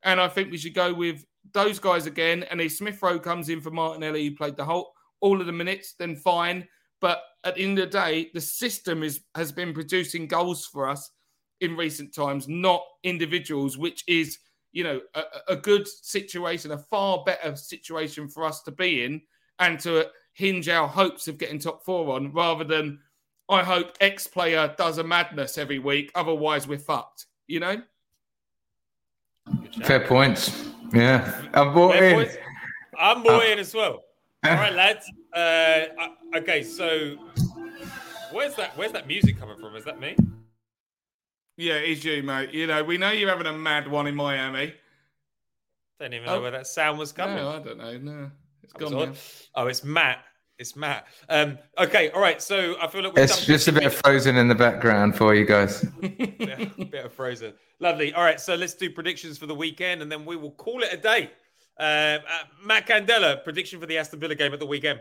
and 0.03 0.21
I 0.21 0.29
think 0.29 0.51
we 0.51 0.59
should 0.59 0.75
go 0.75 0.93
with 0.93 1.25
those 1.53 1.79
guys 1.79 2.07
again. 2.07 2.43
And 2.45 2.61
if 2.61 2.73
Smith 2.73 3.01
Rowe 3.01 3.19
comes 3.19 3.49
in 3.49 3.61
for 3.61 3.71
Martinelli, 3.71 4.27
who 4.27 4.35
played 4.35 4.57
the 4.57 4.65
whole 4.65 4.93
all 5.21 5.41
of 5.41 5.47
the 5.47 5.53
minutes, 5.53 5.95
then 5.99 6.17
fine. 6.17 6.67
But 7.01 7.23
at 7.45 7.55
the 7.55 7.63
end 7.63 7.79
of 7.79 7.91
the 7.91 7.99
day, 7.99 8.31
the 8.35 8.41
system 8.41 9.03
is 9.03 9.21
has 9.35 9.53
been 9.53 9.73
producing 9.73 10.27
goals 10.27 10.67
for 10.67 10.89
us 10.89 11.11
in 11.61 11.77
recent 11.77 12.15
times, 12.15 12.49
not 12.49 12.83
individuals, 13.03 13.79
which 13.79 14.03
is 14.07 14.39
you 14.77 14.85
know, 14.85 15.01
a, 15.15 15.23
a 15.49 15.57
good 15.57 15.89
situation, 15.89 16.73
a 16.73 16.77
far 16.77 17.25
better 17.25 17.57
situation 17.57 18.29
for 18.29 18.45
us 18.45 18.61
to 18.61 18.71
be 18.71 19.05
in 19.05 19.23
and 19.59 19.81
to 19.81 20.07
hinge 20.37 20.69
our 20.69 20.87
hopes 20.87 21.29
of 21.29 21.39
getting 21.39 21.59
top 21.59 21.83
four 21.83 22.15
on 22.15 22.31
rather 22.31 22.63
than 22.63 22.99
I 23.49 23.63
hope 23.63 23.97
X 24.03 24.27
player 24.27 24.75
does 24.77 24.99
a 24.99 25.05
madness 25.05 25.57
every 25.57 25.79
week, 25.79 26.13
otherwise 26.15 26.69
we're 26.69 26.79
fucked, 26.79 27.25
you 27.47 27.59
know? 27.59 27.81
Fair 29.83 30.07
points. 30.07 30.69
Yeah. 30.93 31.43
I'm 31.55 31.73
bought 31.73 31.97
in. 31.97 32.29
I'm 32.99 33.23
bought 33.23 33.45
uh, 33.45 33.53
in 33.53 33.59
as 33.59 33.75
well. 33.75 34.05
All 34.45 34.55
right, 34.55 34.75
lads. 34.75 35.11
Uh, 35.33 35.85
okay, 36.37 36.63
so 36.63 37.17
where's 38.31 38.55
that 38.57 38.77
where's 38.77 38.93
that 38.93 39.07
music 39.07 39.39
coming 39.39 39.59
from? 39.59 39.75
Is 39.75 39.85
that 39.85 39.99
me? 39.99 40.17
Yeah, 41.57 41.75
it's 41.75 42.05
you, 42.05 42.23
mate. 42.23 42.53
You 42.53 42.67
know, 42.67 42.85
we 42.85 42.99
know 42.99 43.11
you're 43.11 43.31
having 43.31 43.47
a 43.47 43.53
mad 43.53 43.89
one 43.89 44.07
in 44.07 44.15
Miami. 44.15 44.75
Don't 45.99 46.13
even 46.13 46.27
know 46.27 46.37
oh. 46.37 46.43
where 46.43 46.51
that 46.51 46.67
sound 46.67 46.99
was 46.99 47.13
coming. 47.13 47.37
No, 47.37 47.51
I 47.51 47.59
don't 47.59 47.79
know. 47.79 47.97
No, 47.99 48.31
it's 48.67 48.73
gone. 48.75 48.93
Now. 48.93 49.13
Oh, 49.55 49.67
it's 49.67 49.85
Matt. 49.85 50.25
It's 50.59 50.75
Matt. 50.75 51.07
Um, 51.29 51.59
okay, 51.79 52.11
all 52.11 52.21
right. 52.21 52.41
So 52.41 52.77
I 52.81 52.87
feel 52.87 53.03
like 53.03 53.15
we've 53.15 53.25
it's 53.25 53.45
just 53.45 53.69
a 53.69 53.73
bit 53.73 53.81
minutes. 53.81 53.97
of 53.97 54.03
frozen 54.03 54.37
in 54.37 54.49
the 54.49 54.55
background 54.55 55.15
for 55.17 55.35
you 55.35 55.45
guys. 55.45 55.85
yeah, 56.03 56.69
a 56.79 56.85
bit 56.85 57.05
of 57.05 57.13
frozen. 57.13 57.53
Lovely. 57.79 58.15
All 58.15 58.25
right, 58.25 58.41
so 58.41 58.55
let's 58.55 58.75
do 58.75 58.91
predictions 58.91 59.37
for 59.37 59.47
the 59.47 59.55
weekend, 59.55 60.01
and 60.01 60.11
then 60.11 60.25
we 60.25 60.37
will 60.37 60.53
call 60.53 60.83
it 60.83 60.93
a 60.93 60.97
day. 60.97 61.31
Uh, 61.79 61.83
uh, 61.83 62.19
Matt 62.65 62.87
Candela, 62.87 63.45
prediction 63.45 63.79
for 63.79 63.87
the 63.87 63.99
Aston 63.99 64.19
Villa 64.19 64.35
game 64.35 64.55
at 64.55 64.59
the 64.59 64.67
weekend. 64.67 65.01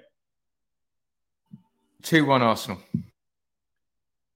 Two 2.01 2.25
one 2.25 2.41
Arsenal. 2.41 2.79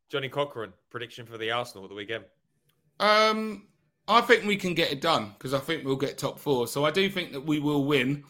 Johnny 0.10 0.30
Cochran, 0.30 0.74
prediction 0.90 1.26
for 1.26 1.38
the 1.38 1.52
Arsenal 1.52 1.84
at 1.84 1.90
the 1.90 1.96
weekend. 1.96 2.24
Um, 3.00 3.68
I 4.08 4.22
think 4.22 4.46
we 4.46 4.56
can 4.56 4.74
get 4.74 4.92
it 4.92 5.02
done 5.02 5.34
because 5.38 5.54
I 5.54 5.60
think 5.60 5.86
we'll 5.86 5.96
get 5.96 6.18
top 6.18 6.40
four. 6.40 6.68
So 6.68 6.86
I 6.86 6.92
do 6.92 7.10
think 7.10 7.32
that 7.34 7.42
we 7.42 7.60
will 7.60 7.86
win. 7.86 8.24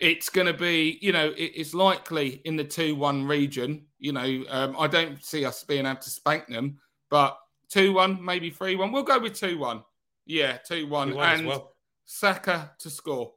It's 0.00 0.30
going 0.30 0.46
to 0.46 0.54
be, 0.54 0.98
you 1.02 1.12
know, 1.12 1.32
it's 1.36 1.74
likely 1.74 2.40
in 2.44 2.56
the 2.56 2.64
two-one 2.64 3.26
region. 3.26 3.86
You 3.98 4.12
know, 4.12 4.44
um, 4.48 4.76
I 4.78 4.86
don't 4.86 5.22
see 5.22 5.44
us 5.44 5.62
being 5.64 5.84
able 5.84 6.00
to 6.00 6.10
spank 6.10 6.46
them, 6.46 6.78
but 7.10 7.38
two-one, 7.68 8.24
maybe 8.24 8.50
three-one. 8.50 8.92
We'll 8.92 9.02
go 9.02 9.18
with 9.18 9.34
two-one. 9.34 9.82
Yeah, 10.26 10.56
two-one, 10.56 11.18
and 11.18 11.46
well. 11.46 11.74
Saka 12.06 12.72
to 12.78 12.90
score. 12.90 13.34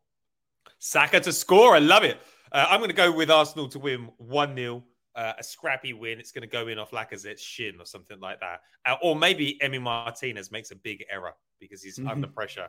Saka 0.79 1.19
to 1.19 1.33
score. 1.33 1.75
I 1.75 1.79
love 1.79 2.03
it. 2.03 2.19
Uh, 2.51 2.65
I'm 2.69 2.79
going 2.79 2.89
to 2.89 2.95
go 2.95 3.11
with 3.11 3.29
Arsenal 3.29 3.67
to 3.69 3.79
win 3.79 4.09
one 4.17 4.55
0 4.55 4.83
uh, 5.15 5.33
a 5.37 5.43
scrappy 5.43 5.93
win. 5.93 6.19
It's 6.19 6.31
going 6.31 6.41
to 6.41 6.47
go 6.47 6.67
in 6.67 6.79
off 6.79 6.91
Lacazette's 6.91 7.41
shin 7.41 7.75
or 7.79 7.85
something 7.85 8.19
like 8.19 8.39
that. 8.39 8.61
Uh, 8.85 8.95
or 9.01 9.15
maybe 9.15 9.59
Emi 9.63 9.81
Martinez 9.81 10.51
makes 10.51 10.71
a 10.71 10.75
big 10.75 11.03
error 11.11 11.33
because 11.67 11.83
he's 11.83 11.99
mm-hmm. 11.99 12.09
under 12.09 12.27
pressure. 12.27 12.67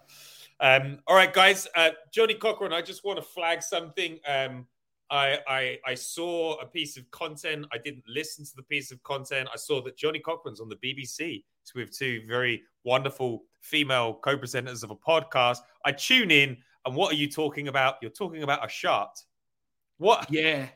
Um, 0.61 0.99
all 1.07 1.17
right, 1.17 1.33
guys. 1.33 1.67
Uh, 1.77 1.91
Johnny 2.13 2.35
Cochran, 2.35 2.73
I 2.73 2.83
just 2.83 3.05
want 3.05 3.19
to 3.19 3.25
flag 3.25 3.63
something. 3.63 4.19
Um, 4.27 4.67
I, 5.11 5.39
I, 5.47 5.79
I 5.87 5.95
saw 5.95 6.55
a 6.61 6.67
piece 6.67 6.97
of 6.97 7.11
content. 7.11 7.67
I 7.73 7.79
didn't 7.79 8.05
listen 8.09 8.45
to 8.45 8.57
the 8.57 8.63
piece 8.63 8.91
of 8.91 9.03
content. 9.03 9.49
I 9.53 9.57
saw 9.57 9.83
that 9.83 9.97
Johnny 9.97 10.19
Cochran's 10.19 10.61
on 10.61 10.69
the 10.69 10.77
BBC 10.77 11.45
with 11.75 11.97
two 11.97 12.23
very 12.27 12.63
wonderful 12.85 13.45
female 13.61 14.15
co-presenters 14.15 14.83
of 14.83 14.91
a 14.91 14.97
podcast. 14.97 15.59
I 15.85 15.93
tune 15.93 16.31
in, 16.31 16.57
and 16.87 16.95
what 16.95 17.13
are 17.13 17.17
you 17.17 17.31
talking 17.31 17.69
about? 17.69 17.97
You're 18.03 18.11
talking 18.11 18.43
about 18.43 18.65
a 18.65 18.69
shot. 18.69 19.19
What? 19.99 20.31
Yeah 20.31 20.67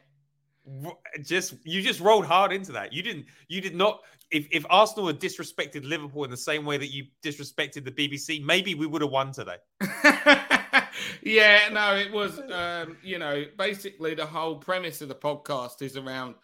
just 1.23 1.55
you 1.65 1.83
just 1.83 2.01
rolled 2.01 2.27
hard 2.27 2.53
into 2.53 2.73
that. 2.73 2.93
You 2.93 3.03
didn't. 3.03 3.27
You 3.49 3.61
did 3.61 3.75
not. 3.75 4.03
If 4.31 4.47
if 4.51 4.65
Arsenal 4.69 5.07
had 5.07 5.21
disrespected 5.21 5.85
Liverpool 5.85 6.25
in 6.25 6.31
the 6.31 6.37
same 6.37 6.65
way 6.65 6.77
that 6.77 6.89
you 6.89 7.07
disrespected 7.23 7.85
the 7.85 7.93
BBC, 7.93 8.45
maybe 8.45 8.75
we 8.75 8.87
would 8.87 9.03
have 9.03 9.11
won 9.11 9.33
today. 9.33 9.57
yeah, 11.23 11.69
no, 11.73 11.97
it 11.97 12.13
was. 12.13 12.41
Um, 12.53 12.97
you 13.03 13.19
know, 13.19 13.45
basically 13.57 14.15
the 14.15 14.27
whole 14.27 14.57
premise 14.57 15.01
of 15.01 15.09
the 15.09 15.15
podcast 15.15 15.83
is 15.83 15.97
around 15.97 16.35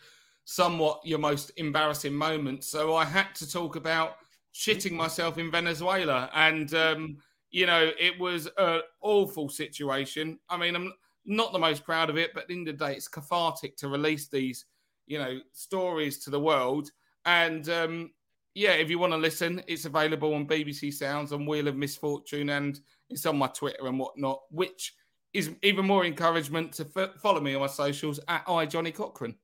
somewhat 0.45 1.01
your 1.05 1.19
most 1.19 1.53
embarrassing 1.57 2.15
moments. 2.15 2.69
So 2.69 2.95
I 2.95 3.05
had 3.05 3.35
to 3.37 3.51
talk 3.51 3.77
about 3.77 4.17
shitting 4.55 4.93
myself 4.93 5.39
in 5.39 5.51
Venezuela, 5.51 6.31
and 6.35 6.73
um, 6.75 7.19
you 7.51 7.67
know, 7.67 7.91
it 7.99 8.19
was 8.19 8.49
an 8.59 8.81
awful 9.01 9.49
situation. 9.49 10.39
I 10.49 10.57
mean, 10.57 10.75
I'm 10.75 10.93
not 11.27 11.53
the 11.53 11.59
most 11.59 11.85
proud 11.85 12.11
of 12.11 12.19
it, 12.19 12.33
but 12.35 12.43
at 12.43 12.49
the 12.49 12.55
end 12.55 12.69
of 12.69 12.79
the 12.79 12.87
day, 12.87 12.95
it's 12.95 13.09
cathartic 13.09 13.77
to 13.79 13.89
release 13.89 14.29
these, 14.29 14.67
you 15.07 15.19
know, 15.19 15.39
stories 15.53 16.19
to 16.25 16.31
the 16.31 16.41
world. 16.41 16.91
And 17.25 17.69
um, 17.69 18.11
yeah, 18.55 18.73
if 18.73 18.91
you 18.91 18.99
want 18.99 19.13
to 19.13 19.19
listen, 19.19 19.63
it's 19.67 19.85
available 19.85 20.35
on 20.35 20.47
BBC 20.47 20.93
Sounds 20.93 21.33
on 21.33 21.47
Wheel 21.47 21.69
of 21.69 21.77
Misfortune, 21.77 22.51
and 22.51 22.79
it's 23.11 23.27
on 23.27 23.39
my 23.39 23.49
Twitter 23.49 23.87
and 23.87 23.99
whatnot, 23.99 24.41
which 24.51 24.95
is 25.33 25.51
even 25.63 25.87
more 25.87 26.05
encouragement 26.05 26.73
to 26.75 26.87
f- 26.97 27.21
follow 27.21 27.41
me 27.41 27.55
on 27.55 27.61
my 27.61 27.67
socials 27.67 28.21
at 28.29 28.45
I 28.47 28.67
Johnny 28.67 28.93
Cochran. 28.93 29.35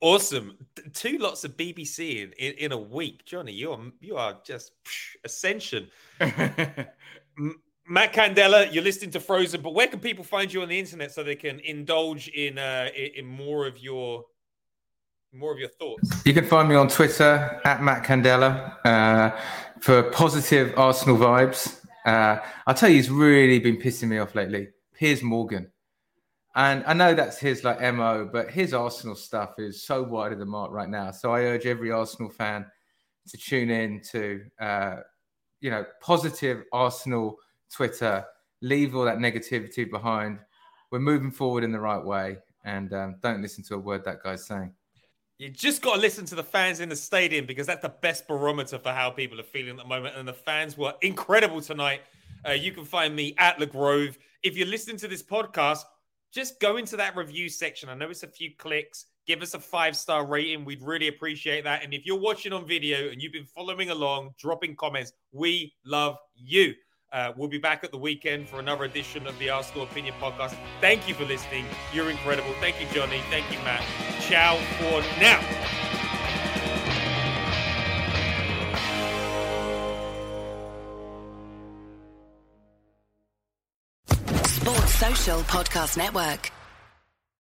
Awesome. 0.00 0.56
Two 0.92 1.18
lots 1.18 1.44
of 1.44 1.56
BBC 1.56 2.22
in, 2.22 2.32
in, 2.32 2.52
in, 2.58 2.72
a 2.72 2.78
week. 2.78 3.24
Johnny, 3.24 3.52
you 3.52 3.72
are 3.72 3.80
you 4.00 4.16
are 4.16 4.36
just 4.44 4.72
psh, 4.84 5.16
ascension. 5.24 5.88
Matt 7.90 8.12
Candela, 8.12 8.70
you're 8.70 8.84
listening 8.84 9.10
to 9.12 9.20
Frozen, 9.20 9.62
but 9.62 9.72
where 9.72 9.86
can 9.86 9.98
people 9.98 10.22
find 10.22 10.52
you 10.52 10.60
on 10.60 10.68
the 10.68 10.78
internet 10.78 11.10
so 11.10 11.22
they 11.22 11.34
can 11.34 11.58
indulge 11.60 12.28
in 12.28 12.58
uh, 12.58 12.88
in 12.94 13.24
more 13.24 13.66
of 13.66 13.78
your 13.78 14.24
more 15.32 15.52
of 15.52 15.58
your 15.58 15.70
thoughts? 15.70 16.22
You 16.26 16.34
can 16.34 16.44
find 16.44 16.68
me 16.68 16.74
on 16.74 16.88
Twitter 16.88 17.60
at 17.64 17.82
Matt 17.82 18.04
Candela 18.04 18.76
uh, 18.84 19.40
for 19.80 20.02
positive 20.10 20.74
Arsenal 20.78 21.16
vibes. 21.16 21.80
Uh, 22.04 22.38
I'll 22.66 22.74
tell 22.74 22.90
you, 22.90 22.96
he's 22.96 23.10
really 23.10 23.58
been 23.58 23.78
pissing 23.78 24.08
me 24.08 24.18
off 24.18 24.34
lately. 24.34 24.68
Piers 24.94 25.22
Morgan. 25.22 25.70
And 26.54 26.84
I 26.86 26.92
know 26.92 27.14
that's 27.14 27.38
his 27.38 27.64
like 27.64 27.80
MO, 27.94 28.28
but 28.30 28.50
his 28.50 28.74
Arsenal 28.74 29.14
stuff 29.14 29.54
is 29.58 29.84
so 29.84 30.02
wide 30.02 30.32
of 30.32 30.38
the 30.38 30.46
mark 30.46 30.72
right 30.72 30.88
now. 30.88 31.10
So 31.10 31.32
I 31.32 31.42
urge 31.42 31.64
every 31.64 31.90
Arsenal 31.90 32.30
fan 32.30 32.66
to 33.28 33.36
tune 33.38 33.70
in 33.70 34.02
to 34.10 34.42
uh, 34.60 34.96
you 35.60 35.70
know 35.70 35.86
positive 36.02 36.64
Arsenal 36.72 37.38
Twitter. 37.72 38.24
Leave 38.60 38.96
all 38.96 39.04
that 39.04 39.18
negativity 39.18 39.88
behind. 39.88 40.38
We're 40.90 40.98
moving 40.98 41.30
forward 41.30 41.64
in 41.64 41.72
the 41.72 41.80
right 41.80 42.02
way, 42.02 42.38
and 42.64 42.92
um, 42.92 43.16
don't 43.22 43.42
listen 43.42 43.62
to 43.64 43.74
a 43.74 43.78
word 43.78 44.04
that 44.04 44.22
guy's 44.22 44.46
saying. 44.46 44.72
You 45.38 45.48
just 45.50 45.82
got 45.82 45.94
to 45.94 46.00
listen 46.00 46.24
to 46.26 46.34
the 46.34 46.42
fans 46.42 46.80
in 46.80 46.88
the 46.88 46.96
stadium 46.96 47.46
because 47.46 47.68
that's 47.68 47.82
the 47.82 47.88
best 47.88 48.26
barometer 48.26 48.76
for 48.78 48.90
how 48.90 49.10
people 49.10 49.38
are 49.38 49.44
feeling 49.44 49.70
at 49.70 49.76
the 49.76 49.84
moment. 49.84 50.16
And 50.16 50.26
the 50.26 50.32
fans 50.32 50.76
were 50.76 50.94
incredible 51.00 51.60
tonight. 51.60 52.00
Uh, 52.46 52.52
you 52.52 52.72
can 52.72 52.84
find 52.84 53.14
me 53.14 53.34
at 53.38 53.56
the 53.58 53.66
Grove. 53.66 54.18
If 54.42 54.56
you're 54.56 54.66
listening 54.66 54.96
to 54.96 55.08
this 55.08 55.22
podcast, 55.22 55.84
just 56.32 56.58
go 56.58 56.76
into 56.76 56.96
that 56.96 57.16
review 57.16 57.48
section. 57.48 57.88
I 57.88 57.94
know 57.94 58.10
it's 58.10 58.24
a 58.24 58.28
few 58.28 58.50
clicks. 58.58 59.06
Give 59.28 59.40
us 59.42 59.54
a 59.54 59.60
five 59.60 59.96
star 59.96 60.26
rating. 60.26 60.64
We'd 60.64 60.82
really 60.82 61.08
appreciate 61.08 61.62
that. 61.64 61.84
And 61.84 61.94
if 61.94 62.04
you're 62.04 62.18
watching 62.18 62.52
on 62.52 62.66
video 62.66 63.10
and 63.10 63.22
you've 63.22 63.32
been 63.32 63.44
following 63.44 63.90
along, 63.90 64.34
dropping 64.38 64.74
comments, 64.74 65.12
we 65.32 65.72
love 65.84 66.16
you. 66.34 66.74
Uh, 67.12 67.32
we'll 67.36 67.48
be 67.48 67.58
back 67.58 67.84
at 67.84 67.90
the 67.90 67.96
weekend 67.98 68.48
for 68.48 68.60
another 68.60 68.84
edition 68.84 69.26
of 69.26 69.38
the 69.38 69.48
Arsenal 69.48 69.84
Opinion 69.84 70.14
Podcast. 70.20 70.54
Thank 70.80 71.08
you 71.08 71.14
for 71.14 71.24
listening. 71.24 71.64
You're 71.92 72.10
incredible. 72.10 72.52
Thank 72.60 72.80
you, 72.80 72.86
Johnny. 72.92 73.20
Thank 73.30 73.50
you, 73.50 73.58
Matt. 73.60 73.82
Ciao 74.20 74.56
for 74.78 75.00
now. 75.20 75.40
Sports 84.44 84.94
Social 84.94 85.40
Podcast 85.40 85.96
Network. 85.96 86.52